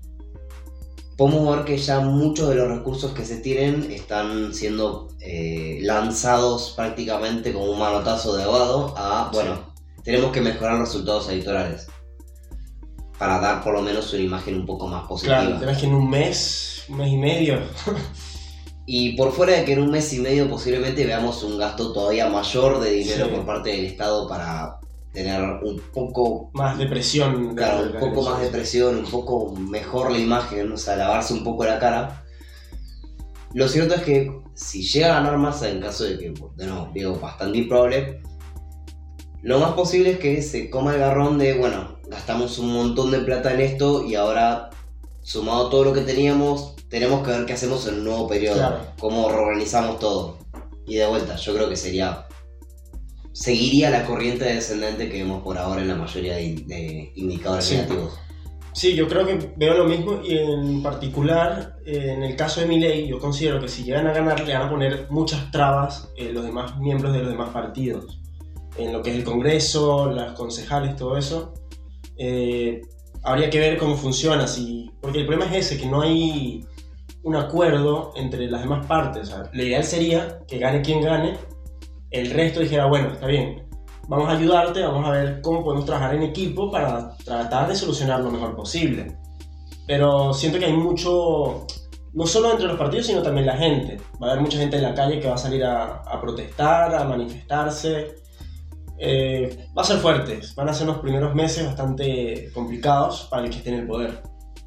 podemos 1.19 1.57
ver 1.57 1.65
que 1.67 1.77
ya 1.77 2.01
muchos 2.01 2.49
de 2.49 2.55
los 2.55 2.69
recursos 2.69 3.13
que 3.13 3.27
se 3.27 3.37
tienen 3.37 3.91
están 3.91 4.55
siendo 4.55 5.09
eh, 5.21 5.79
lanzados 5.83 6.73
prácticamente 6.75 7.53
como 7.53 7.67
un 7.67 7.79
manotazo 7.79 8.37
de 8.37 8.45
abogado 8.45 8.95
a, 8.97 9.31
bueno, 9.33 9.75
tenemos 10.03 10.33
que 10.33 10.41
mejorar 10.41 10.79
los 10.79 10.89
resultados 10.89 11.29
electorales. 11.29 11.87
Para 13.25 13.41
dar 13.41 13.65
por 13.65 13.73
lo 13.73 13.81
menos 13.81 14.13
una 14.13 14.23
imagen 14.23 14.55
un 14.55 14.67
poco 14.67 14.87
más 14.87 15.07
positiva. 15.07 15.41
Claro, 15.41 15.59
tenés 15.59 15.79
que 15.79 15.87
en 15.87 15.95
un 15.95 16.11
mes, 16.11 16.85
un 16.91 16.99
mes 16.99 17.09
y 17.11 17.17
medio. 17.17 17.59
Y 18.87 19.17
por 19.17 19.33
fuera 19.33 19.55
de 19.55 19.65
que 19.65 19.73
en 19.73 19.81
un 19.81 19.91
mes 19.91 20.13
y 20.13 20.19
medio 20.19 20.47
posiblemente 20.47 21.07
veamos 21.07 21.43
un 21.43 21.57
gasto 21.57 21.91
todavía 21.95 22.29
mayor 22.29 22.81
de 22.81 22.91
dinero 22.91 23.25
Sí. 23.25 23.31
por 23.35 23.47
parte 23.47 23.71
del 23.71 23.87
Estado 23.87 24.29
para 24.29 24.79
tener 25.11 25.41
un 25.41 25.81
poco 25.91 26.51
Más 26.53 26.77
depresión. 26.77 27.55
Claro, 27.55 27.91
un 27.95 27.99
poco 27.99 28.29
más 28.29 28.43
de 28.43 28.49
presión, 28.49 28.99
un 28.99 29.07
poco 29.07 29.55
mejor 29.57 30.11
la 30.11 30.19
imagen, 30.19 30.71
o 30.71 30.77
sea, 30.77 30.97
lavarse 30.97 31.33
un 31.33 31.43
poco 31.43 31.65
la 31.65 31.79
cara. 31.79 32.27
Lo 33.55 33.69
cierto 33.69 33.95
es 33.95 34.03
que 34.03 34.31
si 34.53 34.83
llega 34.83 35.17
a 35.17 35.21
ganar 35.23 35.39
Massa, 35.39 35.71
en 35.71 35.81
caso 35.81 36.05
de 36.05 36.19
que, 36.19 36.35
de 36.57 36.67
nuevo, 36.67 36.91
digo, 36.93 37.19
bastante 37.19 37.57
improbable, 37.57 38.21
lo 39.45 39.59
más 39.61 39.73
posible 39.73 40.13
es 40.13 40.19
que 40.19 40.43
se 40.43 40.71
coma 40.71 40.95
el 40.95 41.01
garrón 41.01 41.39
de, 41.39 41.55
bueno, 41.59 41.99
gastamos 42.09 42.59
un 42.59 42.73
montón 42.73 43.11
de 43.11 43.19
plata 43.21 43.53
en 43.53 43.61
esto 43.61 44.05
y 44.05 44.15
ahora, 44.15 44.71
sumado 45.23 45.69
todo 45.69 45.85
lo 45.85 45.93
que 45.93 46.01
teníamos, 46.01 46.75
tenemos 46.89 47.23
que 47.25 47.31
ver 47.31 47.45
qué 47.47 47.53
hacemos 47.53 47.87
en 47.87 47.95
un 47.97 48.05
nuevo 48.05 48.27
periodo, 48.27 48.57
Claro. 48.57 48.81
cómo 48.99 49.29
reorganizamos 49.29 49.99
todo. 49.99 50.39
Y 50.87 50.97
de 50.97 51.07
vuelta, 51.07 51.37
yo 51.37 51.55
creo 51.55 51.69
que 51.69 51.77
sería 51.77 52.27
seguiría 53.33 53.91
la 53.91 54.05
corriente 54.07 54.45
descendente 54.45 55.09
que 55.11 55.19
vemos 55.23 55.43
por 55.43 55.59
ahora 55.59 55.83
en 55.83 55.89
la 55.89 55.97
mayoría 55.97 56.37
de, 56.37 56.55
de 56.67 57.13
indicadores 57.17 57.65
Sí. 57.65 57.75
negativos. 57.77 58.19
Sí, 58.73 58.95
yo 58.97 59.07
creo 59.09 59.25
que 59.27 59.53
veo 59.57 59.75
lo 59.75 59.85
mismo 59.87 60.21
y 60.25 60.37
en 60.39 60.83
particular 60.83 61.77
eh, 61.87 62.13
en 62.17 62.23
el 62.23 62.35
caso 62.37 62.61
de 62.61 62.67
Milei 62.67 63.09
yo 63.09 63.19
considero 63.19 63.61
que 63.61 63.69
si 63.69 63.85
llegan 63.85 64.07
a 64.07 64.13
ganar 64.13 64.45
le 64.47 64.53
van 64.53 64.63
a 64.63 64.71
poner 64.71 65.07
muchas 65.11 65.51
trabas 65.53 66.11
eh, 66.17 66.31
los 66.33 66.45
demás 66.45 66.79
miembros 66.79 67.13
de 67.13 67.21
los 67.21 67.29
demás 67.31 67.51
partidos. 67.51 68.21
En 68.77 68.93
lo 68.93 69.03
que 69.03 69.11
es 69.11 69.17
el 69.17 69.25
Congreso, 69.25 70.11
las 70.11 70.33
concejales, 70.33 70.97
todo 70.97 71.17
eso. 71.17 71.55
Eh, 72.17 72.81
habría 73.23 73.51
que 73.51 73.59
ver 73.59 73.79
cómo 73.79 73.97
funciona, 73.97 74.47
si, 74.47 74.91
porque 75.01 75.21
el 75.21 75.27
problema 75.27 75.51
es 75.51 75.67
ese, 75.67 75.81
que 75.81 75.87
no 75.87 76.03
hay 76.03 76.65
un 77.23 77.37
acuerdo 77.37 78.13
entre 78.17 78.51
las 78.51 78.63
demás 78.63 78.87
partes. 78.87 79.23
O 79.23 79.27
sea, 79.27 79.51
lo 79.53 79.63
ideal 79.63 79.85
sería 79.85 80.41
que 80.47 80.59
gane 80.59 80.83
quien 80.83 81.01
gane, 81.01 81.39
el 82.11 82.31
resto 82.31 82.61
dijera, 82.61 82.87
bueno, 82.87 83.13
está 83.13 83.27
bien, 83.27 83.67
vamos 84.09 84.29
a 84.29 84.33
ayudarte, 84.33 84.83
vamos 84.83 85.07
a 85.07 85.11
ver 85.11 85.41
cómo 85.41 85.65
podemos 85.65 85.87
trabajar 85.87 86.15
en 86.15 86.23
equipo 86.23 86.71
para 86.71 87.17
tratar 87.25 87.69
de 87.69 87.75
solucionar 87.75 88.21
lo 88.21 88.31
mejor 88.31 88.55
posible. 88.55 89.17
Pero 89.87 90.33
siento 90.33 90.59
que 90.59 90.67
hay 90.67 90.73
mucho, 90.73 91.67
no 92.13 92.27
solo 92.27 92.53
entre 92.53 92.67
los 92.67 92.79
partidos, 92.79 93.07
sino 93.07 93.23
también 93.23 93.47
la 93.47 93.57
gente. 93.57 93.99
Va 94.23 94.29
a 94.29 94.31
haber 94.33 94.43
mucha 94.43 94.59
gente 94.59 94.77
en 94.77 94.83
la 94.83 94.95
calle 94.95 95.19
que 95.19 95.29
va 95.29 95.35
a 95.35 95.39
salir 95.39 95.65
a, 95.65 96.03
a 96.03 96.21
protestar, 96.21 96.95
a 96.95 97.05
manifestarse. 97.05 98.24
Eh, 98.99 99.67
va 99.77 99.83
a 99.83 99.85
ser 99.85 99.99
fuertes, 99.99 100.55
van 100.55 100.69
a 100.69 100.75
ser 100.75 100.87
los 100.87 100.99
primeros 100.99 101.35
meses 101.35 101.67
bastante 101.67 102.51
complicados 102.55 103.27
para 103.31 103.45
el 103.45 103.51
que 103.51 103.57
esté 103.59 103.71
en 103.71 103.81
el 103.81 103.87
poder. 103.87 104.23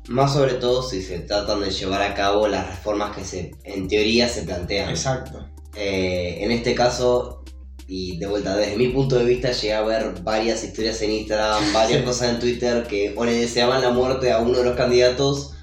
Más 0.09 0.33
sobre 0.33 0.53
todo 0.55 0.83
si 0.83 1.01
se 1.01 1.19
tratan 1.19 1.59
de 1.61 1.69
llevar 1.69 2.01
a 2.01 2.13
cabo 2.13 2.47
las 2.47 2.67
reformas 2.67 3.15
que 3.15 3.23
se, 3.25 3.51
en 3.63 3.87
teoría 3.87 4.27
se 4.29 4.43
plantean. 4.43 4.89
Exacto. 4.89 5.45
Eh, 5.75 6.37
en 6.43 6.51
este 6.51 6.73
caso, 6.75 7.43
y 7.87 8.17
de 8.17 8.27
vuelta, 8.27 8.55
desde 8.55 8.75
mi 8.77 8.89
punto 8.89 9.17
de 9.17 9.25
vista, 9.25 9.51
llegué 9.51 9.73
a 9.73 9.81
ver 9.81 10.21
varias 10.23 10.63
historias 10.63 11.01
en 11.01 11.11
Instagram, 11.11 11.61
varias 11.73 11.99
Sí. 11.99 12.05
cosas 12.05 12.29
en 12.31 12.39
Twitter 12.39 12.83
que 12.83 13.13
o 13.17 13.23
le 13.25 13.33
deseaban 13.33 13.81
la 13.81 13.91
muerte 13.91 14.31
a 14.31 14.39
uno 14.39 14.57
de 14.59 14.63
los 14.65 14.75
candidatos 14.75 15.53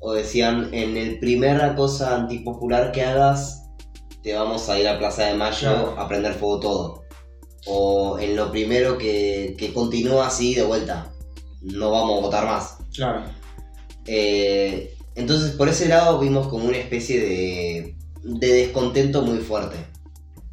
o 0.00 0.12
decían, 0.12 0.72
en 0.72 0.96
el 0.96 1.18
primera 1.18 1.74
cosa 1.74 2.14
antipopular 2.14 2.92
que 2.92 3.02
hagas, 3.02 3.64
te 4.22 4.34
vamos 4.34 4.68
a 4.68 4.78
ir 4.78 4.86
a 4.88 4.98
Plaza 4.98 5.24
de 5.24 5.34
Mayo 5.34 5.98
a 5.98 6.06
prender 6.08 6.34
fuego 6.34 6.60
todo. 6.60 7.05
O 7.66 8.18
en 8.18 8.36
lo 8.36 8.50
primero 8.50 8.96
que, 8.96 9.54
que 9.58 9.72
continúa 9.72 10.28
así, 10.28 10.54
de 10.54 10.62
vuelta, 10.64 11.12
no 11.62 11.90
vamos 11.90 12.18
a 12.18 12.20
votar 12.22 12.46
más. 12.46 12.78
Claro. 12.94 13.22
Eh, 14.06 14.96
entonces, 15.14 15.52
por 15.52 15.68
ese 15.68 15.88
lado 15.88 16.18
vimos 16.18 16.46
como 16.48 16.66
una 16.66 16.76
especie 16.78 17.20
de, 17.20 17.96
de 18.22 18.52
descontento 18.52 19.22
muy 19.22 19.38
fuerte. 19.38 19.76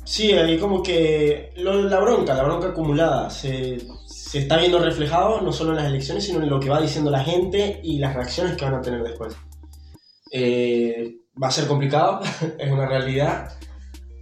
Sí, 0.05 0.31
como 0.59 0.81
que 0.83 1.51
lo- 1.57 1.83
la 1.83 1.99
bronca, 1.99 2.33
la 2.33 2.43
bronca 2.43 2.67
acumulada, 2.69 3.29
se, 3.29 3.77
se 4.07 4.39
está 4.39 4.57
viendo 4.57 4.79
reflejado 4.79 5.39
no 5.41 5.53
solo 5.53 5.71
en 5.71 5.77
las 5.77 5.85
elecciones, 5.85 6.25
sino 6.25 6.41
en 6.41 6.49
lo 6.49 6.59
que 6.59 6.69
va 6.69 6.81
diciendo 6.81 7.09
la 7.11 7.23
gente 7.23 7.79
y 7.83 7.99
las 7.99 8.13
reacciones 8.15 8.57
que 8.57 8.65
van 8.65 8.75
a 8.75 8.81
tener 8.81 9.01
después. 9.03 9.35
Eh, 10.31 11.17
va 11.41 11.47
a 11.47 11.51
ser 11.51 11.67
complicado, 11.67 12.19
es 12.59 12.71
una 12.71 12.87
realidad, 12.87 13.53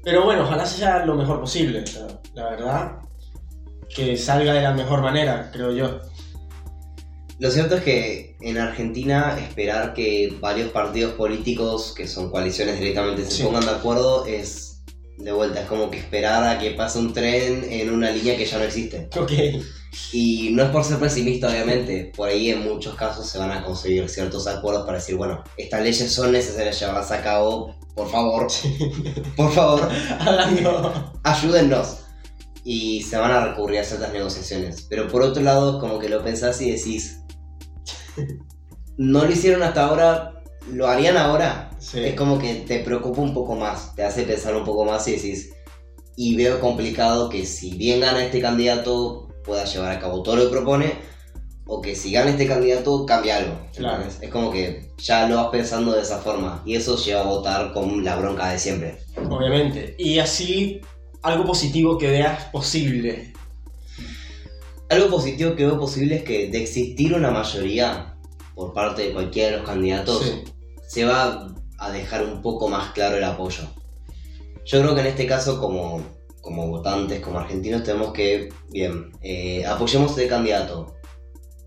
pero 0.03 0.23
bueno, 0.25 0.43
ojalá 0.43 0.65
sea 0.65 1.05
lo 1.05 1.15
mejor 1.15 1.39
posible, 1.39 1.83
la 2.33 2.49
verdad, 2.49 2.91
que 3.93 4.17
salga 4.17 4.53
de 4.53 4.61
la 4.61 4.73
mejor 4.73 5.01
manera, 5.01 5.49
creo 5.51 5.71
yo. 5.71 5.99
Lo 7.39 7.49
cierto 7.49 7.75
es 7.75 7.83
que 7.83 8.35
en 8.41 8.57
Argentina 8.59 9.35
esperar 9.39 9.93
que 9.93 10.37
varios 10.39 10.69
partidos 10.71 11.13
políticos, 11.13 11.93
que 11.95 12.07
son 12.07 12.29
coaliciones 12.29 12.79
directamente, 12.79 13.25
se 13.25 13.31
Sí. 13.31 13.43
pongan 13.43 13.65
de 13.65 13.71
acuerdo 13.71 14.25
es 14.25 14.83
de 15.17 15.31
vuelta, 15.31 15.61
es 15.61 15.67
como 15.67 15.89
que 15.89 15.97
esperar 15.97 16.43
a 16.43 16.59
que 16.59 16.71
pase 16.71 16.99
un 16.99 17.13
tren 17.13 17.65
en 17.69 17.91
una 17.91 18.11
línea 18.11 18.37
que 18.37 18.45
ya 18.45 18.57
no 18.57 18.63
existe. 18.63 19.09
Ok, 19.19 19.31
Y 20.13 20.49
no 20.51 20.63
es 20.63 20.69
por 20.69 20.83
ser 20.83 20.99
pesimista, 20.99 21.49
obviamente, 21.49 22.11
por 22.15 22.29
ahí 22.29 22.49
en 22.49 22.63
muchos 22.63 22.95
casos 22.95 23.27
se 23.27 23.37
van 23.37 23.51
a 23.51 23.63
conseguir 23.63 24.07
ciertos 24.07 24.47
acuerdos 24.47 24.85
para 24.85 24.97
decir, 24.97 25.15
bueno, 25.15 25.43
estas 25.57 25.81
leyes 25.81 26.11
son 26.11 26.31
necesarias 26.31 26.79
llevarlas 26.79 27.11
a 27.11 27.21
cabo, 27.21 27.75
por 27.93 28.09
favor, 28.09 28.47
por 29.35 29.51
favor, 29.51 29.89
hablando... 30.19 31.13
ayúdennos. 31.23 31.97
Y 32.63 33.01
se 33.01 33.17
van 33.17 33.31
a 33.31 33.47
recurrir 33.47 33.79
a 33.79 33.83
ciertas 33.83 34.13
negociaciones. 34.13 34.85
Pero 34.87 35.07
por 35.07 35.23
otro 35.23 35.41
lado, 35.41 35.79
como 35.79 35.97
que 35.97 36.09
lo 36.09 36.23
pensás 36.23 36.61
y 36.61 36.71
decís, 36.71 37.21
no 38.97 39.25
lo 39.25 39.31
hicieron 39.31 39.63
hasta 39.63 39.85
ahora, 39.85 40.43
lo 40.71 40.87
harían 40.87 41.17
ahora. 41.17 41.71
Sí. 41.79 41.99
Es 42.03 42.15
como 42.15 42.37
que 42.37 42.53
te 42.53 42.79
preocupa 42.79 43.21
un 43.21 43.33
poco 43.33 43.55
más, 43.55 43.95
te 43.95 44.03
hace 44.03 44.23
pensar 44.23 44.55
un 44.55 44.63
poco 44.63 44.85
más 44.85 45.07
y 45.07 45.13
decís, 45.13 45.49
y 46.15 46.35
veo 46.35 46.59
complicado 46.59 47.29
que 47.29 47.45
si 47.47 47.75
bien 47.75 48.01
gana 48.01 48.23
este 48.23 48.39
candidato 48.39 49.30
pueda 49.43 49.65
llevar 49.65 49.91
a 49.91 49.99
cabo 49.99 50.23
todo 50.23 50.35
lo 50.37 50.43
que 50.43 50.49
propone, 50.49 50.93
o 51.65 51.81
que 51.81 51.95
si 51.95 52.11
gana 52.11 52.31
este 52.31 52.47
candidato 52.47 53.05
cambie 53.05 53.31
algo. 53.31 53.57
Claro. 53.75 54.03
Es 54.21 54.29
como 54.29 54.51
que 54.51 54.91
ya 54.97 55.27
lo 55.27 55.37
vas 55.37 55.47
pensando 55.47 55.93
de 55.93 56.01
esa 56.01 56.19
forma, 56.19 56.61
y 56.65 56.75
eso 56.75 56.97
lleva 56.97 57.21
a 57.21 57.25
votar 57.25 57.71
con 57.73 58.03
la 58.03 58.15
bronca 58.17 58.49
de 58.51 58.59
siempre. 58.59 58.97
Obviamente. 59.29 59.95
Y 59.97 60.19
así, 60.19 60.81
algo 61.21 61.45
positivo 61.45 61.97
que 61.97 62.09
veas 62.09 62.45
posible. 62.45 63.33
Algo 64.89 65.09
positivo 65.09 65.55
que 65.55 65.65
veo 65.65 65.79
posible 65.79 66.15
es 66.15 66.23
que 66.23 66.49
de 66.49 66.61
existir 66.61 67.13
una 67.13 67.31
mayoría, 67.31 68.15
por 68.55 68.73
parte 68.73 69.03
de 69.03 69.13
cualquiera 69.13 69.51
de 69.51 69.57
los 69.57 69.65
candidatos, 69.65 70.21
Sí. 70.23 70.43
se 70.87 71.05
va 71.05 71.47
a 71.77 71.91
dejar 71.91 72.25
un 72.25 72.41
poco 72.41 72.67
más 72.67 72.91
claro 72.91 73.15
el 73.17 73.23
apoyo. 73.23 73.63
Yo 74.65 74.81
creo 74.81 74.93
que 74.93 75.01
en 75.01 75.07
este 75.07 75.25
caso, 75.25 75.59
como, 75.59 76.01
como 76.41 76.67
votantes, 76.67 77.19
como 77.21 77.39
argentinos, 77.39 77.83
tenemos 77.83 78.11
que, 78.13 78.49
bien, 78.69 79.11
eh, 79.21 79.65
apoyemos 79.65 80.09
a 80.11 80.13
este 80.15 80.27
candidato, 80.27 80.95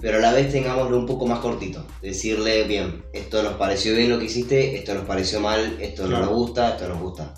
pero 0.01 0.19
a 0.19 0.21
la 0.21 0.33
vez 0.33 0.53
tengámoslo 0.53 0.99
un 0.99 1.07
poco 1.07 1.27
más 1.27 1.39
cortito. 1.39 1.87
Decirle, 2.03 2.65
bien, 2.65 3.05
esto 3.13 3.43
nos 3.43 3.55
pareció 3.55 3.95
bien 3.95 4.11
lo 4.11 4.19
que 4.19 4.27
hiciste, 4.27 4.77
esto 4.77 4.95
nos 4.95 5.05
pareció 5.07 5.41
mal, 5.41 5.79
esto 5.81 6.07
no 6.07 6.21
nos 6.21 6.31
gusta, 6.31 6.71
esto 6.71 6.89
nos 6.89 7.01
gusta. 7.01 7.35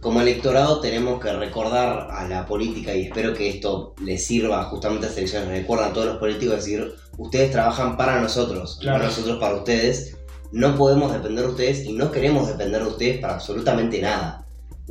Como 0.00 0.20
electorado 0.20 0.80
tenemos 0.80 1.20
que 1.20 1.32
recordar 1.32 2.08
a 2.10 2.26
la 2.26 2.44
política 2.44 2.92
y 2.92 3.02
espero 3.02 3.34
que 3.34 3.48
esto 3.48 3.94
les 4.02 4.26
sirva 4.26 4.64
justamente 4.64 5.06
a 5.06 5.08
las 5.10 5.18
elecciones, 5.18 5.48
recuerdan 5.48 5.90
a 5.90 5.92
todos 5.92 6.06
los 6.08 6.16
políticos 6.16 6.56
decir, 6.56 6.92
ustedes 7.18 7.52
trabajan 7.52 7.96
para 7.96 8.20
nosotros, 8.20 8.78
Claro. 8.80 8.98
no 8.98 9.04
nosotros 9.04 9.38
para 9.38 9.54
ustedes, 9.54 10.16
no 10.50 10.74
podemos 10.76 11.12
depender 11.12 11.44
de 11.44 11.50
ustedes 11.50 11.84
y 11.84 11.92
no 11.92 12.10
queremos 12.10 12.48
depender 12.48 12.82
de 12.82 12.88
ustedes 12.88 13.20
para 13.20 13.34
absolutamente 13.34 14.02
nada. 14.02 14.41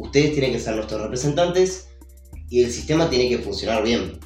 Ustedes 0.02 0.34
tienen 0.34 0.52
que 0.52 0.60
ser 0.60 0.76
nuestros 0.76 1.00
representantes 1.00 1.90
y 2.50 2.64
el 2.64 2.72
sistema 2.72 3.08
tiene 3.08 3.30
que 3.30 3.38
funcionar 3.38 3.84
bien. 3.84 4.20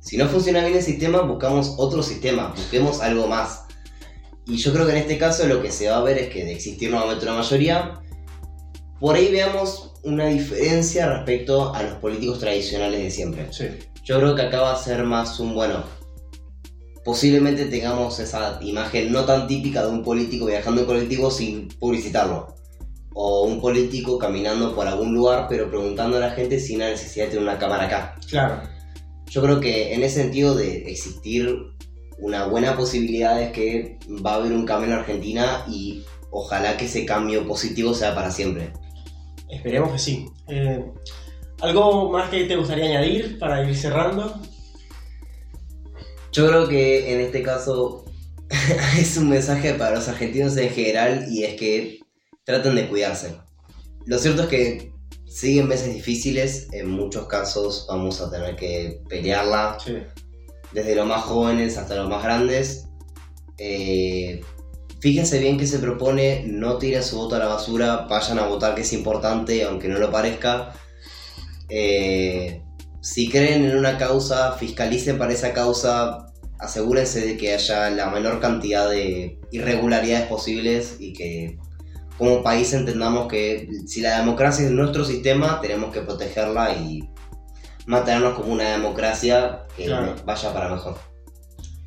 Si 0.00 0.16
no 0.16 0.26
funciona 0.26 0.60
bien 0.64 0.76
el 0.76 0.82
sistema, 0.82 1.22
buscamos 1.22 1.74
otro 1.78 2.02
sistema, 2.02 2.52
busquemos 2.56 3.00
algo 3.00 3.28
más. 3.28 3.66
Y 4.46 4.56
yo 4.56 4.72
creo 4.72 4.84
que 4.84 4.92
en 4.92 4.98
este 4.98 5.18
caso 5.18 5.46
lo 5.46 5.62
que 5.62 5.70
se 5.70 5.88
va 5.88 5.98
a 5.98 6.02
ver 6.02 6.18
es 6.18 6.28
que 6.30 6.44
de 6.44 6.52
existir 6.52 6.90
nuevamente 6.90 7.24
una 7.24 7.36
mayoría, 7.36 8.00
por 8.98 9.14
ahí 9.14 9.30
veamos 9.30 9.92
una 10.02 10.26
diferencia 10.26 11.08
respecto 11.08 11.72
a 11.72 11.84
los 11.84 11.94
políticos 11.94 12.40
tradicionales 12.40 13.00
de 13.00 13.10
siempre. 13.12 13.52
Sí. 13.52 13.66
Yo 14.02 14.18
creo 14.18 14.34
que 14.34 14.42
acá 14.42 14.60
va 14.60 14.72
a 14.72 14.82
ser 14.82 15.04
más 15.04 15.38
un 15.38 15.54
bueno. 15.54 15.84
Posiblemente 17.04 17.66
tengamos 17.66 18.18
esa 18.18 18.58
imagen 18.60 19.12
no 19.12 19.24
tan 19.24 19.46
típica 19.46 19.82
de 19.82 19.92
un 19.92 20.02
político 20.02 20.46
viajando 20.46 20.80
en 20.80 20.86
colectivo 20.88 21.30
sin 21.30 21.68
publicitarlo. 21.68 22.56
O 23.14 23.44
un 23.44 23.60
político 23.60 24.18
caminando 24.18 24.74
por 24.74 24.86
algún 24.86 25.14
lugar 25.14 25.46
pero 25.48 25.68
preguntando 25.68 26.16
a 26.16 26.20
la 26.20 26.30
gente 26.30 26.58
sin 26.58 26.78
la 26.78 26.90
necesidad 26.90 27.26
de 27.26 27.32
tener 27.32 27.44
una 27.44 27.58
cámara 27.58 27.84
acá. 27.84 28.16
Claro. 28.28 28.62
Yo 29.26 29.42
creo 29.42 29.60
que 29.60 29.94
en 29.94 30.02
ese 30.02 30.22
sentido 30.22 30.54
de 30.54 30.90
existir 30.90 31.72
una 32.18 32.46
buena 32.46 32.76
posibilidad 32.76 33.40
es 33.42 33.52
que 33.52 33.98
va 34.24 34.32
a 34.32 34.36
haber 34.36 34.52
un 34.52 34.64
cambio 34.64 34.88
en 34.88 34.98
Argentina 34.98 35.64
y 35.68 36.04
ojalá 36.30 36.76
que 36.76 36.84
ese 36.84 37.04
cambio 37.04 37.46
positivo 37.46 37.94
sea 37.94 38.14
para 38.14 38.30
siempre. 38.30 38.72
Esperemos 39.48 39.92
que 39.92 39.98
sí. 39.98 40.26
Eh, 40.48 40.84
¿Algo 41.60 42.10
más 42.10 42.30
que 42.30 42.44
te 42.44 42.56
gustaría 42.56 42.86
añadir 42.86 43.38
para 43.38 43.68
ir 43.68 43.76
cerrando? 43.76 44.40
Yo 46.32 46.48
creo 46.48 46.68
que 46.68 47.12
en 47.12 47.20
este 47.20 47.42
caso 47.42 48.04
es 48.98 49.16
un 49.16 49.28
mensaje 49.28 49.74
para 49.74 49.96
los 49.96 50.08
argentinos 50.08 50.56
en 50.56 50.70
general 50.70 51.26
y 51.30 51.44
es 51.44 51.54
que 51.54 52.00
traten 52.44 52.74
de 52.74 52.88
cuidarse. 52.88 53.36
Lo 54.06 54.18
cierto 54.18 54.42
es 54.42 54.48
que 54.48 54.92
siguen 55.26 55.68
meses 55.68 55.94
difíciles, 55.94 56.68
en 56.72 56.90
muchos 56.90 57.26
casos 57.26 57.86
vamos 57.88 58.20
a 58.20 58.30
tener 58.30 58.56
que 58.56 59.00
pelearla, 59.08 59.78
Sí. 59.84 59.98
desde 60.72 60.94
los 60.94 61.06
más 61.06 61.22
jóvenes 61.22 61.78
hasta 61.78 61.94
los 61.94 62.08
más 62.08 62.22
grandes. 62.22 62.86
Eh, 63.58 64.40
fíjense 65.00 65.38
bien 65.38 65.58
qué 65.58 65.66
se 65.66 65.78
propone, 65.78 66.44
no 66.46 66.78
tiren 66.78 67.02
su 67.02 67.16
voto 67.16 67.36
a 67.36 67.38
la 67.38 67.46
basura, 67.46 68.06
vayan 68.08 68.38
a 68.38 68.46
votar 68.46 68.74
que 68.74 68.80
es 68.82 68.92
importante, 68.92 69.62
aunque 69.64 69.88
no 69.88 69.98
lo 69.98 70.10
parezca. 70.10 70.72
Eh, 71.68 72.62
si 73.00 73.28
creen 73.30 73.64
en 73.64 73.76
una 73.76 73.98
causa, 73.98 74.52
fiscalicen 74.52 75.18
para 75.18 75.32
esa 75.32 75.52
causa, 75.52 76.26
asegúrense 76.58 77.20
de 77.26 77.36
que 77.36 77.54
haya 77.54 77.90
la 77.90 78.10
menor 78.10 78.40
cantidad 78.40 78.88
de 78.88 79.40
irregularidades 79.50 80.26
posibles 80.28 80.96
y 81.00 81.12
que 81.12 81.58
como 82.18 82.42
país 82.42 82.72
entendamos 82.72 83.26
que 83.28 83.68
si 83.86 84.00
la 84.00 84.18
democracia 84.18 84.66
es 84.66 84.70
nuestro 84.72 85.04
sistema, 85.04 85.60
tenemos 85.60 85.92
que 85.92 86.02
protegerla 86.02 86.74
y 86.74 87.08
mantenernos 87.86 88.34
como 88.34 88.52
una 88.52 88.70
democracia 88.72 89.62
que 89.76 89.86
Claro. 89.86 90.14
vaya 90.24 90.52
para 90.52 90.68
mejor. 90.68 90.96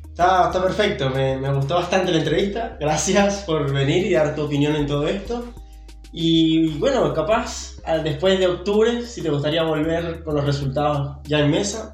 Está, 0.08 0.46
está 0.46 0.62
perfecto, 0.62 1.10
me, 1.10 1.36
me 1.38 1.52
gustó 1.52 1.74
bastante 1.76 2.10
la 2.12 2.18
entrevista. 2.18 2.76
Gracias 2.80 3.42
por 3.46 3.70
venir 3.72 4.06
y 4.06 4.12
dar 4.14 4.34
tu 4.34 4.42
opinión 4.44 4.74
en 4.76 4.86
todo 4.86 5.06
esto. 5.06 5.44
Y 6.12 6.68
bueno, 6.78 7.12
capaz 7.12 7.76
a- 7.84 7.98
después 7.98 8.38
de 8.38 8.46
octubre, 8.46 9.02
si 9.06 9.22
te 9.22 9.28
gustaría 9.30 9.62
volver 9.62 10.22
con 10.24 10.34
los 10.36 10.44
resultados 10.44 11.18
ya 11.24 11.40
en 11.40 11.50
mesa, 11.50 11.92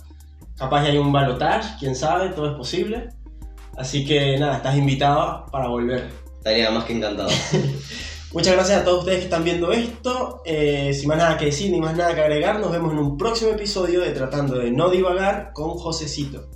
capaz 0.57 0.85
ya 0.85 0.91
hay 0.91 0.99
un 0.99 1.11
balotage, 1.13 1.77
quién 1.81 1.97
sabe, 1.97 2.29
todo 2.31 2.51
es 2.53 2.57
posible. 2.57 3.09
Así 3.77 4.05
que 4.05 4.37
nada, 4.39 4.57
estás 4.59 4.77
invitado 4.77 5.47
para 5.51 5.67
volver. 5.69 6.09
Estaría 6.39 6.71
más 6.71 6.85
que 6.85 6.93
encantado. 6.97 7.31
Muchas 8.33 8.55
gracias 8.55 8.81
a 8.81 8.85
todos 8.85 9.01
ustedes 9.01 9.19
que 9.19 9.25
están 9.25 9.45
viendo 9.45 9.73
esto. 9.73 10.41
Eh, 10.47 10.95
sin 10.95 11.07
más 11.09 11.19
nada 11.19 11.37
que 11.37 11.47
decir 11.47 11.71
ni 11.71 11.79
más 11.79 11.95
nada 11.95 12.15
que 12.15 12.23
agregar, 12.23 12.61
nos 12.61 12.73
vemos 12.73 12.93
en 12.93 12.99
un 12.99 13.19
próximo 13.19 13.51
episodio 13.51 14.01
de 14.01 14.11
Tratando 14.11 14.57
de 14.57 14.71
No 14.71 14.89
Divagar 14.89 15.53
con 15.53 15.71
Josecito. 15.71 16.47